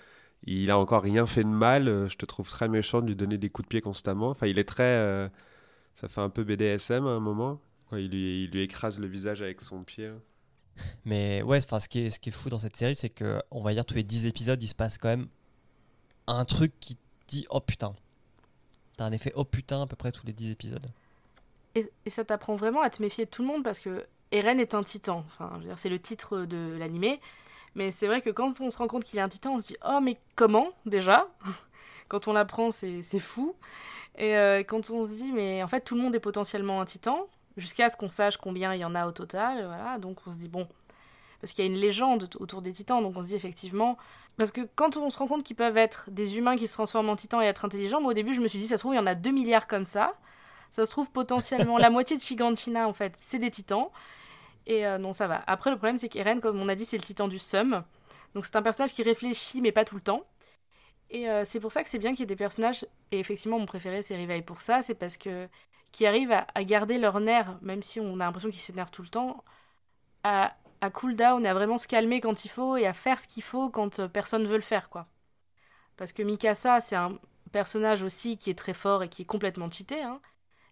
il 0.43 0.71
a 0.71 0.78
encore 0.78 1.04
rien 1.04 1.25
fait 1.25 1.43
de 1.43 1.49
mal, 1.49 1.88
euh, 1.88 2.08
je 2.08 2.17
te 2.17 2.25
trouve 2.25 2.49
très 2.49 2.67
méchant 2.67 3.02
de 3.02 3.08
lui 3.08 3.15
donner 3.15 3.38
des 3.38 3.49
coups 3.49 3.67
de 3.67 3.69
pied 3.69 3.82
constamment. 3.82 4.30
Enfin, 4.30 4.47
il 4.47 4.58
est 4.60 4.67
très, 4.67 4.84
euh, 4.84 5.28
ça 5.95 6.08
fait 6.08 6.21
un 6.21 6.30
peu 6.30 6.43
BDSM 6.43 7.06
à 7.06 7.12
un 7.12 7.19
moment, 7.19 7.60
quand 7.89 7.97
il 7.97 8.10
lui, 8.10 8.45
il 8.45 8.52
lui 8.52 8.62
écrase 8.62 8.99
le 8.99 9.08
visage 9.08 9.41
avec 9.41 9.62
son 9.62 9.84
pied. 9.84 10.08
là. 10.08 10.15
Mais 11.06 11.41
ouais, 11.41 11.58
enfin, 11.58 11.80
ce, 11.80 11.89
qui 11.89 11.99
est, 12.06 12.10
ce 12.10 12.19
qui 12.19 12.30
est 12.30 12.34
fou 12.34 12.49
dans 12.49 12.60
cette 12.60 12.78
série, 12.78 12.95
c'est 12.95 13.10
que, 13.10 13.41
on 13.52 13.62
va 13.62 13.73
dire, 13.73 13.86
tous 13.86 13.95
les 13.95 14.04
10 14.04 14.25
épisodes, 14.25 14.62
il 14.62 14.67
se 14.67 14.75
passe 14.75 14.97
quand 14.97 15.10
même 15.10 15.28
un 16.28 16.45
truc 16.45 16.73
qui 16.80 16.95
te 16.95 17.02
dit 17.28 17.45
oh 17.49 17.60
putain. 17.60 17.93
T'as 18.97 19.06
un 19.06 19.12
effet 19.12 19.32
oh 19.36 19.43
putain 19.43 19.82
à 19.82 19.88
peu 19.88 19.95
près 19.95 20.12
tous 20.12 20.25
les 20.25 20.34
10 20.34 20.52
épisodes. 20.52 20.88
Et, 21.75 21.89
et 22.06 22.10
ça 22.10 22.23
t'apprend 22.23 22.56
vraiment 22.56 22.82
à 22.82 22.89
te 22.89 23.02
méfier 23.02 23.25
de 23.25 23.30
tout 23.30 23.41
le 23.41 23.47
monde 23.47 23.63
parce 23.63 23.80
que 23.80 24.06
Eren 24.32 24.60
est 24.60 24.73
un 24.73 24.84
titan. 24.84 25.23
Enfin, 25.28 25.52
je 25.56 25.60
veux 25.60 25.65
dire, 25.65 25.80
c'est 25.80 25.89
le 25.89 25.99
titre 25.99 26.45
de 26.45 26.75
l'animé. 26.78 27.19
Mais 27.75 27.91
c'est 27.91 28.08
vrai 28.08 28.21
que 28.21 28.29
quand 28.29 28.60
on 28.62 28.71
se 28.71 28.77
rend 28.77 28.88
compte 28.88 29.03
qu'il 29.03 29.19
est 29.19 29.21
un 29.21 29.29
titan, 29.29 29.55
on 29.55 29.60
se 29.60 29.67
dit 29.67 29.77
Oh, 29.88 29.99
mais 30.01 30.17
comment 30.36 30.69
déjà? 30.86 31.27
Quand 32.10 32.27
on 32.27 32.34
l'apprend, 32.34 32.71
c'est 32.71 33.03
fou. 33.19 33.55
Et 34.17 34.36
euh, 34.36 34.63
quand 34.63 34.89
on 34.89 35.05
se 35.05 35.12
dit 35.12 35.32
Mais 35.32 35.62
en 35.62 35.67
fait, 35.67 35.82
tout 35.82 35.93
le 35.93 36.01
monde 36.01 36.15
est 36.15 36.19
potentiellement 36.19 36.82
un 36.82 36.86
titan, 36.86 37.27
jusqu'à 37.55 37.88
ce 37.88 37.95
qu'on 37.95 38.10
sache 38.10 38.38
combien 38.38 38.73
il 38.73 38.79
y 38.79 38.86
en 38.86 38.95
a 38.95 39.05
au 39.05 39.12
total. 39.12 39.63
Voilà, 39.65 39.99
donc 39.99 40.17
on 40.25 40.32
se 40.32 40.38
dit 40.38 40.47
Bon. 40.47 40.67
Parce 41.39 41.53
qu'il 41.53 41.63
y 41.63 41.67
a 41.67 41.71
une 41.71 41.77
légende 41.77 42.27
autour 42.39 42.62
des 42.62 42.73
titans, 42.73 43.01
donc 43.01 43.15
on 43.15 43.21
se 43.21 43.27
dit 43.27 43.36
effectivement. 43.36 43.97
Parce 44.38 44.51
que 44.51 44.62
quand 44.75 44.97
on 44.97 45.10
se 45.10 45.17
rend 45.17 45.27
compte 45.27 45.43
qu'ils 45.43 45.55
peuvent 45.55 45.77
être 45.77 46.05
des 46.10 46.38
humains 46.38 46.58
qui 46.58 46.67
se 46.67 46.73
transforment 46.73 47.10
en 47.10 47.15
titans 47.15 47.41
et 47.41 47.45
être 47.45 47.63
intelligents, 47.63 48.01
moi 48.01 48.12
au 48.12 48.13
début 48.13 48.34
je 48.34 48.41
me 48.41 48.47
suis 48.47 48.60
dit 48.60 48.67
Ça 48.67 48.77
se 48.77 48.82
trouve, 48.82 48.93
il 48.93 48.97
y 48.97 48.99
en 48.99 49.05
a 49.05 49.15
2 49.15 49.32
milliards 49.32 49.67
comme 49.67 49.86
ça. 49.86 50.13
Ça 50.71 50.86
se 50.86 50.91
trouve 50.91 51.12
potentiellement 51.12 51.77
la 51.77 51.89
moitié 51.89 52.17
de 52.17 52.21
Shiganshina 52.21 52.88
en 52.88 52.93
fait, 52.93 53.13
c'est 53.19 53.39
des 53.39 53.51
titans. 53.51 53.89
Et 54.69 54.86
euh, 54.86 54.97
non, 54.97 55.12
ça 55.12 55.27
va. 55.27 55.43
Après, 55.47 55.71
le 55.71 55.75
problème, 55.75 55.97
c'est 55.97 56.08
qu'Eren, 56.10 56.39
comme 56.39 56.62
on 56.62 56.69
a 56.69 56.75
dit, 56.75 56.86
c'est 56.86 56.97
le 56.97 57.03
titan 57.03 57.27
du 57.27 57.39
Sum. 57.39 57.84
Donc 58.34 58.45
c'est 58.45 58.55
un 58.55 58.62
personnage 58.62 58.93
qui 58.93 59.03
réfléchit, 59.03 59.60
mais 59.62 59.71
pas 59.73 59.84
tout 59.84 59.95
le 59.95 60.01
temps. 60.01 60.23
Et 61.10 61.27
euh, 61.27 61.43
c'est 61.43 61.60
pour 61.60 61.71
ça 61.71 61.84
que 61.84 61.89
c'est 61.89 61.97
bien 61.97 62.12
qu'il 62.12 62.19
y 62.21 62.23
ait 62.23 62.27
des 62.27 62.36
personnages, 62.36 62.86
et 63.12 63.19
effectivement, 63.19 63.58
mon 63.60 63.65
préféré, 63.65 64.03
c'est 64.03 64.15
Rivaille 64.15 64.43
pour 64.43 64.62
ça, 64.62 64.82
c'est 64.84 64.93
parce 64.93 65.17
que 65.17 65.47
qui 65.91 66.05
arrivent 66.05 66.32
à, 66.32 66.45
à 66.53 66.63
garder 66.63 66.99
leur 66.99 67.19
nerf, 67.19 67.58
même 67.63 67.82
si 67.82 67.99
on 67.99 68.13
a 68.19 68.25
l'impression 68.25 68.51
qu'ils 68.51 68.62
s'énervent 68.62 68.91
tout 68.91 69.01
le 69.01 69.08
temps, 69.10 69.43
à, 70.23 70.55
à 70.82 70.89
cool 70.91 71.15
down 71.15 71.43
à 71.47 71.53
vraiment 71.55 71.79
se 71.79 71.88
calmer 71.88 72.21
quand 72.21 72.45
il 72.45 72.49
faut 72.49 72.77
et 72.77 72.86
à 72.86 72.93
faire 72.93 73.19
ce 73.19 73.27
qu'il 73.27 73.41
faut 73.41 73.71
quand 73.71 73.97
euh, 73.99 74.08
personne 74.08 74.45
veut 74.45 74.55
le 74.58 74.62
faire, 74.62 74.89
quoi. 74.91 75.08
Parce 75.97 76.13
que 76.13 76.21
Mikasa, 76.21 76.79
c'est 76.79 76.95
un 76.95 77.17
personnage 77.51 78.03
aussi 78.03 78.38
qui 78.38 78.51
est 78.51 78.58
très 78.58 78.75
fort 78.75 79.01
et 79.01 79.10
qui 79.10 79.23
est 79.23 79.25
complètement 79.25 79.69
cheaté. 79.71 80.01
hein. 80.03 80.21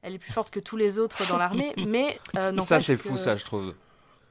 Elle 0.03 0.13
est 0.13 0.19
plus 0.19 0.31
forte 0.31 0.51
que 0.51 0.59
tous 0.59 0.77
les 0.77 0.99
autres 0.99 1.27
dans 1.27 1.37
l'armée, 1.37 1.73
mais 1.87 2.19
euh, 2.37 2.51
ça, 2.61 2.79
c'est 2.79 2.95
que 2.95 3.01
fou, 3.01 3.17
ça, 3.17 3.35
je 3.35 3.43
trouve. 3.43 3.73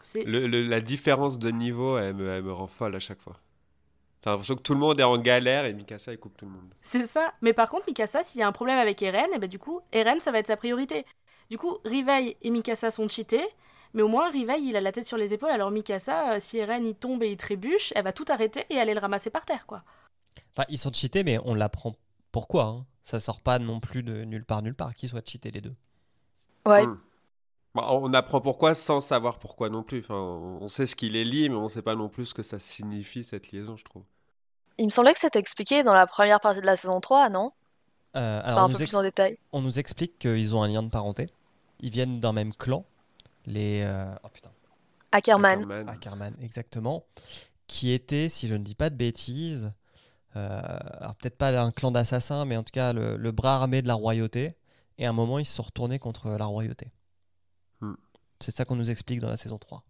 C'est- 0.06 0.24
Le- 0.24 0.46
le- 0.46 0.62
la 0.66 0.80
différence 0.80 1.38
de 1.38 1.50
niveau, 1.50 1.98
elle 1.98 2.14
me, 2.14 2.28
elle 2.30 2.42
me 2.42 2.52
rend 2.52 2.66
folle 2.68 2.94
à 2.94 2.98
chaque 3.00 3.20
fois. 3.20 3.38
T'as 4.22 4.30
l'impression 4.30 4.56
que 4.56 4.62
tout 4.62 4.74
le 4.74 4.80
monde 4.80 4.98
est 4.98 5.04
en 5.04 5.18
galère 5.18 5.64
et 5.66 5.72
Mikasa, 5.72 6.12
il 6.12 6.18
coupe 6.18 6.36
tout 6.36 6.46
le 6.46 6.52
monde. 6.52 6.74
C'est 6.80 7.06
ça. 7.06 7.32
Mais 7.42 7.52
par 7.52 7.68
contre, 7.68 7.86
Mikasa, 7.88 8.22
s'il 8.22 8.40
y 8.40 8.42
a 8.42 8.48
un 8.48 8.52
problème 8.52 8.78
avec 8.78 9.00
Eren, 9.02 9.30
et 9.34 9.38
ben 9.38 9.48
du 9.48 9.58
coup, 9.58 9.80
Eren, 9.92 10.20
ça 10.20 10.32
va 10.32 10.38
être 10.38 10.46
sa 10.48 10.56
priorité. 10.56 11.04
Du 11.50 11.58
coup, 11.58 11.78
Rivail 11.84 12.36
et 12.42 12.50
Mikasa 12.50 12.90
sont 12.90 13.06
cheatés, 13.08 13.46
mais 13.94 14.02
au 14.02 14.08
moins, 14.08 14.30
Rivail, 14.30 14.64
il 14.64 14.76
a 14.76 14.80
la 14.80 14.90
tête 14.92 15.06
sur 15.06 15.16
les 15.16 15.32
épaules, 15.32 15.50
alors 15.50 15.70
Mikasa, 15.70 16.34
euh, 16.34 16.40
si 16.40 16.58
Eren, 16.58 16.84
il 16.86 16.94
tombe 16.96 17.22
et 17.22 17.30
il 17.30 17.36
trébuche, 17.36 17.92
elle 17.94 18.04
va 18.04 18.12
tout 18.12 18.24
arrêter 18.28 18.64
et 18.70 18.78
aller 18.80 18.94
le 18.94 19.00
ramasser 19.00 19.30
par 19.30 19.44
terre, 19.44 19.66
quoi. 19.66 19.82
Enfin, 20.56 20.66
ils 20.70 20.78
sont 20.78 20.92
cheatés, 20.92 21.22
mais 21.24 21.38
on 21.44 21.54
l'apprend 21.54 21.94
pourquoi. 22.32 22.64
hein. 22.64 22.86
Ça 23.02 23.20
sort 23.20 23.40
pas 23.40 23.60
non 23.60 23.78
plus 23.78 24.02
de 24.02 24.24
nulle 24.24 24.44
part, 24.44 24.62
nulle 24.62 24.74
part, 24.74 24.92
qu'ils 24.94 25.08
soient 25.08 25.22
cheatés 25.24 25.52
les 25.52 25.60
deux. 25.60 25.74
Ouais, 26.66 26.84
Hmm. 26.84 26.98
Bah, 27.76 27.88
on 27.92 28.12
apprend 28.14 28.40
pourquoi 28.40 28.74
sans 28.74 29.00
savoir 29.00 29.38
pourquoi 29.38 29.68
non 29.70 29.82
plus. 29.82 30.00
Enfin, 30.00 30.14
on 30.14 30.68
sait 30.68 30.86
ce 30.86 30.96
qui 30.96 31.08
les 31.10 31.24
lie, 31.24 31.48
mais 31.48 31.56
on 31.56 31.68
sait 31.68 31.82
pas 31.82 31.94
non 31.94 32.08
plus 32.08 32.26
ce 32.26 32.34
que 32.34 32.42
ça 32.42 32.58
signifie, 32.58 33.24
cette 33.24 33.52
liaison, 33.52 33.76
je 33.76 33.84
trouve. 33.84 34.04
il 34.78 34.86
me 34.86 34.90
semblait 34.90 35.12
que 35.14 35.20
c'était 35.20 35.38
expliqué 35.38 35.82
dans 35.82 35.94
la 35.94 36.06
première 36.06 36.40
partie 36.40 36.60
de 36.60 36.66
la 36.66 36.76
saison 36.76 37.00
3, 37.00 37.28
non? 37.28 37.52
Euh, 38.16 38.42
Enfin, 38.44 38.64
un 38.64 38.64
on 38.64 38.68
peu 38.68 38.78
nous, 38.78 38.78
plus 38.78 38.94
en 38.94 39.02
détail. 39.02 39.38
on 39.52 39.60
nous 39.62 39.78
explique 39.78 40.18
qu'ils 40.18 40.54
ont 40.56 40.62
un 40.62 40.68
lien 40.68 40.82
de 40.82 40.88
parenté. 40.90 41.28
Ils 41.80 41.90
viennent 41.90 42.20
d'un 42.20 42.32
même 42.32 42.54
clan. 42.54 42.84
Les. 43.46 43.82
euh, 43.84 44.14
Oh 44.24 44.28
putain. 44.32 44.50
Ackerman. 45.12 45.60
Ackerman. 45.62 45.88
Ackerman, 45.88 46.34
exactement. 46.42 47.04
Qui 47.66 47.92
était, 47.92 48.28
si 48.28 48.48
je 48.48 48.54
ne 48.54 48.64
dis 48.64 48.74
pas 48.74 48.90
de 48.90 48.96
bêtises, 48.96 49.72
euh, 50.36 50.60
alors 51.00 51.14
peut-être 51.16 51.38
pas 51.38 51.58
un 51.60 51.72
clan 51.72 51.90
d'assassins, 51.92 52.44
mais 52.46 52.56
en 52.56 52.62
tout 52.64 52.72
cas 52.72 52.92
le, 52.92 53.16
le 53.16 53.32
bras 53.32 53.56
armé 53.56 53.82
de 53.82 53.88
la 53.88 53.94
royauté. 53.94 54.54
Et 54.98 55.06
à 55.06 55.10
un 55.10 55.14
moment, 55.14 55.38
ils 55.38 55.46
se 55.46 55.54
sont 55.54 55.64
retournés 55.64 55.98
contre 55.98 56.30
la 56.30 56.46
royauté. 56.46 56.88
C'est 58.40 58.54
ça 58.54 58.64
qu'on 58.64 58.76
nous 58.76 58.90
explique 58.90 59.20
dans 59.20 59.28
la 59.28 59.36
saison 59.36 59.58
3. 59.58 59.84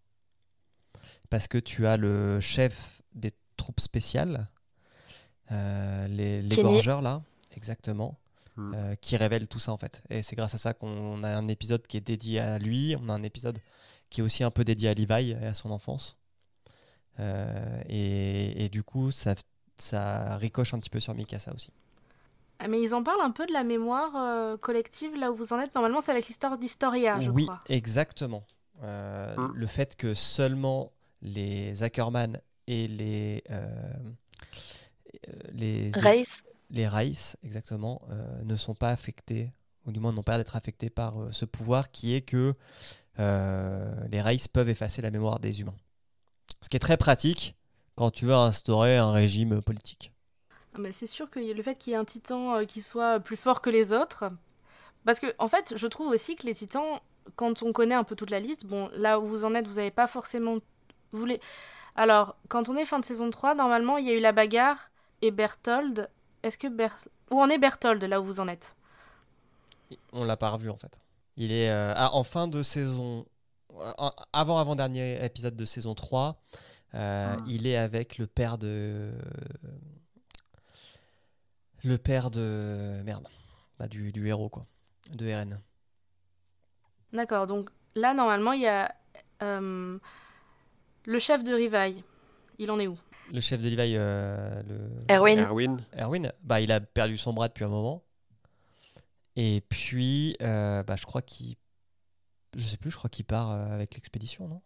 Parce 1.31 1.49
que 1.49 1.59
tu 1.59 1.87
as 1.87 1.97
le 1.97 2.41
chef 2.41 3.03
des 3.15 3.33
troupes 3.57 3.81
spéciales, 3.81 4.49
euh, 5.51 6.09
les, 6.09 6.43
gorgeurs 6.57 7.03
là, 7.03 7.23
exactement, 7.57 8.19
Hmm. 8.57 8.73
euh, 8.75 8.95
qui 8.97 9.19
révèle 9.19 9.49
tout 9.49 9.59
ça 9.59 9.71
en 9.73 9.77
fait. 9.77 10.03
Et 10.09 10.23
c'est 10.23 10.35
grâce 10.35 10.55
à 10.55 10.59
ça 10.59 10.73
qu'on 10.73 11.23
a 11.23 11.29
un 11.29 11.47
épisode 11.49 11.87
qui 11.87 11.99
est 11.99 12.01
dédié 12.01 12.41
à 12.41 12.59
lui, 12.59 12.97
on 12.99 13.11
a 13.11 13.13
un 13.13 13.23
épisode 13.23 13.59
qui 14.09 14.23
est 14.23 14.25
aussi 14.25 14.45
un 14.45 14.51
peu 14.51 14.65
dédié 14.65 14.89
à 14.89 14.95
Levi 14.95 15.33
et 15.33 15.47
à 15.47 15.53
son 15.53 15.71
enfance. 15.71 16.17
Euh, 17.21 17.83
et, 17.87 18.65
et 18.65 18.69
du 18.71 18.83
coup, 18.83 19.11
ça, 19.11 19.35
ça 19.77 20.37
ricoche 20.39 20.73
un 20.73 20.79
petit 20.79 20.89
peu 20.89 21.01
sur 21.01 21.15
Mikasa 21.15 21.53
aussi. 21.53 21.71
Ah, 22.59 22.69
Mais 22.69 22.81
ils 22.81 22.95
en 22.95 23.03
parlent 23.03 23.21
un 23.23 23.31
peu 23.31 23.47
de 23.47 23.53
la 23.53 23.65
mémoire 23.65 24.13
euh, 24.17 24.57
collective, 24.57 25.15
là 25.15 25.31
où 25.31 25.35
vous 25.37 25.53
en 25.53 25.61
êtes. 25.61 25.75
Normalement, 25.75 26.01
c'est 26.01 26.11
avec 26.13 26.27
l'histoire 26.29 26.57
d'Historia, 26.59 27.21
je 27.21 27.31
oui, 27.31 27.45
crois. 27.45 27.63
exactement. 27.69 28.45
Euh, 28.83 29.37
Mm. 29.37 29.53
Le 29.55 29.67
fait 29.67 29.97
que 29.97 30.15
seulement 30.15 30.93
les 31.23 31.83
Ackerman 31.83 32.39
et 32.67 32.89
les 32.89 33.43
euh, 33.51 33.67
euh, 35.29 35.33
les 35.53 35.91
Race. 35.95 36.43
les 36.71 36.89
Rice, 36.89 37.37
exactement, 37.43 38.03
euh, 38.11 38.43
ne 38.45 38.57
sont 38.57 38.75
pas 38.75 38.91
affectés, 38.91 39.51
ou 39.87 39.93
du 39.93 40.01
moins 40.01 40.13
n'ont 40.13 40.23
pas 40.23 40.33
l'air 40.33 40.39
d'être 40.41 40.57
affectés 40.57 40.91
par 40.91 41.21
euh, 41.21 41.33
ce 41.33 41.45
pouvoir 41.45 41.91
qui 41.91 42.15
est 42.15 42.23
que 42.23 42.53
euh, 43.19 43.95
les 44.11 44.21
Rice 44.21 44.49
peuvent 44.49 44.69
effacer 44.69 45.03
la 45.03 45.11
mémoire 45.11 45.41
des 45.41 45.61
humains. 45.61 45.77
Ce 46.63 46.69
qui 46.69 46.77
est 46.77 46.81
très 46.81 46.97
pratique 46.97 47.55
quand 47.95 48.11
tu 48.11 48.27
veux 48.27 48.35
instaurer 48.35 48.97
un 48.99 49.11
régime 49.13 49.63
politique. 49.63 50.13
Ah 50.77 50.81
bah, 50.83 50.89
c'est 50.93 51.07
sûr 51.07 51.31
que 51.31 51.39
le 51.41 51.63
fait 51.63 51.75
qu'il 51.77 51.93
y 51.93 51.95
ait 51.95 51.99
un 51.99 52.05
titan 52.05 52.57
euh, 52.57 52.65
qui 52.65 52.83
soit 52.83 53.19
plus 53.21 53.37
fort 53.37 53.61
que 53.63 53.71
les 53.71 53.93
autres. 53.93 54.25
Parce 55.05 55.21
que, 55.21 55.35
en 55.39 55.49
fait, 55.49 55.73
je 55.77 55.87
trouve 55.87 56.09
aussi 56.09 56.37
que 56.37 56.47
les 56.47 56.55
titans, 56.55 57.01
quand 57.37 57.63
on 57.63 57.73
connaît 57.73 57.95
un 57.95 58.05
peu 58.05 58.17
toute 58.17 58.31
la 58.31 58.41
liste, 58.41 58.67
bon, 58.67 58.91
là 58.95 59.19
où 59.21 59.27
vous 59.27 59.45
en 59.45 59.55
êtes, 59.55 59.67
vous 59.67 59.75
n'avez 59.77 59.91
pas 59.91 60.07
forcément. 60.07 60.59
Vous 61.13 61.25
les... 61.25 61.41
Alors, 61.95 62.37
quand 62.49 62.69
on 62.69 62.77
est 62.77 62.85
fin 62.85 62.99
de 62.99 63.05
saison 63.05 63.31
3, 63.31 63.55
normalement, 63.55 63.97
il 63.99 64.07
y 64.07 64.11
a 64.11 64.15
eu 64.15 64.21
la 64.21 64.33
bagarre 64.33 64.91
et 65.23 65.31
Berthold. 65.31 66.11
Est-ce 66.43 66.59
que 66.59 66.67
Ber... 66.69 66.91
Où 67.31 67.41
en 67.41 67.49
est 67.49 67.59
Berthold, 67.59 68.03
là 68.05 68.21
où 68.21 68.25
vous 68.25 68.41
en 68.41 68.49
êtes? 68.49 68.77
On 70.13 70.25
l'a 70.25 70.37
pas 70.37 70.51
revu 70.51 70.69
en 70.69 70.77
fait. 70.77 71.01
Il 71.37 71.53
est 71.53 71.71
euh, 71.71 71.93
ah, 71.97 72.11
en 72.15 72.25
fin 72.25 72.49
de 72.49 72.63
saison, 72.63 73.25
en- 73.99 74.11
avant 74.33 74.59
avant 74.59 74.75
dernier 74.75 75.25
épisode 75.25 75.57
de 75.57 75.65
saison 75.65 75.95
3, 75.95 76.37
euh, 76.95 77.35
Ah. 77.39 77.43
il 77.47 77.67
est 77.67 77.77
avec 77.77 78.19
le 78.19 78.27
père 78.27 78.59
de 78.59 79.13
le 81.87 81.99
père 81.99 82.31
de 82.31 83.01
merde, 83.05 83.29
bah, 83.79 83.87
du, 83.87 84.13
du 84.13 84.27
héros 84.27 84.49
quoi, 84.49 84.67
de 85.13 85.33
RN. 85.33 85.61
D'accord, 87.13 87.47
donc 87.47 87.71
là, 87.95 88.13
normalement, 88.13 88.53
il 88.53 88.63
y 88.63 88.67
a 88.67 88.93
euh, 89.43 89.99
le 91.05 91.19
chef 91.19 91.45
de 91.45 91.55
Rivaille. 91.55 92.03
Il 92.59 92.71
en 92.71 92.81
est 92.81 92.87
où? 92.87 92.99
Le 93.33 93.41
chef 93.41 93.61
de 93.61 93.69
Levi, 93.69 93.95
euh, 93.97 94.63
le 94.63 95.15
Erwin. 95.15 95.41
Erwin, 95.41 95.77
Erwin, 95.97 96.33
bah, 96.43 96.61
il 96.61 96.73
a 96.73 96.81
perdu 96.81 97.17
son 97.17 97.33
bras 97.33 97.49
depuis 97.49 97.65
un 97.65 97.69
moment. 97.69 98.03
Et 99.37 99.63
puis, 99.69 100.37
euh, 100.43 100.83
bah, 100.83 100.97
je 100.97 101.05
crois 101.05 101.23
qu'il. 101.23 101.57
Je 102.57 102.63
sais 102.63 102.79
plus, 102.79 102.91
je 102.91 102.97
crois 102.97 103.11
qu'il 103.11 103.25
part 103.27 103.51
euh, 103.51 103.75
avec 103.75 103.95
l'expédition, 103.95 104.49
non? 104.49 104.63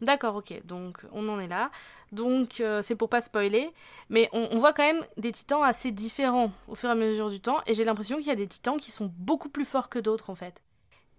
D'accord, 0.00 0.36
ok, 0.36 0.60
donc 0.64 1.04
on 1.12 1.28
en 1.28 1.38
est 1.38 1.48
là. 1.48 1.70
Donc 2.12 2.60
euh, 2.60 2.82
c'est 2.82 2.96
pour 2.96 3.08
pas 3.08 3.20
spoiler, 3.20 3.72
mais 4.08 4.28
on, 4.32 4.58
voit 4.58 4.72
quand 4.72 4.84
même 4.84 5.04
des 5.16 5.32
titans 5.32 5.62
assez 5.62 5.90
différents 5.90 6.52
au 6.68 6.74
fur 6.74 6.88
et 6.88 6.92
à 6.92 6.94
mesure 6.94 7.30
du 7.30 7.40
temps, 7.40 7.60
et 7.66 7.74
j'ai 7.74 7.84
l'impression 7.84 8.18
qu'il 8.18 8.26
y 8.26 8.30
a 8.30 8.36
des 8.36 8.46
titans 8.46 8.78
qui 8.78 8.90
sont 8.90 9.12
beaucoup 9.18 9.48
plus 9.48 9.64
forts 9.64 9.88
que 9.88 9.98
d'autres 9.98 10.30
en 10.30 10.34
fait. 10.34 10.60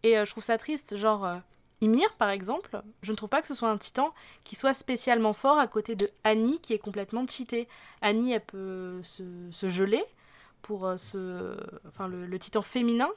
Et 0.04 0.18
euh, 0.18 0.26
je 0.26 0.32
trouve 0.32 0.44
ça 0.44 0.58
triste, 0.58 0.96
genre 0.96 1.26
euh, 1.26 1.38
Ymir 1.82 2.14
par 2.18 2.30
exemple, 2.30 2.82
je 3.02 3.12
ne 3.12 3.18
trouve 3.18 3.30
pas 3.30 3.42
que 3.42 3.48
ce 3.48 3.54
soit 3.54 3.70
un 3.70 3.78
titan 3.78 4.14
qui 4.44 4.56
soit 4.56 4.74
spécialement 4.74 5.34
fort 5.34 5.58
à 5.58 5.68
côté 5.68 5.96
de 5.96 6.10
Annie 6.24 6.60
qui 6.60 6.74
est 6.74 6.80
complètement 6.80 7.26
cheatée. 7.28 7.68
Annie 8.02 8.34
elle 8.34 8.46
peut 8.46 9.02
se, 9.04 9.70
geler 9.70 10.04
pour 10.62 10.86
euh, 10.86 10.98
se... 10.98 11.58
Enfin 11.88 12.08
le 12.08 12.40
titan 12.40 12.62
féminin 12.62 13.10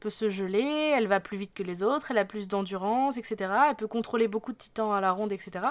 peut 0.00 0.10
se 0.10 0.30
geler, 0.30 0.92
elle 0.96 1.06
va 1.08 1.20
plus 1.20 1.36
vite 1.36 1.52
que 1.54 1.62
les 1.62 1.82
autres, 1.82 2.10
elle 2.10 2.18
a 2.18 2.24
plus 2.24 2.48
d'endurance, 2.48 3.16
etc. 3.16 3.52
Elle 3.70 3.76
peut 3.76 3.86
contrôler 3.88 4.28
beaucoup 4.28 4.52
de 4.52 4.58
titans 4.58 4.92
à 4.92 5.00
la 5.00 5.12
ronde, 5.12 5.32
etc. 5.32 5.66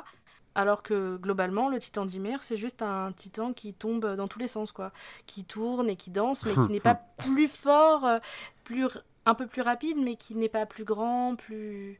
Alors 0.55 0.83
que 0.83 1.15
globalement, 1.17 1.69
le 1.69 1.79
titan 1.79 2.05
d'Ymir, 2.05 2.43
c'est 2.43 2.57
juste 2.57 2.81
un 2.81 3.11
titan 3.13 3.53
qui 3.53 3.73
tombe 3.73 4.15
dans 4.15 4.27
tous 4.27 4.39
les 4.39 4.47
sens, 4.49 4.71
quoi. 4.73 4.91
Qui 5.25 5.45
tourne 5.45 5.89
et 5.89 5.95
qui 5.95 6.09
danse, 6.11 6.45
mais 6.45 6.53
qui 6.53 6.59
n'est 6.71 6.79
pas 6.81 6.95
plus 7.17 7.47
fort, 7.47 8.03
euh, 8.05 8.19
plus, 8.65 8.87
un 9.25 9.33
peu 9.33 9.47
plus 9.47 9.61
rapide, 9.61 9.97
mais 9.97 10.15
qui 10.17 10.35
n'est 10.35 10.49
pas 10.49 10.65
plus 10.65 10.83
grand, 10.83 11.35
plus. 11.37 11.99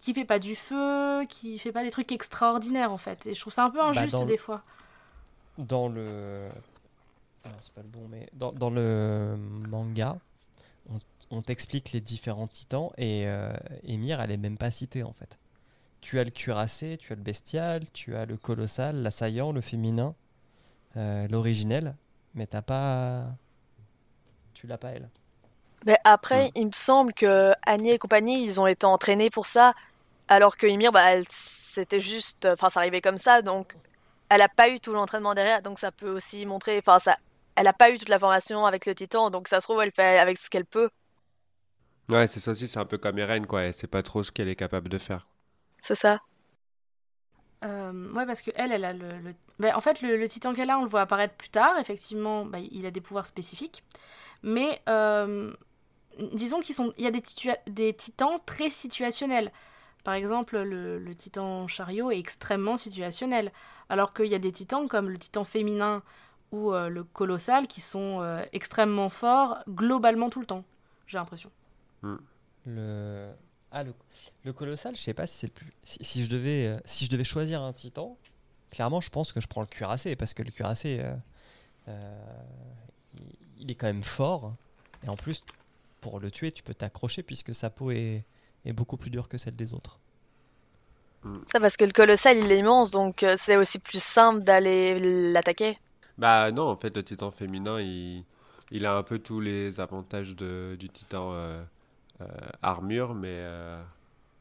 qui 0.00 0.12
fait 0.14 0.24
pas 0.24 0.38
du 0.40 0.56
feu, 0.56 1.24
qui 1.28 1.58
fait 1.60 1.70
pas 1.72 1.84
des 1.84 1.90
trucs 1.90 2.10
extraordinaires, 2.10 2.92
en 2.92 2.96
fait. 2.98 3.26
Et 3.26 3.34
je 3.34 3.40
trouve 3.40 3.52
ça 3.52 3.64
un 3.64 3.70
peu 3.70 3.80
injuste 3.80 4.10
dans 4.12 4.20
le- 4.22 4.26
des 4.26 4.38
fois. 4.38 4.62
dans 5.56 5.88
le. 5.88 6.48
Alors, 7.44 7.58
c'est 7.60 7.72
pas 7.72 7.82
le 7.82 7.88
bon, 7.88 8.06
mais 8.10 8.28
dans, 8.32 8.50
dans 8.52 8.70
le 8.70 9.36
manga, 9.68 10.18
on, 11.30 11.42
t'explique 11.42 11.92
les 11.92 12.00
différents 12.00 12.46
titans 12.46 12.90
et 12.96 13.24
euh, 13.26 13.52
Emir, 13.84 14.20
elle 14.20 14.30
est 14.30 14.36
même 14.36 14.58
pas 14.58 14.70
citée 14.70 15.02
en 15.02 15.12
fait. 15.12 15.38
Tu 16.00 16.18
as 16.18 16.24
le 16.24 16.30
cuirassé, 16.30 16.96
tu 16.98 17.12
as 17.12 17.16
le 17.16 17.22
bestial, 17.22 17.84
tu 17.92 18.16
as 18.16 18.24
le 18.24 18.36
colossal, 18.36 18.96
l'assaillant, 19.02 19.52
le 19.52 19.60
féminin, 19.60 20.14
euh, 20.96 21.26
l'originel, 21.28 21.96
mais 22.34 22.46
t'as 22.46 22.62
pas. 22.62 23.26
Tu 24.54 24.66
l'as 24.66 24.78
pas 24.78 24.90
elle. 24.90 25.08
Mais 25.86 25.98
après, 26.04 26.50
il 26.54 26.66
me 26.66 26.72
semble 26.72 27.12
que 27.12 27.52
Annie 27.64 27.90
et 27.90 27.98
compagnie, 27.98 28.44
ils 28.44 28.60
ont 28.60 28.66
été 28.66 28.86
entraînés 28.86 29.30
pour 29.30 29.46
ça, 29.46 29.74
alors 30.28 30.56
que 30.56 30.66
Ymir, 30.66 30.92
bah, 30.92 31.12
elle, 31.12 31.24
c'était 31.28 32.00
juste, 32.00 32.46
enfin, 32.46 32.70
ça 32.70 32.80
arrivait 32.80 33.00
comme 33.00 33.18
ça, 33.18 33.42
donc 33.42 33.76
elle 34.28 34.42
a 34.42 34.48
pas 34.48 34.68
eu 34.68 34.80
tout 34.80 34.92
l'entraînement 34.92 35.34
derrière, 35.34 35.62
donc 35.62 35.78
ça 35.78 35.92
peut 35.92 36.10
aussi 36.10 36.44
montrer, 36.46 36.78
enfin, 36.78 36.98
ça, 36.98 37.16
elle 37.56 37.66
a 37.66 37.72
pas 37.72 37.90
eu 37.90 37.98
toute 37.98 38.08
la 38.08 38.18
formation 38.18 38.66
avec 38.66 38.86
le 38.86 38.94
Titan, 38.94 39.30
donc 39.30 39.48
ça 39.48 39.60
se 39.60 39.66
trouve, 39.66 39.82
elle 39.82 39.92
fait 39.92 40.18
avec 40.18 40.38
ce 40.38 40.50
qu'elle 40.50 40.64
peut, 40.64 40.90
ouais, 42.10 42.26
c'est 42.26 42.40
ça 42.40 42.50
aussi, 42.50 42.66
c'est 42.68 42.78
un 42.78 42.84
peu 42.84 42.98
comme 42.98 43.18
Eren, 43.18 43.46
quoi. 43.46 43.62
Elle 43.62 43.72
sait 43.74 43.86
pas 43.86 44.02
trop 44.02 44.22
ce 44.22 44.30
qu'elle 44.32 44.48
est 44.48 44.56
capable 44.56 44.88
de 44.88 44.98
faire. 44.98 45.28
c'est 45.82 45.94
ça. 45.94 46.20
Euh, 47.64 48.12
ouais, 48.12 48.26
parce 48.26 48.42
que 48.42 48.50
elle, 48.54 48.72
elle 48.72 48.84
a 48.84 48.92
le. 48.92 49.18
le- 49.18 49.34
Ben, 49.58 49.74
en 49.74 49.80
fait, 49.80 50.00
le, 50.00 50.16
le 50.16 50.28
titan 50.28 50.54
qu'elle 50.54 50.70
a, 50.70 50.78
on 50.78 50.82
le 50.84 50.88
voit 50.88 51.00
apparaître 51.02 51.34
plus 51.34 51.48
tard. 51.48 51.76
Effectivement, 51.78 52.44
bah, 52.44 52.58
il 52.60 52.86
a 52.86 52.90
des 52.90 53.00
pouvoirs 53.00 53.26
spécifiques. 53.26 53.82
Mais 54.42 54.82
euh, 54.88 55.52
disons 56.34 56.60
qu'il 56.60 56.74
sont... 56.74 56.94
il 56.98 57.04
y 57.04 57.08
a 57.08 57.12
des, 57.12 57.20
titua- 57.22 57.58
des 57.68 57.94
titans 57.94 58.40
très 58.46 58.70
situationnels. 58.70 59.52
Par 60.04 60.14
exemple, 60.14 60.58
le, 60.60 60.98
le 60.98 61.16
titan 61.16 61.68
chariot 61.68 62.10
est 62.12 62.18
extrêmement 62.18 62.76
situationnel. 62.78 63.52
Alors 63.90 64.14
qu'il 64.14 64.26
y 64.26 64.34
a 64.36 64.38
des 64.40 64.52
titans 64.52 64.88
comme 64.88 65.10
le 65.10 65.18
titan 65.18 65.44
féminin 65.44 66.02
ou 66.52 66.72
euh, 66.74 66.88
le 66.90 67.04
colossal 67.04 67.68
qui 67.68 67.80
sont 67.82 68.20
euh, 68.22 68.42
extrêmement 68.52 69.08
forts 69.10 69.58
globalement 69.68 70.30
tout 70.30 70.40
le 70.40 70.46
temps. 70.46 70.64
J'ai 71.08 71.18
l'impression. 71.18 71.50
Le. 72.66 73.30
Ah, 73.70 73.84
le, 73.84 73.92
le 74.44 74.52
colossal, 74.54 74.96
je 74.96 75.02
sais 75.02 75.12
pas 75.14 75.26
si 75.26 75.36
c'est 75.38 75.46
le 75.48 75.52
plus. 75.52 75.72
Si, 75.82 76.02
si 76.02 76.24
je 76.24 76.30
devais, 76.30 76.66
euh, 76.66 76.80
si 76.86 77.04
je 77.04 77.10
devais 77.10 77.24
choisir 77.24 77.60
un 77.60 77.72
titan, 77.74 78.16
clairement, 78.70 79.00
je 79.02 79.10
pense 79.10 79.30
que 79.30 79.40
je 79.40 79.46
prends 79.46 79.60
le 79.60 79.66
cuirassé 79.66 80.16
parce 80.16 80.32
que 80.32 80.42
le 80.42 80.50
cuirassé, 80.50 81.00
euh, 81.00 81.14
euh, 81.88 82.42
il, 83.14 83.36
il 83.60 83.70
est 83.70 83.74
quand 83.74 83.86
même 83.88 84.02
fort. 84.02 84.54
Et 85.04 85.10
en 85.10 85.16
plus, 85.16 85.44
pour 86.00 86.18
le 86.18 86.30
tuer, 86.30 86.50
tu 86.50 86.62
peux 86.62 86.72
t'accrocher 86.72 87.22
puisque 87.22 87.54
sa 87.54 87.68
peau 87.68 87.90
est, 87.90 88.24
est 88.64 88.72
beaucoup 88.72 88.96
plus 88.96 89.10
dure 89.10 89.28
que 89.28 89.36
celle 89.36 89.56
des 89.56 89.74
autres. 89.74 90.00
Ça 91.52 91.60
parce 91.60 91.76
que 91.76 91.84
le 91.84 91.92
colossal, 91.92 92.38
il 92.38 92.50
est 92.50 92.60
immense, 92.60 92.92
donc 92.92 93.26
c'est 93.36 93.56
aussi 93.56 93.80
plus 93.80 94.02
simple 94.02 94.44
d'aller 94.44 95.32
l'attaquer. 95.32 95.76
Bah 96.16 96.52
non, 96.52 96.68
en 96.68 96.76
fait, 96.76 96.96
le 96.96 97.04
titan 97.04 97.30
féminin, 97.32 97.80
il, 97.80 98.24
il 98.70 98.86
a 98.86 98.96
un 98.96 99.02
peu 99.02 99.18
tous 99.18 99.40
les 99.40 99.80
avantages 99.80 100.36
de, 100.36 100.76
du 100.78 100.88
titan 100.88 101.32
euh, 101.32 101.62
armure, 102.62 103.14
mais 103.14 103.28
euh, 103.30 103.82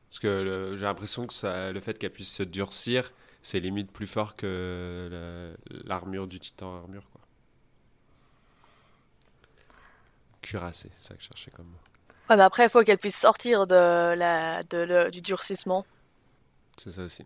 parce 0.10 0.20
que 0.20 0.76
j'ai 0.78 0.86
l'impression 0.86 1.28
que 1.28 1.34
ça, 1.34 1.72
le 1.72 1.80
fait 1.82 1.98
qu'elle 2.00 2.12
puisse 2.14 2.34
se 2.34 2.44
durcir, 2.44 3.12
c'est 3.44 3.60
limite 3.60 3.92
plus 3.92 4.08
fort 4.08 4.36
que 4.36 5.56
l'armure 5.86 6.28
du 6.28 6.40
titan 6.40 6.78
armure, 6.78 7.10
quoi. 7.12 7.22
Cuirassé, 10.42 10.90
c'est 10.98 11.08
ça 11.10 11.16
que 11.16 11.22
je 11.22 11.28
cherchais 11.28 11.52
comme 11.52 11.68
mot. 11.68 11.80
Ouais, 12.30 12.36
mais 12.36 12.44
après, 12.44 12.66
il 12.66 12.70
faut 12.70 12.84
qu'elle 12.84 12.98
puisse 12.98 13.18
sortir 13.18 13.68
de 13.68 14.14
la, 14.16 14.64
de 14.64 14.78
le- 14.78 15.12
du 15.12 15.22
durcissement. 15.22 15.86
C'est 16.78 16.92
ça 16.92 17.04
aussi. 17.04 17.26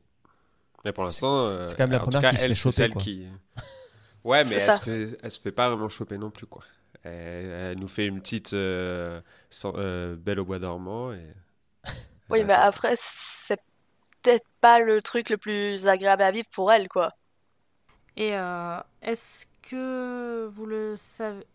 Mais 0.85 0.93
pour 0.93 1.03
l'instant, 1.05 1.41
C'est- 1.41 1.57
euh, 1.57 1.73
quand 1.77 1.83
même 1.83 1.91
la 1.91 1.99
première 1.99 2.21
cas, 2.21 2.29
qui 2.31 2.37
se 2.37 2.43
elle, 2.43 2.49
fait 2.49 2.55
c'est 2.55 2.61
choper, 2.61 2.71
celle 2.71 2.93
quoi. 2.93 3.01
qui. 3.03 3.27
Ouais, 4.23 4.43
mais 4.45 4.55
elle 4.57 4.75
se, 4.75 4.81
fait, 4.83 5.19
elle 5.23 5.31
se 5.31 5.41
fait 5.41 5.51
pas 5.51 5.69
vraiment 5.69 5.89
choper 5.89 6.17
non 6.17 6.29
plus, 6.31 6.45
quoi. 6.47 6.63
Elle, 7.03 7.45
elle 7.47 7.79
nous 7.79 7.87
fait 7.87 8.05
une 8.05 8.21
petite 8.21 8.53
euh, 8.53 9.19
sans- 9.51 9.73
euh, 9.77 10.15
belle 10.15 10.39
au 10.39 10.45
bois 10.45 10.59
dormant 10.59 11.13
et. 11.13 11.27
Oui, 12.31 12.43
mais 12.43 12.53
après, 12.53 12.95
c'est 12.97 13.61
peut-être 14.23 14.45
pas 14.61 14.79
le 14.79 15.01
truc 15.01 15.29
le 15.29 15.37
plus 15.37 15.87
agréable 15.87 16.23
à 16.23 16.31
vivre 16.31 16.47
pour 16.51 16.71
elle, 16.71 16.87
quoi. 16.89 17.13
Et 18.17 18.35
euh, 18.35 18.79
est-ce 19.01 19.45
que 19.63 20.47
vous 20.53 20.65
le 20.65 20.95
savez, 20.97 21.45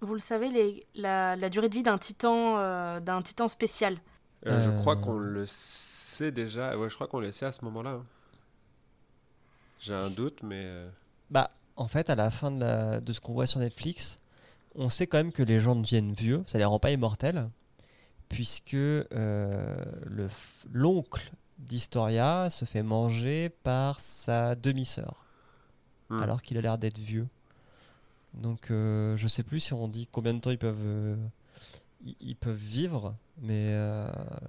vous 0.00 0.14
le 0.14 0.20
savez 0.20 0.48
les- 0.50 0.86
la, 0.94 1.36
la 1.36 1.48
durée 1.50 1.68
de 1.68 1.74
vie 1.74 1.82
d'un 1.82 1.98
titan, 1.98 2.58
euh, 2.58 3.00
d'un 3.00 3.22
titan 3.22 3.48
spécial? 3.48 3.98
Euh, 4.46 4.64
Je 4.64 4.80
crois 4.80 4.96
Euh. 4.96 5.00
qu'on 5.00 5.18
le 5.18 5.46
sait 5.46 6.30
déjà. 6.32 6.76
Ouais, 6.78 6.90
je 6.90 6.94
crois 6.94 7.08
qu'on 7.08 7.20
le 7.20 7.32
sait 7.32 7.46
à 7.46 7.52
ce 7.52 7.64
moment-là. 7.64 7.90
hein. 7.90 8.06
J'ai 9.80 9.94
un 9.94 10.10
doute, 10.10 10.42
mais. 10.42 10.66
Bah, 11.30 11.50
en 11.76 11.86
fait, 11.88 12.10
à 12.10 12.14
la 12.14 12.30
fin 12.30 12.50
de, 12.50 12.60
la- 12.60 13.00
de 13.00 13.12
ce 13.12 13.20
qu'on 13.20 13.32
voit 13.32 13.46
sur 13.46 13.60
Netflix, 13.60 14.16
on 14.74 14.88
sait 14.88 15.06
quand 15.06 15.18
même 15.18 15.32
que 15.32 15.42
les 15.42 15.60
gens 15.60 15.76
deviennent 15.76 16.12
vieux, 16.12 16.42
ça 16.46 16.58
les 16.58 16.64
rend 16.64 16.78
pas 16.78 16.90
immortels, 16.90 17.48
puisque 18.28 18.74
euh, 18.74 19.04
le 20.06 20.28
l'oncle 20.72 21.32
d'Historia 21.58 22.50
se 22.50 22.64
fait 22.64 22.82
manger 22.82 23.48
par 23.48 24.00
sa 24.00 24.54
demi-sœur, 24.54 25.24
Hmm. 26.10 26.22
alors 26.22 26.40
qu'il 26.40 26.56
a 26.56 26.62
l'air 26.62 26.78
d'être 26.78 26.98
vieux. 26.98 27.28
Donc 28.32 28.70
euh, 28.70 29.16
je 29.16 29.28
sais 29.28 29.42
plus 29.42 29.60
si 29.60 29.74
on 29.74 29.88
dit 29.88 30.08
combien 30.10 30.32
de 30.32 30.38
temps 30.40 30.50
ils 30.50 30.58
peuvent, 30.58 30.76
euh, 30.80 31.16
ils, 32.04 32.16
ils 32.20 32.36
peuvent 32.36 32.56
vivre, 32.56 33.14
mais 33.42 33.72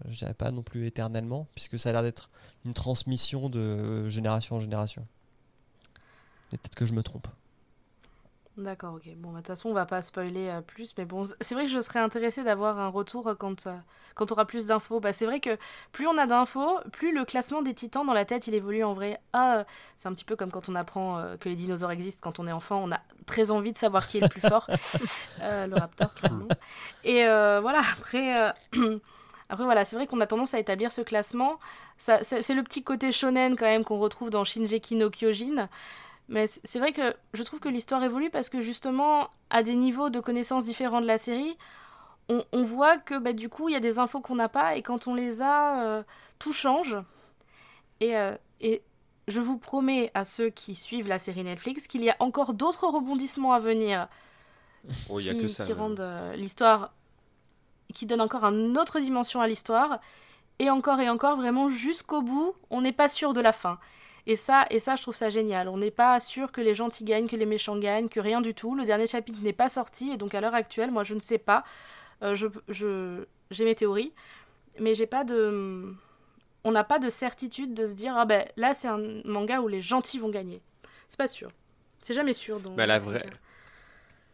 je 0.09 0.17
dirais 0.17 0.33
pas 0.33 0.51
non 0.51 0.61
plus 0.61 0.85
éternellement, 0.85 1.47
puisque 1.55 1.77
ça 1.77 1.89
a 1.89 1.91
l'air 1.93 2.03
d'être 2.03 2.29
une 2.65 2.73
transmission 2.73 3.49
de 3.49 4.07
génération 4.07 4.55
en 4.55 4.59
génération. 4.59 5.05
Et 6.53 6.57
peut-être 6.57 6.75
que 6.75 6.85
je 6.85 6.93
me 6.93 7.03
trompe. 7.03 7.27
D'accord, 8.59 8.95
ok. 8.95 9.03
Bon, 9.15 9.29
bah, 9.29 9.35
de 9.35 9.37
toute 9.37 9.47
façon, 9.47 9.69
on 9.69 9.73
va 9.73 9.85
pas 9.85 10.01
spoiler 10.01 10.49
euh, 10.49 10.61
plus, 10.61 10.93
mais 10.97 11.05
bon, 11.05 11.23
c'est 11.39 11.55
vrai 11.55 11.65
que 11.65 11.71
je 11.71 11.79
serais 11.79 11.99
intéressée 11.99 12.43
d'avoir 12.43 12.77
un 12.77 12.89
retour 12.89 13.27
euh, 13.27 13.33
quand, 13.33 13.67
euh, 13.67 13.75
quand 14.15 14.31
on 14.31 14.35
aura 14.35 14.45
plus 14.45 14.65
d'infos. 14.65 14.99
Bah, 14.99 15.13
c'est 15.13 15.25
vrai 15.25 15.39
que 15.39 15.57
plus 15.93 16.07
on 16.07 16.17
a 16.17 16.27
d'infos, 16.27 16.77
plus 16.91 17.13
le 17.13 17.23
classement 17.23 17.61
des 17.61 17.73
titans 17.73 18.05
dans 18.05 18.13
la 18.13 18.25
tête, 18.25 18.47
il 18.47 18.55
évolue 18.55 18.83
en 18.83 18.93
vrai. 18.93 19.17
Ah, 19.31 19.63
c'est 19.97 20.09
un 20.09 20.13
petit 20.13 20.25
peu 20.25 20.35
comme 20.35 20.51
quand 20.51 20.67
on 20.67 20.75
apprend 20.75 21.19
euh, 21.19 21.37
que 21.37 21.47
les 21.47 21.55
dinosaures 21.55 21.91
existent 21.91 22.19
quand 22.21 22.39
on 22.39 22.47
est 22.47 22.51
enfant, 22.51 22.81
on 22.83 22.91
a 22.91 22.99
très 23.25 23.49
envie 23.49 23.71
de 23.71 23.77
savoir 23.77 24.05
qui 24.07 24.17
est 24.17 24.21
le 24.21 24.27
plus 24.29 24.41
fort. 24.41 24.67
Le 25.39 25.79
raptor, 25.79 26.13
clairement. 26.13 26.47
Et 27.05 27.23
voilà, 27.23 27.81
après... 27.97 28.53
Après 29.51 29.63
voilà, 29.63 29.83
c'est 29.83 29.95
vrai 29.95 30.05
qu'on 30.05 30.21
a 30.21 30.27
tendance 30.27 30.53
à 30.53 30.59
établir 30.59 30.91
ce 30.91 31.01
classement. 31.01 31.59
C'est 31.97 32.23
c'est 32.43 32.53
le 32.53 32.61
petit 32.61 32.83
côté 32.83 33.11
shonen 33.11 33.55
quand 33.57 33.65
même 33.65 33.83
qu'on 33.83 33.97
retrouve 33.97 34.29
dans 34.29 34.43
Shinjeki 34.43 34.95
no 34.95 35.09
Kyojin. 35.09 35.67
Mais 36.29 36.45
c'est 36.47 36.79
vrai 36.79 36.93
que 36.93 37.15
je 37.33 37.43
trouve 37.43 37.59
que 37.59 37.69
l'histoire 37.69 38.03
évolue 38.03 38.29
parce 38.29 38.49
que 38.49 38.61
justement, 38.61 39.29
à 39.49 39.63
des 39.63 39.75
niveaux 39.75 40.09
de 40.09 40.19
connaissances 40.19 40.65
différents 40.65 41.01
de 41.01 41.07
la 41.07 41.17
série, 41.17 41.57
on, 42.29 42.43
on 42.53 42.63
voit 42.63 42.97
que 42.97 43.17
bah, 43.17 43.33
du 43.33 43.49
coup, 43.49 43.67
il 43.67 43.73
y 43.73 43.75
a 43.75 43.79
des 43.79 43.97
infos 43.99 44.21
qu'on 44.21 44.35
n'a 44.35 44.49
pas 44.49 44.75
et 44.75 44.83
quand 44.83 45.07
on 45.07 45.15
les 45.15 45.41
a, 45.41 45.83
euh, 45.83 46.03
tout 46.37 46.53
change. 46.53 46.95
Et, 47.99 48.15
euh, 48.15 48.35
et 48.61 48.83
je 49.27 49.41
vous 49.41 49.57
promets 49.57 50.11
à 50.13 50.23
ceux 50.23 50.49
qui 50.49 50.75
suivent 50.75 51.07
la 51.07 51.19
série 51.19 51.43
Netflix 51.43 51.87
qu'il 51.87 52.03
y 52.03 52.09
a 52.09 52.15
encore 52.19 52.53
d'autres 52.53 52.87
rebondissements 52.87 53.53
à 53.53 53.59
venir 53.59 54.07
Oh, 55.09 55.19
y 55.19 55.29
a 55.29 55.33
qui, 55.33 55.41
que 55.41 55.47
ça. 55.47 55.65
qui 55.65 55.73
rendent 55.73 55.99
euh, 55.99 56.35
l'histoire, 56.35 56.93
qui 57.93 58.05
donnent 58.05 58.21
encore 58.21 58.45
une 58.45 58.77
autre 58.77 58.99
dimension 58.99 59.41
à 59.41 59.47
l'histoire. 59.47 59.99
Et 60.59 60.69
encore 60.69 60.99
et 60.99 61.09
encore, 61.09 61.37
vraiment 61.37 61.69
jusqu'au 61.69 62.21
bout, 62.21 62.53
on 62.69 62.81
n'est 62.81 62.91
pas 62.91 63.07
sûr 63.07 63.33
de 63.33 63.41
la 63.41 63.53
fin. 63.53 63.79
Et 64.29 64.35
ça, 64.35 64.67
et 64.69 64.79
ça, 64.79 64.95
je 64.95 65.01
trouve 65.01 65.15
ça 65.15 65.29
génial. 65.31 65.67
On 65.67 65.77
n'est 65.77 65.89
pas 65.89 66.19
sûr 66.19 66.51
que 66.51 66.61
les 66.61 66.75
gentils 66.75 67.03
gagnent, 67.03 67.27
que 67.27 67.35
les 67.35 67.47
méchants 67.47 67.77
gagnent, 67.79 68.07
que 68.09 68.19
rien 68.19 68.41
du 68.41 68.53
tout. 68.53 68.75
Le 68.75 68.85
dernier 68.85 69.07
chapitre 69.07 69.39
n'est 69.41 69.53
pas 69.53 69.69
sorti, 69.69 70.11
et 70.11 70.17
donc 70.17 70.35
à 70.35 70.39
l'heure 70.41 70.53
actuelle, 70.53 70.91
moi, 70.91 71.03
je 71.03 71.15
ne 71.15 71.19
sais 71.19 71.39
pas. 71.39 71.63
Euh, 72.21 72.35
je, 72.35 72.45
je, 72.67 73.25
j'ai 73.49 73.65
mes 73.65 73.73
théories, 73.73 74.13
mais 74.79 74.93
j'ai 74.93 75.07
pas 75.07 75.23
de, 75.23 75.95
on 76.63 76.71
n'a 76.71 76.83
pas 76.83 76.99
de 76.99 77.09
certitude 77.09 77.73
de 77.73 77.87
se 77.87 77.93
dire 77.93 78.13
ah 78.15 78.25
ben 78.25 78.45
là, 78.55 78.73
c'est 78.75 78.87
un 78.87 78.99
manga 79.25 79.61
où 79.61 79.67
les 79.67 79.81
gentils 79.81 80.19
vont 80.19 80.29
gagner. 80.29 80.61
C'est 81.07 81.17
pas 81.17 81.27
sûr. 81.27 81.49
C'est 82.03 82.13
jamais 82.13 82.33
sûr. 82.33 82.59
Donc, 82.59 82.75
Bah, 82.75 82.85
la 82.85 82.99
vraie- 82.99 83.25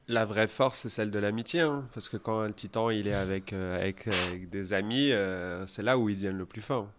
La 0.09 0.25
vraie 0.25 0.47
force, 0.47 0.79
c'est 0.79 0.89
celle 0.89 1.09
de 1.09 1.19
l'amitié, 1.19 1.61
hein, 1.61 1.87
parce 1.93 2.09
que 2.09 2.17
quand 2.17 2.41
le 2.43 2.53
titan 2.53 2.89
il 2.89 3.07
est 3.07 3.15
avec, 3.15 3.53
euh, 3.53 3.77
avec, 3.79 4.07
euh, 4.07 4.11
avec 4.27 4.49
des 4.49 4.73
amis, 4.73 5.11
euh, 5.13 5.65
c'est 5.67 5.81
là 5.83 5.97
où 5.97 6.09
ils 6.09 6.15
deviennent 6.15 6.37
le 6.37 6.45
plus 6.45 6.61
fort. 6.61 6.89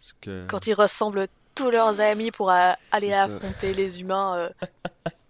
Parce 0.00 0.12
que... 0.20 0.44
Quand 0.48 0.66
ils 0.66 0.74
ressemblent 0.74 1.28
tous 1.60 1.70
leurs 1.70 2.00
amis 2.00 2.30
pour 2.30 2.50
euh, 2.50 2.72
aller 2.90 3.12
affronter 3.12 3.74
les 3.74 4.00
humains, 4.00 4.34
euh, 4.36 4.50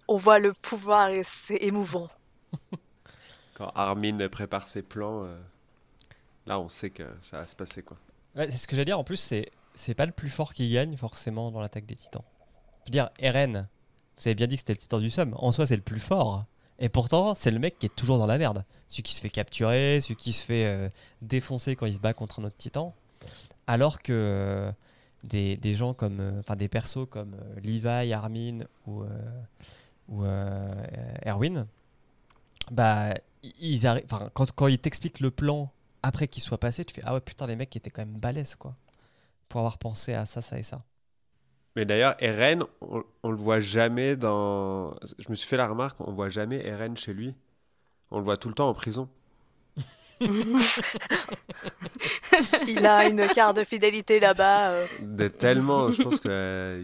on 0.06 0.16
voit 0.16 0.38
le 0.38 0.52
pouvoir 0.52 1.08
et 1.08 1.24
c'est 1.24 1.56
émouvant. 1.56 2.08
Quand 3.54 3.72
Armin 3.74 4.28
prépare 4.28 4.68
ses 4.68 4.82
plans, 4.82 5.24
euh, 5.24 5.36
là 6.46 6.60
on 6.60 6.68
sait 6.68 6.90
que 6.90 7.02
ça 7.20 7.38
va 7.38 7.46
se 7.46 7.56
passer 7.56 7.82
quoi. 7.82 7.96
Ouais, 8.36 8.48
c'est 8.48 8.58
ce 8.58 8.68
que 8.68 8.76
j'allais 8.76 8.84
dire. 8.84 8.98
En 8.98 9.02
plus, 9.02 9.16
c'est 9.16 9.50
c'est 9.74 9.94
pas 9.94 10.06
le 10.06 10.12
plus 10.12 10.28
fort 10.28 10.54
qui 10.54 10.72
gagne 10.72 10.96
forcément 10.96 11.50
dans 11.50 11.60
l'attaque 11.60 11.86
des 11.86 11.96
titans. 11.96 12.22
Je 12.84 12.90
veux 12.90 12.92
dire, 12.92 13.10
Eren, 13.18 13.66
vous 14.16 14.28
avez 14.28 14.36
bien 14.36 14.46
dit 14.46 14.54
que 14.54 14.60
c'était 14.60 14.74
le 14.74 14.78
titan 14.78 15.00
du 15.00 15.10
somme. 15.10 15.34
En 15.36 15.50
soi, 15.50 15.66
c'est 15.66 15.76
le 15.76 15.82
plus 15.82 16.00
fort. 16.00 16.44
Et 16.78 16.88
pourtant, 16.88 17.34
c'est 17.34 17.50
le 17.50 17.58
mec 17.58 17.76
qui 17.78 17.86
est 17.86 17.94
toujours 17.94 18.18
dans 18.18 18.26
la 18.26 18.38
merde. 18.38 18.64
Celui 18.86 19.02
qui 19.02 19.16
se 19.16 19.20
fait 19.20 19.30
capturer, 19.30 20.00
celui 20.00 20.16
qui 20.16 20.32
se 20.32 20.44
fait 20.44 20.64
euh, 20.66 20.88
défoncer 21.22 21.74
quand 21.74 21.86
il 21.86 21.94
se 21.94 21.98
bat 21.98 22.14
contre 22.14 22.40
un 22.40 22.44
autre 22.44 22.56
titan. 22.56 22.94
Alors 23.66 24.00
que 24.00 24.12
euh, 24.12 24.72
des, 25.24 25.56
des 25.56 25.74
gens 25.74 25.94
comme. 25.94 26.20
euh, 26.20 26.40
Enfin, 26.40 26.56
des 26.56 26.68
persos 26.68 27.06
comme 27.10 27.34
euh, 27.34 27.60
Levi, 27.62 28.12
Armin 28.12 28.60
ou, 28.86 29.02
euh, 29.02 29.08
ou 30.08 30.24
Erwin, 31.24 31.66
bah, 32.70 33.14
ils 33.60 33.86
arrivent. 33.86 34.06
Quand, 34.34 34.50
quand 34.52 34.66
ils 34.68 34.78
t'expliquent 34.78 35.20
le 35.20 35.30
plan 35.30 35.70
après 36.02 36.28
qu'il 36.28 36.42
soit 36.42 36.58
passé, 36.58 36.84
tu 36.84 36.94
fais 36.94 37.02
Ah 37.04 37.14
ouais, 37.14 37.20
putain, 37.20 37.46
les 37.46 37.56
mecs 37.56 37.74
étaient 37.76 37.90
quand 37.90 38.02
même 38.02 38.18
balèzes, 38.18 38.54
quoi. 38.56 38.74
Pour 39.48 39.60
avoir 39.60 39.78
pensé 39.78 40.14
à 40.14 40.26
ça, 40.26 40.42
ça 40.42 40.58
et 40.58 40.62
ça. 40.64 40.82
Mais 41.76 41.84
d'ailleurs, 41.84 42.16
Eren, 42.20 42.64
on, 42.80 43.02
on 43.22 43.30
le 43.30 43.36
voit 43.36 43.60
jamais 43.60 44.16
dans. 44.16 44.94
Je 45.18 45.28
me 45.30 45.34
suis 45.34 45.48
fait 45.48 45.56
la 45.56 45.68
remarque, 45.68 46.00
on 46.00 46.12
voit 46.12 46.28
jamais 46.28 46.64
Eren 46.66 46.96
chez 46.96 47.12
lui. 47.14 47.34
On 48.10 48.18
le 48.18 48.24
voit 48.24 48.36
tout 48.38 48.48
le 48.48 48.54
temps 48.54 48.68
en 48.70 48.74
prison. 48.74 49.08
Il 52.66 52.86
a 52.86 53.06
une 53.06 53.28
carte 53.30 53.56
de 53.56 53.64
fidélité 53.64 54.20
là-bas. 54.20 54.70
euh, 54.70 54.86
De 54.98 55.28
tellement, 55.28 55.90
je 55.92 56.00
pense 56.00 56.20
que. 56.20 56.28
euh, 56.28 56.82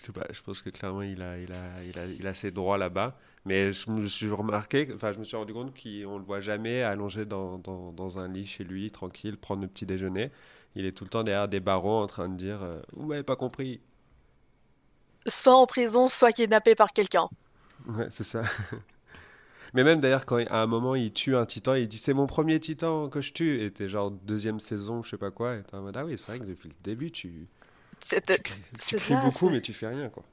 je 0.00 0.06
sais 0.06 0.12
pas, 0.12 0.26
je 0.32 0.40
pense 0.42 0.62
que 0.62 0.70
clairement 0.70 1.02
il 1.02 1.20
a, 1.22 1.38
il 1.38 1.52
a, 1.52 1.82
il 1.84 1.98
a, 1.98 2.06
il 2.06 2.26
a 2.26 2.34
ses 2.34 2.50
droits 2.50 2.78
là-bas. 2.78 3.18
Mais 3.44 3.72
je 3.72 3.90
me 3.90 4.06
suis 4.08 4.30
remarqué, 4.30 4.88
enfin 4.94 5.12
je 5.12 5.18
me 5.18 5.24
suis 5.24 5.36
rendu 5.36 5.52
compte 5.54 5.72
qu'on 5.74 6.18
le 6.18 6.24
voit 6.24 6.40
jamais 6.40 6.82
allongé 6.82 7.24
dans, 7.24 7.58
dans, 7.58 7.92
dans 7.92 8.18
un 8.18 8.28
lit 8.28 8.46
chez 8.46 8.64
lui, 8.64 8.90
tranquille, 8.90 9.36
prendre 9.38 9.62
le 9.62 9.68
petit 9.68 9.86
déjeuner. 9.86 10.30
Il 10.74 10.84
est 10.86 10.92
tout 10.92 11.04
le 11.04 11.10
temps 11.10 11.22
derrière 11.24 11.48
des 11.48 11.60
barreaux 11.60 11.98
en 12.02 12.06
train 12.06 12.28
de 12.28 12.36
dire 12.36 12.62
euh, 12.62 12.80
Vous 12.92 13.06
m'avez 13.06 13.22
pas 13.22 13.36
compris. 13.36 13.80
soit 15.28 15.54
en 15.56 15.66
prison, 15.66 16.08
soit 16.08 16.32
kidnappé 16.32 16.74
par 16.74 16.92
quelqu'un. 16.92 17.28
Ouais, 17.86 18.08
c'est 18.10 18.24
ça. 18.24 18.42
Mais 19.74 19.84
même 19.84 19.98
d'ailleurs, 20.00 20.24
quand 20.26 20.38
à 20.38 20.58
un 20.62 20.66
moment 20.66 20.94
il 20.94 21.12
tue 21.12 21.36
un 21.36 21.46
titan, 21.46 21.74
il 21.74 21.88
dit 21.88 21.98
c'est 21.98 22.14
mon 22.14 22.26
premier 22.26 22.58
titan 22.60 23.08
que 23.08 23.20
je 23.20 23.32
tue. 23.32 23.62
Et 23.64 23.70
t'es 23.70 23.88
genre 23.88 24.10
deuxième 24.10 24.60
saison, 24.60 25.02
je 25.02 25.10
sais 25.10 25.18
pas 25.18 25.30
quoi. 25.30 25.56
Et 25.56 25.62
t'es 25.62 25.74
en 25.76 25.82
mode 25.82 25.96
ah 25.96 26.04
oui, 26.04 26.16
c'est 26.16 26.26
vrai 26.32 26.38
que 26.40 26.44
depuis 26.44 26.68
le 26.68 26.74
début 26.82 27.10
tu, 27.10 27.46
C'était- 28.04 28.36
tu, 28.36 28.42
cries- 28.44 28.62
tu 28.88 28.96
cries 28.96 29.14
ça, 29.14 29.20
beaucoup, 29.20 29.46
c'est- 29.48 29.52
mais 29.52 29.60
tu 29.60 29.72
fais 29.72 29.88
rien 29.88 30.08
quoi. 30.08 30.24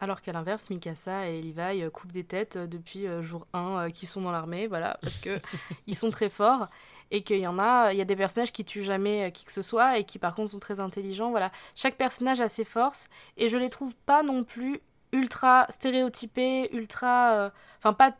Alors 0.00 0.20
qu'à 0.22 0.32
l'inverse, 0.32 0.70
Mikasa 0.70 1.28
et 1.28 1.42
Levi 1.42 1.82
euh, 1.82 1.90
coupent 1.90 2.12
des 2.12 2.22
têtes 2.22 2.54
euh, 2.56 2.66
depuis 2.68 3.06
euh, 3.08 3.22
jour 3.22 3.46
1 3.52 3.90
qui 3.90 4.06
sont 4.06 4.20
dans 4.22 4.30
l'armée, 4.30 4.68
voilà, 4.68 4.96
parce 5.02 5.18
que 5.18 5.40
ils 5.88 5.96
sont 5.96 6.10
très 6.10 6.28
forts 6.28 6.68
et 7.10 7.22
qu'il 7.22 7.38
y 7.40 7.46
en 7.48 7.58
a, 7.58 7.92
il 7.92 7.98
y 7.98 8.00
a 8.00 8.04
des 8.04 8.14
personnages 8.14 8.52
qui 8.52 8.64
tuent 8.64 8.84
jamais 8.84 9.32
qui 9.32 9.44
que 9.44 9.50
ce 9.50 9.62
soit 9.62 9.98
et 9.98 10.04
qui 10.04 10.18
par 10.20 10.36
contre 10.36 10.52
sont 10.52 10.58
très 10.60 10.78
intelligents, 10.78 11.30
voilà. 11.30 11.50
Chaque 11.74 11.96
personnage 11.96 12.40
a 12.40 12.46
ses 12.48 12.64
forces 12.64 13.08
et 13.36 13.48
je 13.48 13.56
les 13.56 13.70
trouve 13.70 13.96
pas 14.06 14.22
non 14.22 14.44
plus 14.44 14.80
ultra 15.12 15.66
stéréotypés, 15.70 16.68
ultra, 16.74 17.32
euh, 17.34 17.50
enfin 17.78 17.92
pas, 17.92 18.12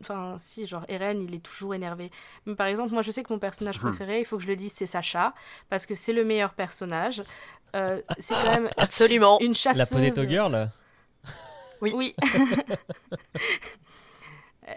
enfin 0.00 0.36
si 0.38 0.66
genre 0.66 0.84
Eren 0.88 1.20
il 1.22 1.34
est 1.34 1.42
toujours 1.42 1.74
énervé. 1.74 2.10
Mais 2.46 2.54
par 2.54 2.66
exemple 2.66 2.92
moi 2.92 3.02
je 3.02 3.10
sais 3.10 3.22
que 3.22 3.32
mon 3.32 3.38
personnage 3.38 3.78
Hmm. 3.78 3.88
préféré, 3.88 4.20
il 4.20 4.24
faut 4.24 4.36
que 4.36 4.42
je 4.42 4.48
le 4.48 4.56
dise, 4.56 4.72
c'est 4.74 4.86
Sacha 4.86 5.34
parce 5.68 5.86
que 5.86 5.94
c'est 5.94 6.12
le 6.12 6.24
meilleur 6.24 6.54
personnage. 6.54 7.22
Euh, 7.76 8.00
c'est 8.18 8.34
quand 8.34 8.50
même 8.50 8.70
Absolument. 8.76 9.38
une 9.40 9.54
chasseuse. 9.54 9.78
La 9.92 10.10
Potato 10.10 10.28
Girl 10.28 10.70
Oui. 11.82 12.14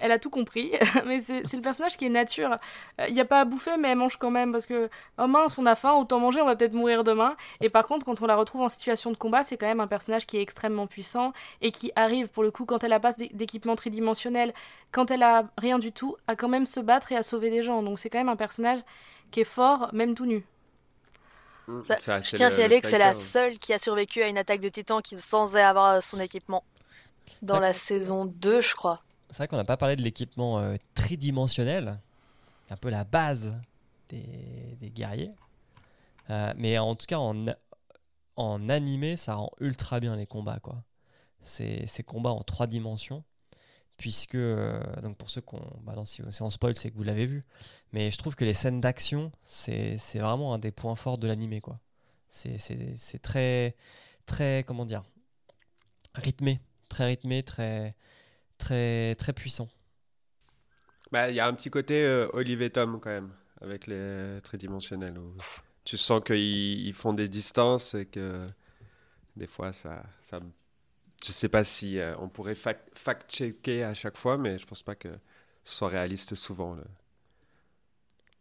Elle 0.02 0.12
a 0.12 0.20
tout 0.20 0.30
compris, 0.30 0.72
mais 1.06 1.20
c'est 1.22 1.54
le 1.54 1.62
personnage 1.62 1.98
qui 1.98 2.06
est 2.06 2.10
nature. 2.10 2.58
Il 3.08 3.14
n'y 3.14 3.20
a 3.22 3.26
pas 3.26 3.42
à 3.42 3.46
bouffer, 3.46 3.78
mais 3.78 3.90
elle 3.90 3.98
mange 3.98 4.18
quand 4.18 4.32
même 4.32 4.52
parce 4.52 4.66
que, 4.66 4.90
oh 5.18 5.28
mince, 5.28 5.58
on 5.58 5.66
a 5.66 5.76
faim, 5.76 5.94
autant 5.94 6.20
manger, 6.20 6.42
on 6.42 6.46
va 6.46 6.56
peut-être 6.56 6.74
mourir 6.74 7.04
demain. 7.04 7.36
Et 7.62 7.70
par 7.70 7.86
contre, 7.88 8.06
quand 8.06 8.22
on 8.22 8.26
la 8.26 8.36
retrouve 8.36 8.62
en 8.62 8.70
situation 8.70 9.12
de 9.12 9.18
combat, 9.18 9.44
c'est 9.44 9.58
quand 9.58 9.68
même 9.68 9.80
un 9.80 9.88
personnage 9.88 10.26
qui 10.26 10.38
est 10.38 10.42
extrêmement 10.42 10.88
puissant 10.88 11.34
et 11.62 11.72
qui 11.72 11.92
arrive, 11.96 12.30
pour 12.30 12.44
le 12.44 12.52
coup, 12.52 12.66
quand 12.66 12.84
elle 12.84 12.94
a 12.94 13.00
pas 13.00 13.14
d'é- 13.14 13.30
d'équipement 13.34 13.76
tridimensionnel, 13.76 14.54
quand 14.92 15.12
elle 15.12 15.24
a 15.24 15.46
rien 15.58 15.80
du 15.80 15.92
tout, 15.92 16.16
à 16.28 16.36
quand 16.36 16.50
même 16.50 16.66
se 16.66 16.80
battre 16.80 17.12
et 17.12 17.16
à 17.16 17.24
sauver 17.24 17.50
des 17.50 17.64
gens. 17.64 17.84
Donc 17.84 18.00
c'est 18.00 18.10
quand 18.10 18.18
même 18.20 18.30
un 18.30 18.36
personnage 18.36 18.80
qui 19.32 19.42
est 19.42 19.46
fort, 19.46 19.90
même 19.94 20.16
tout 20.16 20.26
nu. 20.26 20.46
Ça- 21.88 21.98
Ça, 21.98 22.22
Je 22.22 22.36
tiens 22.36 22.48
à 22.48 22.50
le- 22.50 22.56
signaler 22.56 22.76
le 22.76 22.82
que 22.82 22.88
c'est 22.90 22.98
la 22.98 23.14
seule 23.22 23.60
qui 23.60 23.74
a 23.74 23.80
survécu 23.80 24.22
à 24.22 24.28
une 24.28 24.38
attaque 24.38 24.60
de 24.60 24.70
titan 24.70 25.00
qui 25.02 25.16
sans 25.18 25.56
avoir 25.56 26.04
son 26.04 26.20
équipement. 26.20 26.64
Dans 27.42 27.60
la 27.60 27.72
saison 27.74 28.26
2, 28.26 28.60
je 28.60 28.76
crois. 28.76 29.02
C'est 29.34 29.40
vrai 29.40 29.48
qu'on 29.48 29.58
n'a 29.58 29.66
pas 29.66 29.78
parlé 29.78 29.96
de 29.96 30.04
l'équipement 30.04 30.60
euh, 30.60 30.76
tridimensionnel, 30.94 32.00
un 32.70 32.78
peu 32.78 32.92
la 32.92 33.04
base 33.04 33.60
des, 34.10 34.92
guerriers. 34.92 35.32
Euh, 36.30 36.54
mais 36.56 36.78
en 36.78 36.94
tout 36.94 37.08
cas, 37.08 37.18
en, 37.18 38.70
animé, 38.70 39.18
ça 39.18 39.34
rend 39.34 39.50
ultra 39.60 40.00
bien 40.00 40.16
les 40.16 40.28
combats. 40.28 40.60
quoi. 40.60 40.84
Ces, 41.42 41.88
combats 42.06 42.30
en 42.30 42.44
trois 42.44 42.68
dimensions. 42.68 43.24
Puisque, 43.98 44.36
euh, 44.36 44.80
donc 45.02 45.18
pour 45.18 45.32
ceux 45.32 45.42
qui 45.42 45.56
ont. 45.56 45.80
Bah 45.82 45.94
non, 45.96 46.06
si, 46.06 46.22
si 46.30 46.42
on 46.44 46.52
spoil, 46.52 46.76
c'est 46.76 46.92
que 46.92 46.96
vous 46.96 47.04
l'avez 47.04 47.26
vu. 47.26 47.44
Mais 47.92 48.12
je 48.12 48.18
trouve 48.20 48.36
que 48.36 48.46
les 48.46 48.54
scènes 48.54 48.82
d'action, 48.82 49.32
c'est 49.42 49.98
vraiment 50.14 50.54
un 50.54 50.60
des 50.60 50.72
points 50.72 50.96
forts 50.96 51.18
de 51.18 51.28
l'animé. 51.28 51.60
quoi. 51.60 51.80
C'est 52.30 53.20
très. 53.24 53.76
Très. 54.28 54.64
Comment 54.68 54.86
dire 54.86 55.04
Rythmé. 56.14 56.60
Très 56.88 57.06
rythmé, 57.06 57.42
très 57.42 57.96
très 58.64 59.16
très 59.16 59.34
puissant. 59.34 59.70
Bah, 61.12 61.30
il 61.30 61.36
y 61.36 61.40
a 61.40 61.48
un 61.48 61.54
petit 61.54 61.70
côté 61.70 62.04
euh, 62.06 62.28
Olive 62.34 62.62
et 62.62 62.70
Tom 62.72 63.00
quand 63.00 63.10
même, 63.10 63.32
avec 63.62 63.88
les 63.88 64.40
tridimensionnels. 64.44 65.18
où 65.18 65.36
tu 65.86 65.98
sens 65.98 66.22
qu'ils 66.26 66.88
ils 66.88 66.94
font 66.94 67.14
des 67.14 67.28
distances 67.28 67.94
et 67.94 68.06
que 68.06 68.48
des 69.36 69.48
fois 69.48 69.74
ça, 69.74 70.04
ça, 70.22 70.40
Je 71.26 71.32
sais 71.32 71.50
pas 71.50 71.64
si 71.64 72.00
euh, 72.00 72.16
on 72.20 72.30
pourrait 72.30 72.54
fac- 72.56 72.90
fact-checker 72.96 73.84
à 73.84 73.94
chaque 73.94 74.18
fois, 74.18 74.38
mais 74.38 74.58
je 74.58 74.66
pense 74.66 74.82
pas 74.84 74.96
que 74.96 75.10
ce 75.64 75.76
soit 75.76 75.90
réaliste 75.90 76.36
souvent. 76.36 76.74
le- 76.76 76.84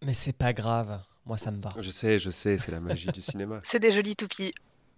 Mais 0.03 0.15
c'est 0.15 0.33
pas 0.33 0.53
grave. 0.53 1.01
Moi, 1.27 1.37
ça 1.37 1.51
me 1.53 1.61
va. 1.61 1.73
Je 1.81 1.91
sais, 1.91 2.19
je 2.19 2.31
sais, 2.31 2.59
c'est 2.59 2.73
la 2.73 2.81
magie 2.81 3.07
du 3.13 3.23
cinéma. 3.23 3.61
C'est 3.65 3.79
des 3.79 3.93
jolis 3.93 4.17
toupies. 4.17 4.53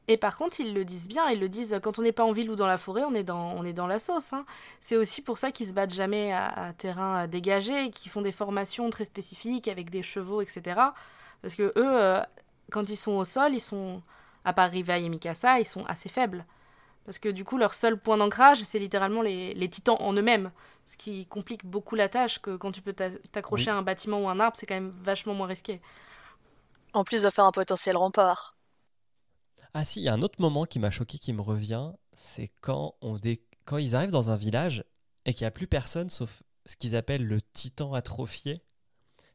Et 0.06 0.18
par 0.18 0.36
contre, 0.36 0.60
ils 0.60 0.74
le 0.74 0.84
disent 0.84 1.08
bien, 1.08 1.28
ils 1.30 1.40
le 1.40 1.48
disent 1.48 1.78
quand 1.82 1.98
on 1.98 2.02
n'est 2.02 2.12
pas 2.12 2.24
en 2.24 2.32
ville 2.32 2.50
ou 2.50 2.56
dans 2.56 2.66
la 2.66 2.76
forêt, 2.76 3.04
on 3.04 3.14
est 3.14 3.24
dans, 3.24 3.52
on 3.54 3.64
est 3.64 3.72
dans 3.72 3.86
la 3.86 3.98
sauce. 3.98 4.32
hein. 4.34 4.44
C'est 4.80 4.96
aussi 4.96 5.22
pour 5.22 5.38
ça 5.38 5.50
qu'ils 5.50 5.68
se 5.68 5.72
battent 5.72 5.94
jamais 5.94 6.32
à, 6.32 6.48
à 6.48 6.72
terrain 6.74 7.24
euh, 7.24 7.26
dégagé, 7.26 7.90
qu'ils 7.90 8.10
font 8.10 8.20
des 8.20 8.32
formations 8.32 8.90
très 8.90 9.06
spécifiques 9.06 9.66
avec 9.68 9.88
des 9.90 10.02
chevaux, 10.02 10.42
etc. 10.42 10.94
Parce 11.42 11.54
que 11.54 11.62
eux, 11.64 11.72
euh, 11.76 12.20
quand 12.70 12.90
ils 12.90 12.96
sont 12.98 13.12
au 13.12 13.24
sol, 13.24 13.54
ils 13.54 13.60
sont, 13.60 14.02
à 14.44 14.52
part 14.52 14.70
Rivai 14.70 15.04
et 15.04 15.08
Mikasa, 15.08 15.58
ils 15.60 15.66
sont 15.66 15.84
assez 15.86 16.08
faibles. 16.10 16.44
Parce 17.06 17.18
que 17.18 17.28
du 17.28 17.44
coup, 17.44 17.58
leur 17.58 17.74
seul 17.74 17.98
point 17.98 18.16
d'ancrage, 18.18 18.62
c'est 18.64 18.78
littéralement 18.78 19.22
les, 19.22 19.54
les 19.54 19.68
titans 19.70 19.96
en 20.00 20.14
eux-mêmes. 20.14 20.50
Ce 20.86 20.96
qui 20.96 21.26
complique 21.26 21.66
beaucoup 21.66 21.96
la 21.96 22.08
tâche, 22.08 22.40
que 22.40 22.56
quand 22.56 22.72
tu 22.72 22.82
peux 22.82 22.92
t'a- 22.94 23.10
t'accrocher 23.32 23.70
Oui. 23.70 23.72
à 23.72 23.76
un 23.76 23.82
bâtiment 23.82 24.20
ou 24.22 24.28
un 24.28 24.40
arbre, 24.40 24.56
c'est 24.56 24.66
quand 24.66 24.74
même 24.74 24.94
vachement 25.04 25.34
moins 25.34 25.46
risqué. 25.48 25.80
En 26.94 27.04
plus 27.04 27.24
de 27.24 27.28
faire 27.28 27.44
un 27.44 27.52
potentiel 27.52 27.94
rempart. 27.98 28.56
Ah 29.74 29.84
si, 29.84 30.00
il 30.00 30.04
y 30.04 30.08
a 30.08 30.12
un 30.12 30.22
autre 30.22 30.40
moment 30.40 30.64
qui 30.66 30.78
m'a 30.78 30.90
choqué, 30.90 31.18
qui 31.18 31.32
me 31.32 31.40
revient, 31.42 31.90
c'est 32.14 32.48
quand, 32.60 32.94
on 33.00 33.14
dé- 33.18 33.44
quand 33.64 33.78
ils 33.78 33.96
arrivent 33.96 34.10
dans 34.10 34.30
un 34.30 34.36
village 34.36 34.84
et 35.24 35.34
qu'il 35.34 35.42
n'y 35.44 35.48
a 35.48 35.52
plus 35.52 35.66
personne 35.66 36.10
sauf 36.10 36.42
ce 36.66 36.76
qu'ils 36.76 36.94
appellent 36.96 37.26
le 37.26 37.42
titan 37.42 37.92
atrophié. 37.92 38.60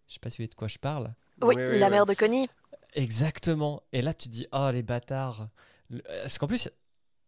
Je 0.07 0.13
sais 0.13 0.19
pas 0.19 0.29
si 0.29 0.37
vous 0.37 0.41
voyez 0.43 0.47
de 0.49 0.55
quoi 0.55 0.67
je 0.67 0.77
parle. 0.79 1.13
Oui, 1.41 1.55
la 1.57 1.89
mère 1.89 2.05
de 2.05 2.13
Connie. 2.13 2.47
Exactement. 2.93 3.83
Et 3.91 4.01
là, 4.01 4.13
tu 4.13 4.29
te 4.29 4.33
dis, 4.33 4.47
oh 4.51 4.69
les 4.71 4.81
bâtards. 4.81 5.49
Le- 5.89 6.01
Parce 6.23 6.37
qu'en 6.37 6.47
plus, 6.47 6.69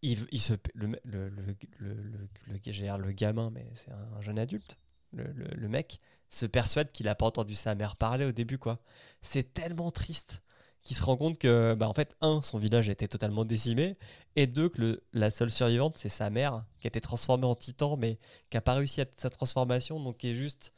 il, 0.01 0.26
il 0.32 0.41
se, 0.41 0.53
le, 0.74 0.88
le, 1.03 1.30
le, 1.30 1.55
le, 1.80 1.93
le, 1.93 2.30
le- 2.47 2.59
j'ai 2.66 2.84
l'air 2.84 2.97
le 2.97 3.12
gamin, 3.12 3.51
mais 3.51 3.70
c'est 3.76 3.91
un 3.91 4.22
jeune 4.22 4.39
adulte. 4.39 4.78
Le, 5.12 5.26
le, 5.34 5.47
le 5.53 5.68
mec 5.68 5.99
se 6.30 6.45
persuade 6.45 6.91
qu'il 6.91 7.07
a 7.09 7.16
pas 7.16 7.26
entendu 7.26 7.55
sa 7.55 7.76
mère 7.76 7.97
parler 7.97 8.26
au 8.26 8.32
début, 8.32 8.57
quoi. 8.57 8.80
C'est 9.22 9.53
tellement 9.53 9.91
triste 9.91 10.41
qu'il 10.84 10.96
se 10.98 11.04
rend 11.04 11.16
compte 11.18 11.38
que, 11.38 11.74
bah, 11.76 11.88
en 11.88 11.94
fait, 11.94 12.16
un, 12.22 12.42
son 12.42 12.58
village 12.58 12.90
était 12.90 13.08
totalement 13.08 13.46
décimé, 13.46 13.98
et 14.36 14.48
deux, 14.48 14.70
que 14.70 14.82
le, 14.82 15.04
la 15.14 15.30
seule 15.30 15.52
survivante, 15.52 15.98
c'est 15.98 16.10
sa 16.10 16.30
mère, 16.30 16.64
qui 16.80 16.88
a 16.88 16.90
été 16.90 17.02
transformée 17.02 17.46
en 17.46 17.56
titan, 17.56 17.98
mais 17.98 18.18
qui 18.50 18.58
n'a 18.58 18.62
pas 18.62 18.74
réussi 18.74 19.02
à 19.02 19.06
sa 19.16 19.30
transformation, 19.30 20.00
donc 20.00 20.18
qui 20.18 20.32
est 20.32 20.36
juste 20.36 20.74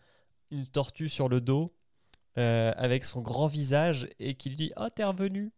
une 0.51 0.67
tortue 0.67 1.09
sur 1.09 1.29
le 1.29 1.39
dos, 1.41 1.73
euh, 2.37 2.73
avec 2.75 3.05
son 3.05 3.21
grand 3.21 3.47
visage, 3.47 4.07
et 4.19 4.35
qui 4.35 4.49
lui 4.49 4.55
dit 4.57 4.73
Oh, 4.77 4.87
t'es 4.93 5.03
revenu 5.03 5.51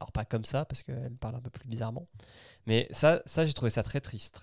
Alors, 0.00 0.12
pas 0.12 0.24
comme 0.24 0.44
ça, 0.44 0.64
parce 0.64 0.82
qu'elle 0.82 1.16
parle 1.18 1.34
un 1.36 1.40
peu 1.40 1.50
plus 1.50 1.66
bizarrement. 1.68 2.06
Mais 2.66 2.86
ça, 2.90 3.22
ça 3.26 3.46
j'ai 3.46 3.52
trouvé 3.54 3.70
ça 3.70 3.82
très 3.82 4.00
triste. 4.00 4.40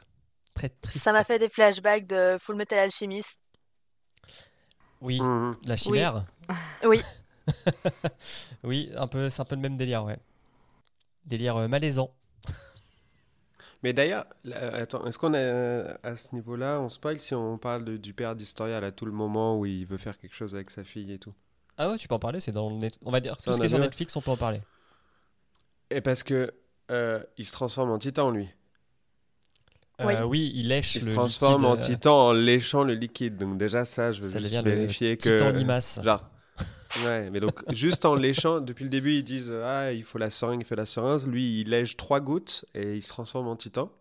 Très 0.53 0.69
triste. 0.69 1.03
Ça 1.03 1.13
m'a 1.13 1.23
fait 1.23 1.37
des 1.39 1.49
flashbacks 1.49 2.07
de 2.07 2.37
Full 2.39 2.55
Metal 2.55 2.79
Alchemist. 2.79 3.39
Oui, 5.01 5.21
Mhm. 5.21 5.57
la 5.65 5.75
chimère 5.77 6.25
Oui. 6.49 6.55
oui, 6.85 7.01
un 8.97 9.07
peu, 9.07 9.29
c'est 9.29 9.41
un 9.41 9.45
peu 9.45 9.55
le 9.55 9.61
même 9.61 9.77
délire, 9.77 10.03
ouais. 10.03 10.17
Délire 11.25 11.57
euh, 11.57 11.67
malaisant. 11.67 12.11
Mais 13.83 13.93
d'ailleurs, 13.93 14.25
là, 14.43 14.73
attends, 14.75 15.05
est-ce 15.05 15.17
qu'on 15.19 15.33
a 15.33 15.97
à 16.03 16.15
ce 16.15 16.33
niveau-là, 16.33 16.79
on 16.81 16.89
spoil 16.89 17.19
si 17.19 17.33
on 17.35 17.57
parle 17.57 17.85
de- 17.85 17.97
du 17.97 18.13
père 18.13 18.35
d'Historial 18.35 18.83
à 18.83 18.91
tout 18.91 19.05
le 19.05 19.11
moment 19.11 19.59
où 19.59 19.65
il 19.65 19.85
veut 19.85 19.97
faire 19.97 20.17
quelque 20.17 20.35
chose 20.35 20.55
avec 20.55 20.69
sa 20.71 20.83
fille 20.83 21.11
et 21.11 21.19
tout? 21.19 21.33
Ah 21.77 21.89
ouais, 21.89 21.97
tu 21.97 22.07
peux 22.07 22.15
en 22.15 22.19
parler, 22.19 22.39
c'est 22.39 22.51
dans 22.51 22.69
le 22.69 22.77
net... 22.77 22.97
On 23.03 23.11
va 23.11 23.19
dire, 23.19 23.35
Ça, 23.35 23.51
tout 23.51 23.53
ce 23.53 23.59
qui 23.59 23.65
est 23.65 23.69
sur. 23.69 23.79
Netflix, 23.79 24.15
on 24.15 24.21
peut 24.21 24.31
en 24.31 24.37
parler. 24.37 24.61
Et 25.91 26.01
parce 26.01 26.23
que 26.23 26.53
euh, 26.91 27.21
il 27.37 27.45
se 27.45 27.51
transforme 27.51 27.91
en 27.91 27.99
titan 27.99 28.31
lui. 28.31 28.47
Oui. 29.99 30.13
Euh, 30.13 30.25
oui, 30.25 30.51
il 30.55 30.67
lèche 30.69 30.95
Il 30.95 31.01
se 31.01 31.05
le 31.05 31.13
transforme 31.13 31.63
liquide, 31.63 31.65
en 31.65 31.77
euh, 31.77 31.81
titan 31.81 32.27
en 32.27 32.33
léchant 32.33 32.83
le 32.83 32.93
liquide. 32.95 33.37
Donc 33.37 33.57
déjà 33.57 33.85
ça, 33.85 34.11
je 34.11 34.21
veux 34.21 34.29
Ça 34.29 34.39
juste 34.39 34.51
devient 34.53 34.61
le 34.65 34.71
vérifier 34.75 35.17
que 35.17 35.29
titan 35.29 35.49
limace. 35.49 35.99
genre 36.03 36.23
ouais, 37.03 37.29
mais 37.29 37.39
donc 37.39 37.63
juste 37.73 38.05
en 38.05 38.15
léchant 38.15 38.61
depuis 38.61 38.83
le 38.83 38.89
début 38.89 39.15
ils 39.15 39.23
disent 39.23 39.51
ah 39.51 39.91
il 39.91 40.03
faut 40.03 40.17
la 40.17 40.29
seringue, 40.29 40.61
il 40.61 40.65
faut 40.65 40.75
la 40.75 40.85
seringue. 40.85 41.25
Lui 41.27 41.61
il 41.61 41.69
lèche 41.69 41.97
trois 41.97 42.19
gouttes 42.19 42.65
et 42.73 42.95
il 42.95 43.01
se 43.01 43.09
transforme 43.09 43.47
en 43.47 43.55
titan. 43.55 43.91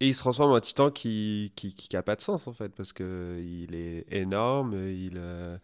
Et 0.00 0.08
il 0.08 0.14
se 0.14 0.20
transforme 0.20 0.52
en 0.52 0.60
titan 0.60 0.90
qui 0.90 1.52
qui, 1.56 1.74
qui 1.74 1.96
a 1.96 2.02
pas 2.02 2.16
de 2.16 2.20
sens 2.20 2.46
en 2.46 2.52
fait 2.52 2.68
parce 2.68 2.92
que 2.92 3.42
il 3.42 3.74
est 3.74 4.06
énorme, 4.10 4.74
il 4.74 5.14
euh, 5.16 5.58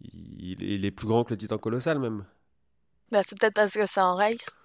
il, 0.00 0.62
il 0.62 0.84
est 0.84 0.90
plus 0.90 1.06
grand 1.08 1.24
que 1.24 1.30
le 1.30 1.38
titan 1.38 1.58
colossal 1.58 1.98
même. 1.98 2.24
Bah, 3.10 3.22
c'est 3.26 3.38
peut-être 3.38 3.54
parce 3.54 3.74
que 3.74 3.86
c'est 3.86 4.00
un 4.00 4.14
race. 4.14 4.58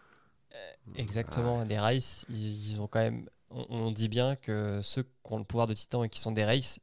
Exactement, 0.96 1.66
des 1.66 1.78
races, 1.78 2.26
ils, 2.30 2.74
ils 2.74 2.82
ont 2.82 2.88
quand 2.88 3.00
même. 3.00 3.30
On, 3.52 3.66
on 3.70 3.92
dit 3.92 4.10
bien 4.10 4.36
que 4.36 4.80
ceux 4.82 5.04
qui 5.04 5.10
ont 5.26 5.38
le 5.38 5.44
pouvoir 5.44 5.68
de 5.68 5.74
titan 5.74 6.04
et 6.04 6.10
qui 6.10 6.20
sont 6.20 6.32
des 6.32 6.46
races 6.46 6.80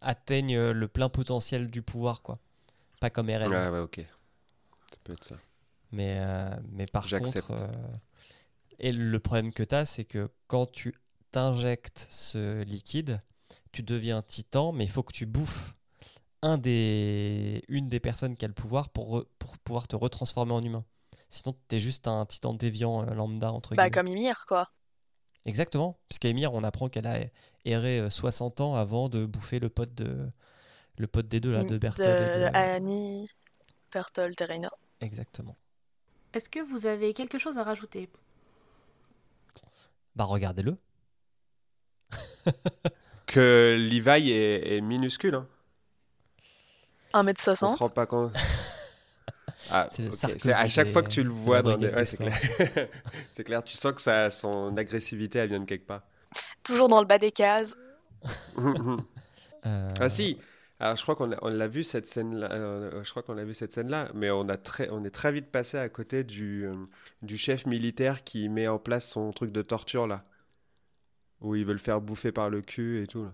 atteignent 0.00 0.56
euh, 0.56 0.72
le 0.72 0.88
plein 0.88 1.08
potentiel 1.08 1.70
du 1.70 1.82
pouvoir, 1.82 2.22
quoi. 2.22 2.38
Pas 3.00 3.10
comme 3.10 3.30
Eren. 3.30 3.50
Ouais 3.50 3.68
ouais 3.68 3.78
ok. 3.80 4.00
Ça 4.90 4.96
peut 5.04 5.12
être 5.12 5.24
ça. 5.24 5.36
Mais, 5.92 6.18
euh, 6.20 6.50
mais 6.70 6.86
par 6.86 7.08
contre, 7.08 7.50
euh, 7.52 7.66
et 8.78 8.92
le 8.92 9.18
problème 9.20 9.52
que 9.52 9.62
tu 9.62 9.74
as, 9.74 9.84
c'est 9.86 10.04
que 10.04 10.30
quand 10.46 10.66
tu 10.70 10.94
t'injectes 11.30 12.06
ce 12.10 12.62
liquide, 12.62 13.20
tu 13.72 13.82
deviens 13.82 14.22
titan, 14.22 14.72
mais 14.72 14.84
il 14.84 14.90
faut 14.90 15.02
que 15.02 15.12
tu 15.12 15.26
bouffes 15.26 15.74
un 16.42 16.58
des, 16.58 17.64
une 17.68 17.88
des 17.88 18.00
personnes 18.00 18.36
qui 18.36 18.44
a 18.44 18.48
le 18.48 18.54
pouvoir 18.54 18.90
pour, 18.90 19.18
re- 19.20 19.26
pour 19.38 19.58
pouvoir 19.58 19.88
te 19.88 19.96
retransformer 19.96 20.52
en 20.52 20.62
humain. 20.62 20.84
Sinon, 21.30 21.56
tu 21.68 21.76
es 21.76 21.80
juste 21.80 22.08
un 22.08 22.26
titan 22.26 22.54
déviant 22.54 23.02
euh, 23.08 23.14
lambda, 23.14 23.52
entre 23.52 23.76
Bah, 23.76 23.84
guillemets. 23.84 23.90
comme 23.90 24.08
Ymir, 24.08 24.44
quoi. 24.46 24.70
Exactement, 25.46 25.98
puisqu'Emir, 26.08 26.52
on 26.52 26.62
apprend 26.64 26.88
qu'elle 26.88 27.06
a 27.06 27.18
erré 27.64 28.00
euh, 28.00 28.10
60 28.10 28.60
ans 28.60 28.74
avant 28.74 29.08
de 29.08 29.24
bouffer 29.24 29.58
le 29.60 29.68
pote, 29.68 29.94
de, 29.94 30.30
le 30.98 31.06
pote 31.06 31.28
des 31.28 31.40
deux, 31.40 31.52
là, 31.52 31.64
de 31.64 31.78
Bertolt. 31.78 32.06
et 32.08 32.38
de- 32.50 32.56
Annie, 32.56 33.28
et 33.94 34.44
Reina. 34.44 34.70
Exactement. 35.00 35.56
Est-ce 36.34 36.48
que 36.50 36.60
vous 36.60 36.86
avez 36.86 37.14
quelque 37.14 37.38
chose 37.38 37.56
à 37.58 37.62
rajouter? 37.64 38.08
Bah, 40.16 40.24
regardez-le. 40.24 40.76
Que 43.26 43.76
Levi 43.78 44.30
est, 44.30 44.76
est 44.76 44.80
minuscule 44.80 45.34
hein. 45.34 45.46
On 47.12 47.22
se 47.22 47.30
1m60. 47.30 47.76
rend 47.76 47.88
pas 47.90 48.06
compte. 48.06 48.34
Ah, 49.70 49.88
C'est 49.90 50.52
à 50.52 50.68
chaque 50.68 50.86
des- 50.86 50.92
fois 50.92 51.02
que 51.02 51.08
tu 51.08 51.22
le 51.22 51.28
de 51.28 51.34
vois 51.34 51.60
dans 51.62 51.76
des. 51.76 51.88
Ouais, 51.88 52.04
c'est 52.06 52.16
clair. 52.16 52.38
c'est 53.32 53.44
clair, 53.44 53.62
tu 53.62 53.74
sens 53.74 53.92
que 53.92 54.00
ça, 54.00 54.30
son 54.30 54.74
agressivité, 54.76 55.40
elle 55.40 55.48
vient 55.50 55.60
de 55.60 55.64
quelque 55.66 55.84
part. 55.86 56.02
Toujours 56.62 56.88
dans 56.88 57.00
le 57.00 57.06
bas 57.06 57.18
des 57.18 57.32
cases. 57.32 57.76
Euh, 58.56 59.92
ah 60.00 60.08
si 60.08 60.38
Alors 60.80 60.96
je 60.96 61.02
crois 61.02 61.16
qu'on 61.16 61.34
on 61.42 61.48
l'a 61.48 61.66
vu 61.68 61.82
cette 61.82 62.06
scène-là. 62.06 62.52
euh, 62.52 63.02
je 63.02 63.10
crois 63.10 63.22
qu'on 63.22 63.34
l'a 63.34 63.44
vu 63.44 63.54
cette 63.54 63.72
scène-là, 63.72 64.10
mais 64.14 64.30
on, 64.30 64.48
a 64.48 64.56
très, 64.56 64.88
on 64.90 65.04
est 65.04 65.10
très 65.10 65.32
vite 65.32 65.50
passé 65.50 65.76
à 65.76 65.88
côté 65.88 66.22
du, 66.24 66.66
euh, 66.66 66.74
du 67.22 67.36
chef 67.36 67.66
militaire 67.66 68.22
qui 68.24 68.48
met 68.48 68.68
en 68.68 68.78
place 68.78 69.08
son 69.10 69.32
truc 69.32 69.50
de 69.52 69.62
torture 69.62 70.06
là. 70.06 70.24
Où 71.40 71.54
il 71.54 71.64
veut 71.64 71.72
le 71.72 71.78
faire 71.78 72.00
bouffer 72.00 72.32
par 72.32 72.50
le 72.50 72.62
cul 72.62 73.02
et 73.02 73.06
tout. 73.06 73.24
là. 73.24 73.32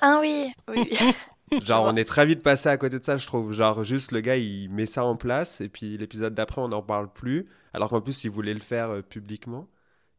Ah 0.00 0.18
oui, 0.20 0.52
oui. 0.68 0.90
Genre, 1.62 1.84
on 1.84 1.96
est 1.96 2.04
très 2.04 2.26
vite 2.26 2.42
passé 2.42 2.68
à 2.68 2.76
côté 2.76 2.98
de 2.98 3.04
ça, 3.04 3.16
je 3.16 3.26
trouve. 3.26 3.52
Genre, 3.52 3.84
juste 3.84 4.12
le 4.12 4.20
gars, 4.20 4.36
il 4.36 4.68
met 4.70 4.86
ça 4.86 5.04
en 5.04 5.16
place, 5.16 5.60
et 5.60 5.68
puis 5.68 5.96
l'épisode 5.98 6.34
d'après, 6.34 6.60
on 6.60 6.68
n'en 6.68 6.82
parle 6.82 7.12
plus. 7.12 7.48
Alors 7.72 7.90
qu'en 7.90 8.00
plus, 8.00 8.24
il 8.24 8.30
voulait 8.30 8.54
le 8.54 8.60
faire 8.60 8.90
euh, 8.90 9.02
publiquement. 9.02 9.68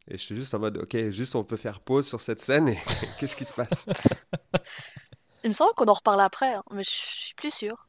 Et 0.07 0.17
je 0.17 0.23
suis 0.23 0.35
juste 0.35 0.53
en 0.53 0.59
mode, 0.59 0.77
ok, 0.77 1.09
juste 1.09 1.35
on 1.35 1.43
peut 1.43 1.57
faire 1.57 1.79
pause 1.81 2.07
sur 2.07 2.21
cette 2.21 2.39
scène, 2.39 2.69
et 2.69 2.77
qu'est-ce 3.19 3.35
qui 3.35 3.45
se 3.45 3.53
passe? 3.53 3.85
Il 5.45 5.49
me 5.49 5.53
semble 5.53 5.73
qu'on 5.75 5.85
en 5.85 5.93
reparle 5.93 6.19
après, 6.21 6.55
hein, 6.55 6.63
mais 6.73 6.83
je 6.83 6.89
suis 6.89 7.33
plus 7.35 7.53
sûre. 7.53 7.87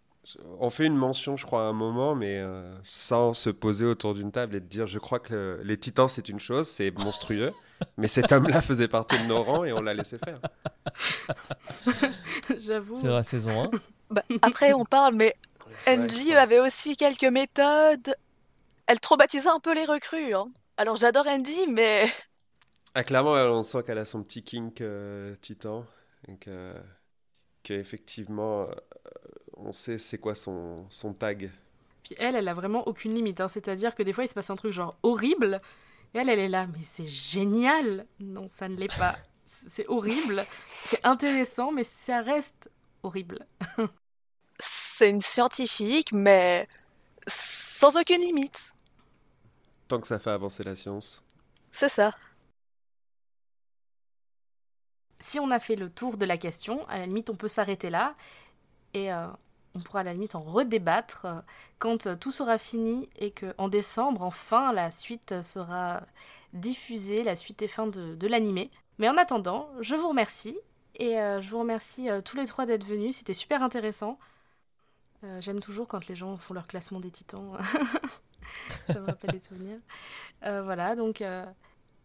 On 0.61 0.71
fait 0.71 0.87
une 0.87 0.97
mention, 0.97 1.37
je 1.37 1.47
crois, 1.47 1.63
à 1.63 1.65
un 1.67 1.73
moment, 1.73 2.15
mais 2.17 2.37
euh, 2.39 2.77
sans 2.83 3.33
se 3.33 3.49
poser 3.51 3.87
autour 3.87 4.15
d'une 4.15 4.33
table 4.33 4.57
et 4.57 4.61
de 4.61 4.67
dire, 4.67 4.87
je 4.87 4.99
crois 4.99 5.21
que 5.21 5.33
le- 5.33 5.63
les 5.63 5.79
titans, 5.79 6.09
c'est 6.09 6.29
une 6.29 6.41
chose, 6.41 6.69
c'est 6.69 6.91
monstrueux. 7.03 7.53
Mais 7.99 8.09
cet 8.09 8.33
homme-là 8.33 8.63
faisait 8.63 8.89
partie 8.89 9.19
de 9.23 9.27
nos 9.29 9.43
rangs, 9.43 9.65
et 9.65 9.73
on 9.73 9.83
l'a 9.83 9.95
laissé 9.95 10.17
faire. 10.25 10.41
J'avoue. 12.59 12.99
C'est 13.01 13.09
la 13.09 13.23
saison 13.25 13.65
1. 13.65 13.71
Bah, 14.09 14.23
après, 14.43 14.73
on 14.73 14.85
parle, 14.85 15.17
mais 15.17 15.35
Angie 15.89 16.33
avait 16.33 16.61
aussi 16.61 16.97
quelques 16.97 17.25
méthodes. 17.25 18.15
Elle 18.87 19.01
traumatisait 19.01 19.49
un 19.49 19.59
peu 19.59 19.75
les 19.75 19.85
recrues. 19.85 20.33
hein. 20.33 20.47
Alors 20.77 20.97
j'adore 20.97 21.27
Angie, 21.27 21.67
mais 21.69 22.07
Ah, 22.95 23.03
clairement, 23.03 23.33
on 23.33 23.65
sent 23.65 23.83
qu'elle 23.85 23.99
a 23.99 24.05
son 24.05 24.23
petit 24.23 24.45
kink 24.45 24.81
euh, 24.81 25.35
titan. 25.41 25.85
Que, 26.41 26.73
qu'effectivement, 27.67 28.63
euh, 28.63 28.75
on 29.57 29.73
sait 29.73 29.99
c'est 29.99 30.19
quoi 30.19 30.37
son, 30.37 30.87
son 30.89 31.13
tag. 31.13 31.51
Puis 32.05 32.15
elle, 32.17 32.37
elle 32.37 32.47
a 32.47 32.55
vraiment 32.55 32.87
aucune 32.87 33.13
limite. 33.13 33.41
hein. 33.41 33.49
C'est-à-dire 33.49 33.97
que 33.97 34.05
des 34.05 34.13
fois, 34.13 34.23
il 34.23 34.29
se 34.29 34.35
passe 34.35 34.51
un 34.51 34.55
truc 34.57 34.73
genre 34.73 34.97
horrible. 35.03 35.61
Et 36.15 36.19
elle, 36.19 36.29
elle 36.29 36.39
est 36.39 36.49
là, 36.49 36.69
mais 36.69 36.85
c'est 36.85 37.09
génial. 37.09 38.07
Non, 38.21 38.49
ça 38.49 38.69
ne 38.69 38.77
l'est 38.77 38.97
pas. 38.97 39.17
C'est 39.47 39.87
horrible. 39.89 40.45
C'est 40.85 41.05
intéressant, 41.05 41.73
mais 41.73 41.83
ça 41.83 42.21
reste 42.23 42.71
horrible. 43.03 43.45
c'est 44.61 45.11
une 45.11 45.21
scientifique, 45.21 46.13
mais 46.13 46.69
sans 47.27 47.97
aucune 47.97 48.21
limite. 48.21 48.73
Tant 49.89 50.01
que 50.01 50.07
ça 50.07 50.21
fait 50.21 50.31
avancer 50.31 50.63
la 50.63 50.77
science. 50.77 51.25
C'est 51.73 51.89
ça. 51.89 52.13
Si 55.19 55.41
on 55.41 55.51
a 55.51 55.59
fait 55.59 55.77
le 55.77 55.91
tour 55.91 56.17
de 56.17 56.25
la 56.25 56.39
question, 56.39 56.87
à 56.89 56.99
la 56.99 57.07
limite, 57.07 57.31
on 57.31 57.37
peut 57.37 57.49
s'arrêter 57.49 57.91
là 57.91 58.15
et 58.95 59.13
euh, 59.13 59.27
on 59.75 59.81
pourra 59.81 60.01
à 60.01 60.03
la 60.05 60.13
limite 60.13 60.35
en 60.35 60.43
redébattre 60.43 61.25
euh, 61.25 61.41
quand 61.79 62.07
euh, 62.07 62.17
tout 62.17 62.31
sera 62.31 62.59
fini 62.59 63.09
et 63.17 63.31
que 63.31 63.55
en 63.59 63.69
décembre, 63.69 64.23
enfin, 64.23 64.73
la 64.73 64.91
suite 64.91 65.43
sera 65.43 66.03
diffusée, 66.53 67.23
la 67.23 67.37
suite 67.37 67.63
et 67.63 67.69
fin 67.69 67.87
de, 67.87 68.15
de 68.15 68.27
l'animé. 68.27 68.71
Mais 68.99 69.09
en 69.09 69.17
attendant, 69.17 69.69
je 69.81 69.95
vous 69.95 70.09
remercie 70.09 70.57
et 70.99 71.17
je 71.17 71.51
vous 71.51 71.59
remercie 71.59 72.09
tous 72.25 72.39
les 72.39 72.47
trois 72.47 72.65
d'être 72.65 72.87
venus. 72.87 73.17
C'était 73.17 73.35
super 73.35 73.63
intéressant. 73.63 74.19
J'aime 75.41 75.61
toujours 75.61 75.87
quand 75.87 76.09
les 76.09 76.17
gens 76.17 76.39
font 76.39 76.55
leur 76.55 76.67
classement 76.67 76.99
des 76.99 77.11
titans. 77.11 77.59
Ça 78.87 78.99
me 78.99 79.05
rappelle 79.05 79.33
des 79.33 79.41
souvenirs. 79.41 79.77
Voilà, 80.41 80.97
donc 80.97 81.23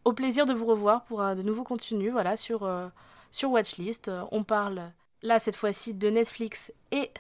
au 0.06 0.14
plaisir 0.14 0.46
de 0.46 0.54
vous 0.54 0.66
revoir 0.66 1.04
pour 1.06 1.22
euh, 1.22 1.36
de 1.36 1.42
nouveaux 1.42 1.64
contenus 1.64 2.12
voilà, 2.12 2.38
sur, 2.38 2.64
euh, 2.64 2.88
sur 3.32 3.52
Watchlist. 3.52 4.08
Euh, 4.08 4.24
on 4.32 4.44
parle 4.44 4.92
là 5.22 5.40
cette 5.40 5.56
fois-ci 5.56 5.94
de 5.94 6.10
Netflix 6.10 6.72
et 6.92 7.12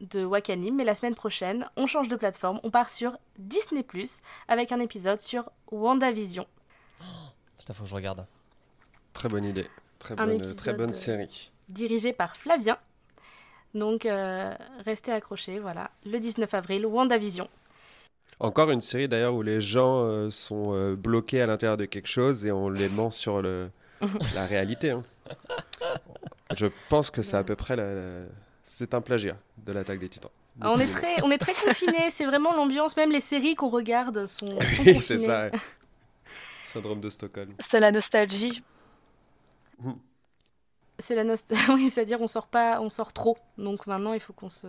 de 0.00 0.24
Wakanim, 0.24 0.74
mais 0.76 0.84
la 0.84 0.94
semaine 0.94 1.14
prochaine, 1.14 1.68
on 1.76 1.86
change 1.86 2.08
de 2.08 2.16
plateforme. 2.16 2.58
On 2.62 2.70
part 2.70 2.88
sur 2.88 3.18
Disney⁇ 3.38 3.82
avec 4.48 4.72
un 4.72 4.80
épisode 4.80 5.20
sur 5.20 5.50
WandaVision. 5.70 6.46
Putain, 7.58 7.74
faut 7.74 7.82
que 7.84 7.88
je 7.90 7.94
regarde. 7.94 8.26
Très 9.12 9.28
bonne 9.28 9.44
idée. 9.44 9.66
Très 9.98 10.18
Un 10.18 10.26
bonne, 10.26 10.54
très 10.54 10.72
bonne 10.72 10.94
série. 10.94 11.52
dirigé 11.68 12.14
par 12.14 12.36
Flavien. 12.36 12.78
Donc, 13.74 14.06
euh, 14.06 14.54
restez 14.84 15.12
accrochés, 15.12 15.58
voilà. 15.58 15.90
Le 16.04 16.18
19 16.18 16.52
avril, 16.54 16.86
WandaVision. 16.86 17.48
Encore 18.38 18.70
une 18.70 18.80
série 18.80 19.08
d'ailleurs 19.08 19.34
où 19.34 19.42
les 19.42 19.60
gens 19.60 20.04
euh, 20.04 20.30
sont 20.30 20.72
euh, 20.74 20.94
bloqués 20.96 21.42
à 21.42 21.46
l'intérieur 21.46 21.76
de 21.76 21.84
quelque 21.84 22.08
chose 22.08 22.44
et 22.46 22.52
on 22.52 22.70
les 22.70 22.88
ment 22.88 23.10
sur 23.10 23.42
le, 23.42 23.70
la 24.34 24.46
réalité. 24.46 24.90
hein. 24.90 25.04
Je 26.56 26.66
pense 26.88 27.10
que 27.10 27.22
c'est 27.22 27.36
à 27.36 27.44
peu 27.44 27.54
près 27.56 27.76
la, 27.76 27.94
la- 27.94 28.26
c'est 28.64 28.94
un 28.94 29.00
plagiat 29.00 29.36
de 29.58 29.72
l'attaque 29.72 29.98
des 29.98 30.08
titans. 30.08 30.30
Ah, 30.62 30.70
on, 30.72 30.78
est 30.78 30.86
très, 30.86 31.22
on 31.22 31.30
est 31.30 31.38
très 31.38 31.52
confinés, 31.54 32.10
c'est 32.10 32.24
vraiment 32.26 32.54
l'ambiance, 32.54 32.96
même 32.96 33.10
les 33.12 33.20
séries 33.20 33.54
qu'on 33.54 33.68
regarde 33.68 34.26
sont, 34.26 34.46
sont 34.46 34.56
Oui, 34.58 34.94
confinées. 34.94 35.00
c'est 35.00 35.18
ça. 35.18 35.42
ouais. 35.44 35.52
Syndrome 36.64 37.00
de 37.00 37.08
Stockholm. 37.10 37.52
C'est 37.58 37.80
la 37.80 37.90
nostalgie. 37.92 38.62
C'est 40.98 41.14
la 41.14 41.24
nostalgie, 41.24 41.64
oui, 41.74 41.90
c'est-à-dire 41.90 42.20
on 42.20 42.28
sort 42.28 42.46
pas, 42.46 42.80
on 42.80 42.90
sort 42.90 43.12
trop. 43.12 43.38
Donc 43.58 43.86
maintenant, 43.86 44.12
il 44.12 44.20
faut 44.20 44.32
qu'on 44.32 44.50
se... 44.50 44.66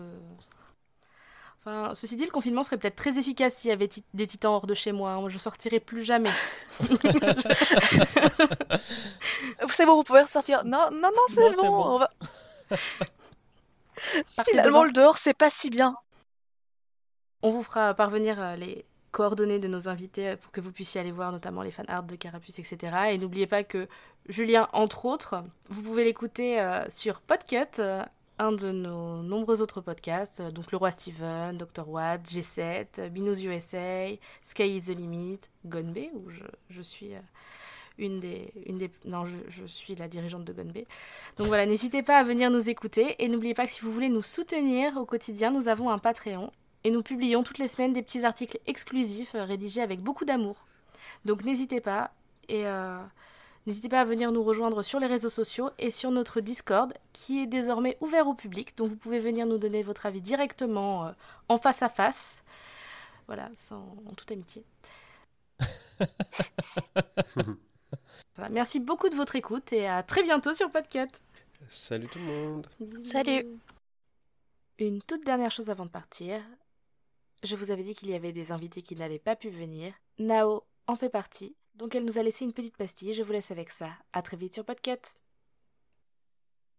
Enfin, 1.64 1.94
ceci 1.94 2.16
dit, 2.16 2.26
le 2.26 2.32
confinement 2.32 2.64
serait 2.64 2.78
peut-être 2.80 2.96
très 2.96 3.20
efficace 3.20 3.54
s'il 3.56 3.70
y 3.70 3.72
avait 3.72 3.88
des 4.16 4.26
titans 4.26 4.54
hors 4.54 4.66
de 4.66 4.74
chez 4.74 4.92
moi. 4.92 5.12
hein. 5.12 5.30
Je 5.30 5.38
sortirais 5.38 5.80
plus 5.80 6.04
jamais. 6.04 6.32
C'est 9.70 9.86
bon, 9.86 9.96
vous 9.96 10.04
pouvez 10.04 10.22
ressortir. 10.22 10.64
Non, 10.66 10.88
non, 10.92 11.10
non, 11.10 11.22
c'est 11.30 11.56
bon. 11.56 11.68
on 11.86 12.00
va- 12.00 12.10
Finalement, 14.50 14.84
le 14.84 14.92
dehors, 14.92 15.18
c'est 15.18 15.36
pas 15.38 15.50
si 15.50 15.70
bien. 15.70 15.96
On 17.44 17.52
vous 17.52 17.64
fera 17.64 17.94
parvenir 17.94 18.42
euh, 18.42 18.56
les 18.56 18.86
coordonnées 19.12 19.60
de 19.60 19.68
nos 19.68 19.88
invités 19.88 20.30
euh, 20.30 20.36
pour 20.38 20.52
que 20.52 20.62
vous 20.62 20.72
puissiez 20.72 21.02
aller 21.02 21.12
voir 21.12 21.32
notamment 21.32 21.62
les 21.62 21.72
fan 21.72 21.86
art 21.88 22.04
de 22.04 22.16
Carapuce, 22.16 22.58
etc. 22.60 23.12
Et 23.12 23.18
n'oubliez 23.18 23.48
pas 23.48 23.64
que 23.64 23.88
Julien, 24.28 24.68
entre 24.74 25.06
autres, 25.06 25.44
vous 25.70 25.82
pouvez 25.82 26.04
l'écouter 26.04 26.60
euh, 26.60 26.84
sur 26.90 27.22
Podcut, 27.22 27.80
un 28.42 28.52
de 28.52 28.72
nos 28.72 29.22
nombreux 29.22 29.62
autres 29.62 29.82
podcasts, 29.82 30.40
euh, 30.40 30.50
donc 30.50 30.72
Le 30.72 30.78
Roi 30.78 30.90
Steven, 30.90 31.56
Dr. 31.58 31.88
Watt, 31.88 32.22
G7, 32.28 32.88
euh, 32.98 33.10
Binous 33.10 33.40
USA, 33.40 34.08
Sky 34.42 34.78
is 34.78 34.82
the 34.86 34.98
Limit, 34.98 35.42
Gonbe, 35.66 36.10
où 36.14 36.28
je, 36.70 36.82
suis... 36.82 37.14
euh, 37.14 37.20
une 38.00 38.20
des, 38.20 38.52
une 38.66 38.80
des... 38.80 38.90
Non, 39.06 39.26
je, 39.26 39.66
suis 39.68 39.94
la 39.94 40.08
dirigeante 40.08 40.44
de 40.44 40.54
Gonbe. 40.54 40.84
Donc 41.38 41.48
voilà, 41.48 41.68
n'hésitez 41.68 42.02
pas 42.02 42.18
à 42.18 42.24
venir 42.24 42.50
nous 42.50 42.68
écouter 42.68 43.16
et 43.20 43.28
n'oubliez 43.28 43.54
pas 43.54 43.68
que 43.68 43.72
si 43.72 43.82
vous 43.82 43.92
voulez 43.92 44.10
nous 44.10 44.24
soutenir 44.24 44.98
au 44.98 45.06
quotidien, 45.06 45.52
nous 45.52 45.68
avons 45.68 45.92
un 45.92 46.00
Patreon 46.00 46.52
et 46.84 46.90
nous 46.90 47.04
publions 47.04 47.44
toutes 47.44 47.60
les 47.60 47.68
semaines 47.68 47.94
des 47.94 48.02
petits 48.02 48.26
articles 48.26 48.58
exclusifs 48.66 49.36
euh, 49.36 49.44
rédigés 49.44 49.82
avec 49.82 50.02
beaucoup 50.02 50.26
d'amour. 50.26 50.66
Donc 51.26 51.44
n'hésitez 51.44 51.80
pas 51.80 52.12
et 52.50 52.66
n'hésitez 53.66 53.90
pas 53.90 54.02
à 54.02 54.06
venir 54.06 54.32
nous 54.32 54.44
rejoindre 54.44 54.84
sur 54.84 55.00
les 55.00 55.08
réseaux 55.08 55.30
sociaux 55.30 55.70
et 55.78 55.90
sur 55.90 56.12
notre 56.12 56.42
Discord 56.42 56.94
qui 57.14 57.42
est 57.42 57.48
désormais 57.48 57.98
ouvert 58.02 58.28
au 58.28 58.34
public. 58.34 58.78
Donc 58.78 58.90
vous 58.90 58.96
pouvez 58.96 59.20
venir 59.20 59.46
nous 59.46 59.58
donner 59.58 59.84
votre 59.84 60.06
avis 60.06 60.22
directement 60.22 61.08
euh, 61.08 61.12
en 61.50 61.58
face 61.58 61.82
à 61.82 61.90
face. 61.90 62.44
Voilà, 63.28 63.50
sans, 63.56 63.96
en 64.06 64.14
toute 64.14 64.32
amitié. 64.32 64.64
Voilà, 68.36 68.50
merci 68.50 68.80
beaucoup 68.80 69.10
de 69.10 69.16
votre 69.16 69.36
écoute 69.36 69.74
et 69.74 69.88
à 69.88 70.04
très 70.04 70.24
bientôt 70.24 70.54
sur 70.54 70.72
Podcut. 70.72 71.08
Salut 71.70 72.08
tout 72.08 72.20
le 72.20 72.26
monde. 72.26 72.68
Salut. 72.98 73.46
Une 74.80 75.02
toute 75.02 75.26
dernière 75.26 75.52
chose 75.52 75.70
avant 75.70 75.86
de 75.86 75.92
partir. 75.92 76.42
Je 77.44 77.56
vous 77.56 77.72
avais 77.72 77.84
dit 77.84 77.94
qu'il 77.94 78.10
y 78.10 78.16
avait 78.16 78.32
des 78.32 78.52
invités 78.52 78.82
qui 78.82 78.96
n'avaient 78.96 79.20
pas 79.20 79.36
pu 79.36 79.50
venir. 79.50 79.94
Nao 80.18 80.64
en 80.88 80.96
fait 80.96 81.10
partie. 81.10 81.56
Donc 81.76 81.96
elle 81.96 82.06
nous 82.06 82.20
a 82.20 82.24
laissé 82.24 82.46
une 82.46 82.54
petite 82.54 82.78
pastille. 82.78 83.14
Je 83.14 83.24
vous 83.24 83.32
laisse 83.32 83.52
avec 83.52 83.70
ça. 83.70 83.90
À 84.14 84.22
très 84.22 84.38
vite 84.38 84.54
sur 84.54 84.66
Podcut. 84.66 85.00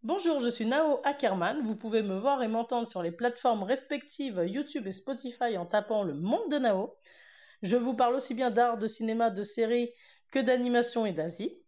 Bonjour, 0.03 0.41
je 0.41 0.49
suis 0.49 0.67
Nao 0.67 1.01
Ackerman. 1.05 1.65
Vous 1.65 1.77
pouvez 1.77 2.03
me 2.03 2.19
voir 2.19 2.43
et 2.43 2.49
m'entendre 2.49 2.89
sur 2.89 3.03
les 3.03 3.13
plateformes 3.13 3.63
respectives 3.63 4.45
YouTube 4.47 4.87
et 4.87 4.93
Spotify 4.93 5.57
en 5.57 5.67
tapant 5.67 6.03
le 6.03 6.15
monde 6.15 6.51
de 6.51 6.59
Nao. 6.59 6.97
Je 7.63 7.77
vous 7.77 7.95
parle 7.95 8.17
aussi 8.17 8.35
bien 8.35 8.51
d'art, 8.51 8.79
de 8.79 8.89
cinéma, 8.89 9.31
de 9.31 9.45
séries 9.45 9.93
que 10.33 10.41
d'animation 10.41 11.07
et 11.07 11.13
d'Asie. 11.13 11.62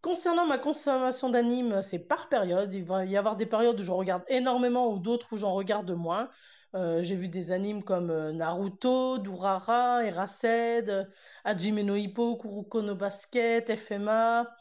Concernant 0.00 0.46
ma 0.46 0.58
consommation 0.58 1.28
d'anime, 1.28 1.82
c'est 1.82 1.98
par 1.98 2.28
période. 2.28 2.72
Il 2.72 2.84
va 2.84 3.04
y 3.04 3.16
avoir 3.16 3.34
des 3.36 3.46
périodes 3.46 3.80
où 3.80 3.82
j'en 3.82 3.96
regarde 3.96 4.22
énormément 4.28 4.92
ou 4.92 4.98
d'autres 5.00 5.32
où 5.32 5.36
j'en 5.36 5.52
regarde 5.54 5.90
moins. 5.90 6.30
Euh, 6.76 7.02
j'ai 7.02 7.16
vu 7.16 7.28
des 7.28 7.50
animes 7.50 7.82
comme 7.82 8.10
euh, 8.10 8.32
Naruto, 8.32 9.18
Durara, 9.18 10.04
Erased, 10.04 11.10
Hajime 11.44 11.80
no 11.82 11.96
Hippo, 11.96 12.36
Kuruko 12.36 12.80
no 12.82 12.94
Basket, 12.94 13.74
FMA. 13.76 14.54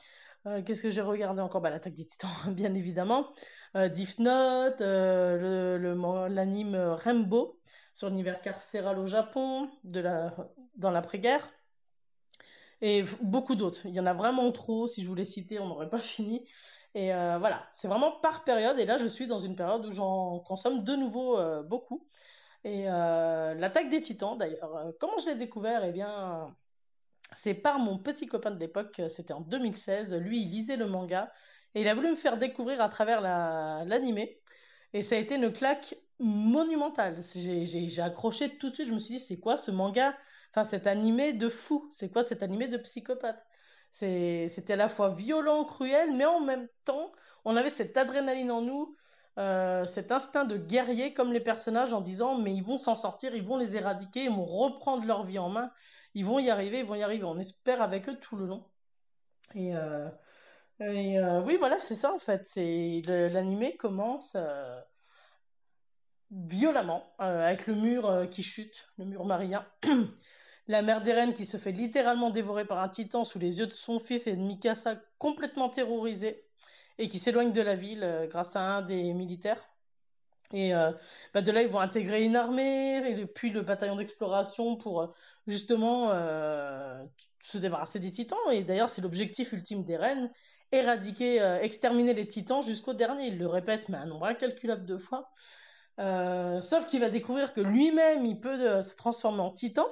Euh, 0.48 0.64
Qu'est-ce 0.64 0.82
que 0.84 0.90
j'ai 0.92 1.02
regardé 1.02 1.42
encore? 1.42 1.62
Bah, 1.62 1.70
L'attaque 1.70 1.94
des 1.96 2.06
titans, 2.06 2.30
bien 2.48 2.74
évidemment. 2.74 3.28
Euh, 3.76 3.90
euh, 4.82 5.78
le- 5.78 6.28
l'anime 6.34 6.76
Rainbow 6.76 7.60
sur 7.94 8.10
l'univers 8.10 8.42
carcéral 8.42 8.98
au 8.98 9.06
Japon 9.06 9.70
dans 9.84 10.92
l'après-guerre. 10.92 11.48
Et 12.82 13.04
beaucoup 13.22 13.56
d'autres. 13.56 13.86
Il 13.86 13.94
y 13.96 14.00
en 14.00 14.06
a 14.06 14.14
vraiment 14.14 14.52
trop. 14.52 14.88
Si 14.88 15.04
je 15.04 15.08
voulais 15.08 15.26
citer, 15.26 15.60
on 15.60 15.68
n'aurait 15.68 15.90
pas 15.90 16.00
fini. 16.02 16.48
Et 16.94 17.14
euh, 17.14 17.38
voilà, 17.40 17.70
c'est 17.74 17.88
vraiment 17.88 18.20
par 18.20 18.44
période. 18.44 18.80
Et 18.80 18.86
là, 18.86 18.98
je 18.98 19.08
suis 19.08 19.28
dans 19.28 19.40
une 19.40 19.56
période 19.56 19.86
où 19.86 19.92
j'en 19.92 20.40
consomme 20.42 20.84
de 20.84 20.96
nouveau 20.96 21.38
euh, 21.38 21.64
beaucoup. 21.64 22.08
Et 22.64 22.90
euh, 22.90 23.56
l'attaque 23.56 23.90
des 23.90 24.02
titans, 24.02 24.38
d'ailleurs, 24.38 24.94
comment 25.00 25.18
je 25.20 25.28
l'ai 25.28 25.36
découvert? 25.36 25.84
Eh 25.86 25.92
bien, 25.92 26.56
c'est 27.36 27.54
par 27.56 27.80
mon 27.80 28.00
petit 28.00 28.28
copain 28.28 28.52
de 28.52 28.60
l'époque, 28.60 29.02
c'était 29.10 29.34
en 29.34 29.42
2016. 29.42 30.14
Lui, 30.16 30.42
il 30.44 30.52
lisait 30.52 30.78
le 30.78 30.88
manga 30.88 31.32
et 31.76 31.82
il 31.82 31.88
a 31.88 31.96
voulu 31.96 32.10
me 32.12 32.16
faire 32.16 32.38
découvrir 32.38 32.82
à 32.82 32.90
travers 32.90 33.22
la- 33.22 33.84
l'animé. 33.86 34.42
Et 34.94 35.02
ça 35.02 35.16
a 35.16 35.20
été 35.20 35.36
une 35.36 35.52
claque 35.54 35.96
monumentale. 36.20 37.18
J'ai 37.36 38.02
accroché 38.02 38.58
tout 38.58 38.70
de 38.70 38.76
suite. 38.76 38.88
Je 38.88 38.94
me 38.94 39.00
suis 39.00 39.16
dit, 39.16 39.20
c'est 39.20 39.40
quoi 39.40 39.58
ce 39.58 39.72
manga? 39.72 40.18
Enfin, 40.52 40.64
cet 40.64 40.88
animé 40.88 41.34
de 41.34 41.50
fou. 41.50 41.90
C'est 41.92 42.10
quoi 42.10 42.24
cet 42.24 42.44
animé 42.44 42.68
de 42.68 42.78
psychopathe? 42.78 43.46
C'était 43.92 44.74
à 44.74 44.76
la 44.76 44.90
fois 44.90 45.10
violent, 45.14 45.66
cruel, 45.66 46.16
mais 46.16 46.26
en 46.26 46.40
même 46.40 46.68
temps, 46.86 47.12
on 47.46 47.56
avait 47.56 47.70
cette 47.70 47.98
adrénaline 47.98 48.52
en 48.52 48.62
nous, 48.62 48.96
euh, 49.40 49.86
cet 49.86 50.12
instinct 50.12 50.46
de 50.46 50.58
guerrier 50.58 51.14
comme 51.14 51.32
les 51.32 51.40
personnages 51.40 51.94
en 51.94 52.02
disant, 52.02 52.38
mais 52.38 52.54
ils 52.54 52.64
vont 52.64 52.78
s'en 52.78 52.96
sortir, 52.96 53.36
ils 53.36 53.44
vont 53.44 53.58
les 53.58 53.76
éradiquer, 53.76 54.24
ils 54.26 54.30
vont 54.30 54.46
reprendre 54.46 55.06
leur 55.06 55.26
vie 55.26 55.40
en 55.40 55.50
main. 55.50 55.72
Ils 56.14 56.26
vont 56.26 56.40
y 56.40 56.50
arriver, 56.50 56.80
ils 56.80 56.86
vont 56.86 56.96
y 56.96 57.04
arriver. 57.04 57.24
On 57.24 57.40
espère 57.40 57.82
avec 57.82 58.10
eux 58.10 58.20
tout 58.20 58.36
le 58.36 58.46
long. 58.46 58.70
Et, 59.56 59.76
euh, 59.76 60.10
euh, 60.82 61.42
oui, 61.44 61.58
voilà, 61.58 61.80
c'est 61.80 61.96
ça 61.96 62.14
en 62.14 62.20
fait. 62.20 62.46
C'est 62.46 63.02
l'animé 63.06 63.78
commence 63.78 64.36
violemment 66.32 67.16
avec 67.20 67.68
le 67.68 67.76
mur 67.76 68.28
qui 68.30 68.44
chute, 68.44 68.88
le 68.98 69.06
mur 69.06 69.26
marien. 69.26 69.66
La 70.68 70.82
mère 70.82 71.02
d'Eren 71.02 71.34
qui 71.34 71.46
se 71.46 71.58
fait 71.58 71.72
littéralement 71.72 72.30
dévorer 72.30 72.66
par 72.66 72.80
un 72.80 72.90
titan 72.90 73.24
sous 73.24 73.40
les 73.40 73.60
yeux 73.60 73.68
de 73.68 73.74
son 73.74 74.00
fils 74.00 74.28
et 74.28 74.36
de 74.36 74.42
Mikasa 74.42 74.96
complètement 75.18 75.70
terrorisé 75.70 76.44
et 76.98 77.08
qui 77.08 77.20
s'éloigne 77.20 77.52
de 77.52 77.62
la 77.62 77.76
ville 77.76 78.04
euh, 78.04 78.28
grâce 78.28 78.56
à 78.56 78.62
un 78.62 78.82
des 78.82 79.14
militaires. 79.14 79.64
Et 80.54 80.74
euh, 80.74 80.92
bah, 81.34 81.42
de 81.42 81.52
là, 81.52 81.62
ils 81.62 81.70
vont 81.70 81.80
intégrer 81.80 82.24
une 82.24 82.36
armée, 82.36 82.98
et 83.10 83.26
puis 83.26 83.50
le 83.50 83.62
bataillon 83.62 83.98
d'exploration 83.98 84.78
pour 84.78 85.02
euh, 85.02 85.08
justement 85.46 86.10
se 87.44 87.58
débarrasser 87.58 88.00
des 88.00 88.12
titans. 88.12 88.38
Et 88.52 88.64
d'ailleurs, 88.64 88.90
c'est 88.90 89.02
l'objectif 89.02 89.52
ultime 89.52 89.84
d'Eren, 89.84 90.32
éradiquer, 90.72 91.42
euh, 91.42 91.60
exterminer 91.60 92.14
les 92.14 92.28
titans 92.28 92.62
jusqu'au 92.62 92.94
dernier. 92.94 93.28
Il 93.28 93.38
le 93.38 93.48
répète, 93.48 93.90
mais 93.90 93.98
un 93.98 94.06
nombre 94.06 94.26
incalculable 94.26 94.86
de 94.86 94.98
fois. 94.98 95.32
Sauf 95.98 96.86
qu'il 96.86 97.00
va 97.00 97.10
découvrir 97.10 97.54
que 97.54 97.62
lui-même, 97.62 98.26
il 98.26 98.40
peut 98.40 98.82
se 98.82 98.96
transformer 98.96 99.42
en 99.42 99.52
titan. 99.52 99.88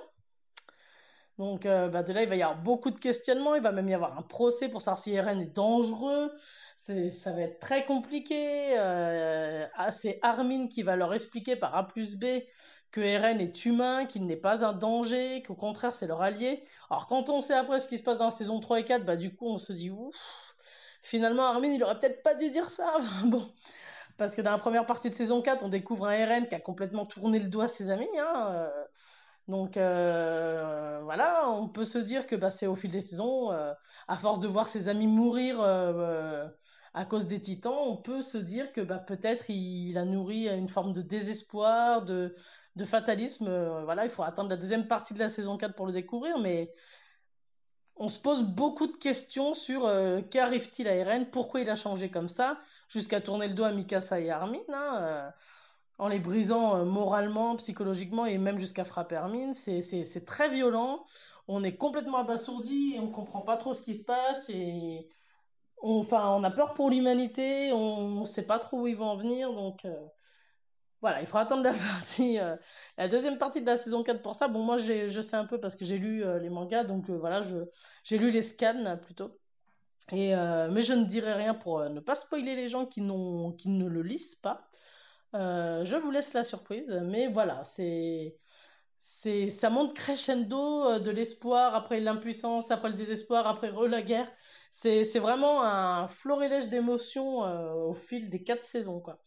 Donc 1.37 1.65
euh, 1.65 1.89
bah, 1.89 2.03
de 2.03 2.13
là, 2.13 2.23
il 2.23 2.29
va 2.29 2.35
y 2.35 2.43
avoir 2.43 2.61
beaucoup 2.61 2.91
de 2.91 2.99
questionnements, 2.99 3.55
il 3.55 3.61
va 3.61 3.71
même 3.71 3.89
y 3.89 3.93
avoir 3.93 4.17
un 4.17 4.21
procès 4.21 4.69
pour 4.69 4.81
savoir 4.81 4.99
si 4.99 5.13
Eren 5.13 5.41
est 5.41 5.53
dangereux. 5.55 6.31
Ça 6.75 7.31
va 7.31 7.41
être 7.41 7.59
très 7.59 7.85
compliqué. 7.85 8.75
Euh, 8.77 9.65
ah, 9.75 9.91
c'est 9.91 10.19
Armin 10.21 10.67
qui 10.67 10.83
va 10.83 10.95
leur 10.95 11.13
expliquer 11.13 11.55
par 11.55 11.75
A 11.75 11.87
plus 11.87 12.17
B 12.17 12.25
que 12.91 13.01
Eren 13.01 13.41
est 13.41 13.65
humain, 13.65 14.05
qu'il 14.05 14.25
n'est 14.25 14.37
pas 14.37 14.63
un 14.63 14.71
danger, 14.73 15.43
qu'au 15.43 15.55
contraire 15.55 15.93
c'est 15.93 16.07
leur 16.07 16.21
allié. 16.21 16.63
Alors 16.89 17.07
quand 17.07 17.29
on 17.29 17.41
sait 17.41 17.53
après 17.53 17.79
ce 17.79 17.89
qui 17.89 17.97
se 17.97 18.03
passe 18.03 18.17
dans 18.17 18.25
la 18.25 18.31
saison 18.31 18.59
3 18.59 18.79
et 18.79 18.85
4, 18.85 19.03
bah 19.05 19.17
du 19.17 19.35
coup 19.35 19.47
on 19.47 19.57
se 19.57 19.73
dit 19.73 19.89
ouf, 19.89 20.15
finalement 21.01 21.43
Armin 21.43 21.71
il 21.71 21.83
aurait 21.83 21.99
peut-être 21.99 22.23
pas 22.23 22.35
dû 22.35 22.49
dire 22.51 22.69
ça. 22.69 22.97
bon, 23.25 23.51
parce 24.17 24.35
que 24.35 24.41
dans 24.41 24.51
la 24.51 24.59
première 24.59 24.85
partie 24.85 25.09
de 25.09 25.15
saison 25.15 25.41
4, 25.41 25.63
on 25.63 25.69
découvre 25.69 26.07
un 26.07 26.13
Eren 26.13 26.47
qui 26.47 26.55
a 26.55 26.59
complètement 26.59 27.05
tourné 27.05 27.39
le 27.39 27.49
doigt 27.49 27.65
à 27.65 27.67
ses 27.67 27.89
amis. 27.89 28.07
Hein, 28.17 28.47
euh. 28.53 28.85
Donc 29.47 29.77
euh, 29.77 30.99
voilà, 31.03 31.49
on 31.49 31.67
peut 31.69 31.85
se 31.85 31.97
dire 31.97 32.27
que 32.27 32.35
bah, 32.35 32.49
c'est 32.49 32.67
au 32.67 32.75
fil 32.75 32.91
des 32.91 33.01
saisons, 33.01 33.51
euh, 33.51 33.73
à 34.07 34.17
force 34.17 34.39
de 34.39 34.47
voir 34.47 34.67
ses 34.67 34.89
amis 34.89 35.07
mourir 35.07 35.61
à 36.93 37.03
cause 37.05 37.27
des 37.27 37.41
titans, 37.41 37.77
on 37.77 37.97
peut 37.97 38.21
se 38.21 38.37
dire 38.37 38.71
que 38.71 38.79
bah, 38.79 38.99
peut-être 38.99 39.49
il, 39.49 39.97
a 39.97 40.05
nourri 40.05 40.47
une 40.47 40.69
forme 40.69 40.93
de 40.93 41.01
désespoir, 41.01 42.03
de, 42.03 42.33
fatalisme. 42.85 43.47
voilà, 43.83 44.05
il 44.05 44.11
faut 44.11 44.23
attendre 44.23 44.49
la 44.49 44.57
deuxième 44.57 44.87
partie 44.87 45.13
de 45.13 45.19
la 45.19 45.29
saison 45.29 45.57
4 45.57 45.75
pour 45.75 45.87
le 45.87 45.93
découvrir, 45.93 46.39
mais 46.39 46.73
on 47.97 48.09
se 48.09 48.19
pose 48.19 48.43
beaucoup 48.43 48.87
de 48.87 48.97
questions 48.97 49.53
sur 49.53 49.85
euh, 49.85 50.21
qu'arrive-t-il 50.21 50.87
à 50.87 50.95
Eren, 50.95 51.29
pourquoi 51.29 51.61
il 51.61 51.69
a 51.69 51.75
changé 51.75 52.09
comme 52.09 52.27
ça, 52.27 52.59
jusqu'à 52.89 53.21
tourner 53.21 53.47
le 53.47 53.53
dos 53.53 53.63
à 53.63 53.71
Mikasa 53.71 54.19
et 54.19 54.29
Armin, 54.29 54.59
hein, 54.73 54.97
euh, 55.01 55.29
en 55.97 56.07
les 56.07 56.19
brisant 56.19 56.77
euh, 56.77 56.85
moralement, 56.85 57.55
psychologiquement 57.57 58.25
et 58.25 58.37
même 58.37 58.57
jusqu'à 58.59 58.85
frapper 58.85 59.15
Armin. 59.15 59.53
C'est 59.53 60.25
très 60.25 60.49
violent, 60.49 61.05
on 61.47 61.63
est 61.63 61.77
complètement 61.77 62.17
abasourdi 62.19 62.93
et 62.95 62.99
on 62.99 63.11
comprend 63.11 63.41
pas 63.41 63.57
trop 63.57 63.73
ce 63.73 63.81
qui 63.81 63.95
se 63.95 64.03
passe 64.03 64.49
et 64.49 65.09
on, 65.81 65.99
enfin, 65.99 66.29
on 66.29 66.43
a 66.43 66.51
peur 66.51 66.73
pour 66.73 66.89
l'humanité, 66.89 67.71
on 67.73 68.21
ne 68.21 68.25
sait 68.25 68.45
pas 68.47 68.59
trop 68.59 68.81
où 68.81 68.87
ils 68.87 68.95
vont 68.97 69.09
en 69.09 69.17
venir, 69.17 69.53
donc 69.53 69.85
voilà, 71.05 71.21
il 71.21 71.27
faut 71.27 71.37
attendre 71.37 71.61
la 71.61 71.73
partie, 71.73 72.39
euh, 72.39 72.55
la 72.97 73.07
deuxième 73.07 73.37
partie 73.37 73.61
de 73.61 73.65
la 73.67 73.77
saison 73.77 74.01
4 74.03 74.23
pour 74.23 74.33
ça. 74.33 74.47
Bon, 74.47 74.63
moi, 74.63 74.77
je 74.77 75.21
sais 75.21 75.35
un 75.35 75.45
peu 75.45 75.59
parce 75.59 75.75
que 75.75 75.85
j'ai 75.85 75.99
lu 75.99 76.23
euh, 76.23 76.39
les 76.39 76.49
mangas, 76.49 76.83
donc 76.83 77.11
euh, 77.11 77.17
voilà, 77.17 77.43
j'ai 78.03 78.17
lu 78.17 78.31
les 78.31 78.41
scans 78.41 78.97
plutôt. 78.97 79.39
Et, 80.11 80.35
mais 80.71 80.83
je 80.83 80.93
ne 80.93 81.03
dirai 81.05 81.33
rien 81.33 81.55
pour 81.55 81.79
ne 81.89 81.99
pas 81.99 82.15
spoiler 82.15 82.55
les 82.55 82.69
gens 82.69 82.85
qui, 82.85 83.01
qui 83.57 83.69
ne 83.69 83.87
le 83.87 84.01
lisent 84.03 84.35
pas. 84.35 84.67
Je 85.33 85.95
vous 85.97 86.11
laisse 86.11 86.33
la 86.33 86.43
surprise, 86.43 86.89
mais 87.03 87.27
voilà, 87.27 87.63
c'est 87.63 88.37
ça 88.99 89.69
monte 89.69 89.93
crescendo 89.93 90.99
de 90.99 91.11
l'espoir 91.11 91.75
après 91.75 91.99
l'impuissance, 91.99 92.71
après 92.71 92.89
le 92.89 92.95
désespoir, 92.95 93.47
après 93.47 93.71
la 93.87 94.01
guerre. 94.01 94.31
C'est 94.71 95.19
vraiment 95.19 95.63
un 95.63 96.07
florilège 96.07 96.69
d'émotions 96.69 97.39
au 97.89 97.93
fil 97.93 98.29
des 98.29 98.43
quatre 98.43 98.65
saisons, 98.65 98.99
quoi. 98.99 99.19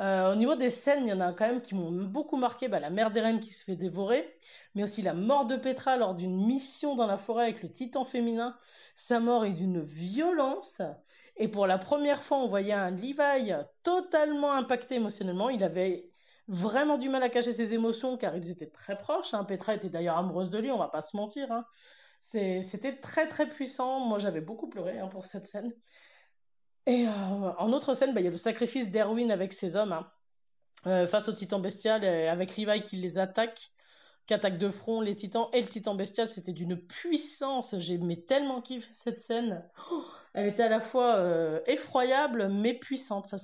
Euh, 0.00 0.32
au 0.32 0.36
niveau 0.36 0.54
des 0.56 0.68
scènes, 0.70 1.04
il 1.06 1.08
y 1.08 1.12
en 1.12 1.20
a 1.20 1.32
quand 1.32 1.46
même 1.46 1.62
qui 1.62 1.74
m'ont 1.74 1.90
beaucoup 1.90 2.36
marqué. 2.36 2.68
Bah, 2.68 2.80
la 2.80 2.90
mère 2.90 3.10
d'Eren 3.10 3.40
qui 3.40 3.50
se 3.52 3.64
fait 3.64 3.76
dévorer, 3.76 4.38
mais 4.74 4.82
aussi 4.82 5.02
la 5.02 5.14
mort 5.14 5.46
de 5.46 5.56
Petra 5.56 5.96
lors 5.96 6.14
d'une 6.14 6.46
mission 6.46 6.96
dans 6.96 7.06
la 7.06 7.16
forêt 7.16 7.44
avec 7.44 7.62
le 7.62 7.70
titan 7.70 8.04
féminin. 8.04 8.56
Sa 8.94 9.20
mort 9.20 9.44
est 9.46 9.52
d'une 9.52 9.82
violence. 9.82 10.80
Et 11.36 11.48
pour 11.48 11.66
la 11.66 11.78
première 11.78 12.22
fois, 12.22 12.38
on 12.38 12.48
voyait 12.48 12.72
un 12.72 12.90
Levi 12.90 13.52
totalement 13.82 14.52
impacté 14.52 14.96
émotionnellement. 14.96 15.50
Il 15.50 15.62
avait 15.62 16.10
vraiment 16.48 16.96
du 16.96 17.08
mal 17.08 17.22
à 17.22 17.28
cacher 17.28 17.52
ses 17.52 17.74
émotions 17.74 18.16
car 18.16 18.36
ils 18.36 18.50
étaient 18.50 18.70
très 18.70 18.98
proches. 18.98 19.34
Hein. 19.34 19.44
Petra 19.44 19.74
était 19.74 19.90
d'ailleurs 19.90 20.16
amoureuse 20.16 20.50
de 20.50 20.58
lui, 20.58 20.70
on 20.70 20.78
va 20.78 20.88
pas 20.88 21.02
se 21.02 21.16
mentir. 21.16 21.52
Hein. 21.52 21.66
C'était 22.20 22.96
très 22.96 23.26
très 23.28 23.48
puissant. 23.48 24.00
Moi, 24.00 24.18
j'avais 24.18 24.40
beaucoup 24.40 24.68
pleuré 24.68 24.98
hein, 24.98 25.08
pour 25.08 25.26
cette 25.26 25.46
scène. 25.46 25.72
Et 26.86 27.06
euh, 27.06 27.10
en 27.10 27.72
autre 27.72 27.94
scène, 27.94 28.14
bah, 28.14 28.20
il 28.20 28.24
y 28.24 28.28
a 28.28 28.30
le 28.30 28.36
sacrifice 28.36 28.90
d'Erwin 28.90 29.30
avec 29.30 29.52
ses 29.52 29.76
hommes 29.76 30.04
euh, 30.86 31.06
face 31.06 31.28
au 31.28 31.32
titan 31.32 31.58
bestial, 31.58 32.04
avec 32.04 32.56
Levi 32.56 32.82
qui 32.82 32.96
les 32.96 33.18
attaque, 33.18 33.72
qui 34.26 34.34
attaque 34.34 34.56
de 34.56 34.70
front 34.70 35.00
les 35.00 35.16
titans 35.16 35.48
et 35.52 35.60
le 35.60 35.68
titan 35.68 35.96
bestial. 35.96 36.28
C'était 36.28 36.52
d'une 36.52 36.76
puissance. 36.76 37.74
J'ai 37.78 37.98
tellement 38.26 38.62
kiffé 38.62 38.88
cette 38.94 39.20
scène. 39.20 39.68
Oh, 39.90 40.04
elle 40.36 40.46
était 40.46 40.62
à 40.62 40.68
la 40.68 40.80
fois 40.80 41.16
euh, 41.16 41.60
effroyable 41.66 42.48
mais 42.48 42.74
puissante. 42.74 43.34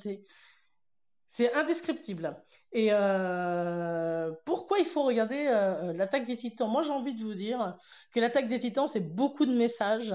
C'est 1.28 1.52
indescriptible. 1.54 2.36
Et 2.72 2.90
pourquoi 4.44 4.78
il 4.78 4.86
faut 4.86 5.02
regarder 5.02 5.44
l'attaque 5.94 6.26
des 6.26 6.36
titans? 6.36 6.70
Moi, 6.70 6.82
j'ai 6.82 6.90
envie 6.90 7.14
de 7.14 7.22
vous 7.22 7.34
dire 7.34 7.76
que 8.12 8.20
l'attaque 8.20 8.48
des 8.48 8.58
titans, 8.58 8.86
c'est 8.86 9.14
beaucoup 9.14 9.44
de 9.44 9.52
messages 9.52 10.14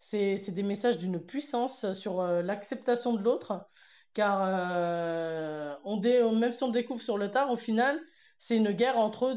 c'est 0.00 0.50
des 0.50 0.62
messages 0.62 0.98
d'une 0.98 1.20
puissance 1.20 1.92
sur 1.92 2.20
euh, 2.20 2.42
l'acceptation 2.42 3.12
de 3.12 3.22
l'autre, 3.22 3.66
car 4.14 4.42
euh, 4.42 5.74
on 5.84 6.00
même 6.00 6.52
si 6.52 6.62
on 6.62 6.70
découvre 6.70 7.02
sur 7.02 7.18
le 7.18 7.30
tard, 7.30 7.50
au 7.50 7.56
final, 7.56 8.00
c'est 8.38 8.56
une 8.56 8.72
guerre 8.72 8.98
entre, 8.98 9.32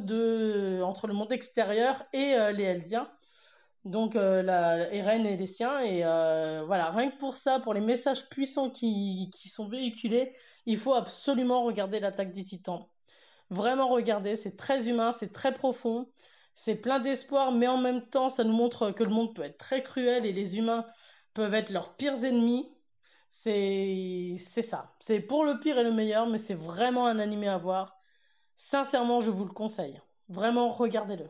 entre 0.82 1.08
le 1.08 1.14
monde 1.14 1.32
extérieur 1.32 2.06
et 2.14 2.34
euh, 2.36 2.52
les 2.52 2.64
Eldiens. 2.64 3.12
Donc 3.86 4.14
la 4.16 4.94
Eren 4.94 5.26
et 5.26 5.38
les 5.38 5.48
siens. 5.48 5.80
Et 5.82 6.02
voilà, 6.66 6.92
rien 6.92 7.12
que 7.12 7.18
pour 7.18 7.38
ça, 7.38 7.60
pour 7.60 7.74
les 7.74 7.82
messages 7.82 8.30
puissants 8.30 8.70
qui, 8.70 9.30
qui 9.34 9.50
sont 9.50 9.68
véhiculés, 9.68 10.36
il 10.66 10.78
faut 10.78 10.94
absolument 10.94 11.64
regarder 11.64 12.00
l'attaque 12.00 12.32
des 12.32 12.44
titans. 12.44 12.86
Vraiment 13.50 13.88
regarder, 13.90 14.36
c'est 14.36 14.56
très 14.56 14.90
humain, 14.90 15.12
c'est 15.12 15.34
très 15.34 15.54
profond 15.54 16.08
c'est 16.56 16.76
plein 16.76 17.00
d'espoir, 17.00 17.52
mais 17.52 17.68
en 17.68 17.78
même 17.78 18.08
temps, 18.10 18.30
ça 18.30 18.44
nous 18.44 18.54
montre 18.54 18.92
que 18.92 19.04
le 19.04 19.10
monde 19.10 19.36
peut 19.36 19.44
être 19.44 19.58
très 19.58 19.84
cruel 19.84 20.26
et 20.26 20.34
les 20.34 20.58
humains 20.58 20.86
peuvent 21.34 21.54
être 21.54 21.70
leurs 21.72 21.96
pires 21.96 22.24
ennemis. 22.24 22.70
C'est 23.30 24.36
c'est 24.38 24.62
ça. 24.62 24.96
C'est 25.00 25.20
pour 25.22 25.44
le 25.46 25.60
pire 25.60 25.78
et 25.80 25.84
le 25.84 25.92
meilleur, 25.92 26.28
mais 26.28 26.38
c'est 26.38 26.54
vraiment 26.54 27.08
un 27.08 27.20
animé 27.20 27.48
à 27.48 27.58
voir. 27.58 27.98
Sincèrement, 28.56 29.22
je 29.22 29.32
vous 29.32 29.46
le 29.46 29.54
conseille. 29.54 30.02
Vraiment, 30.30 30.72
regardez-le. 30.72 31.30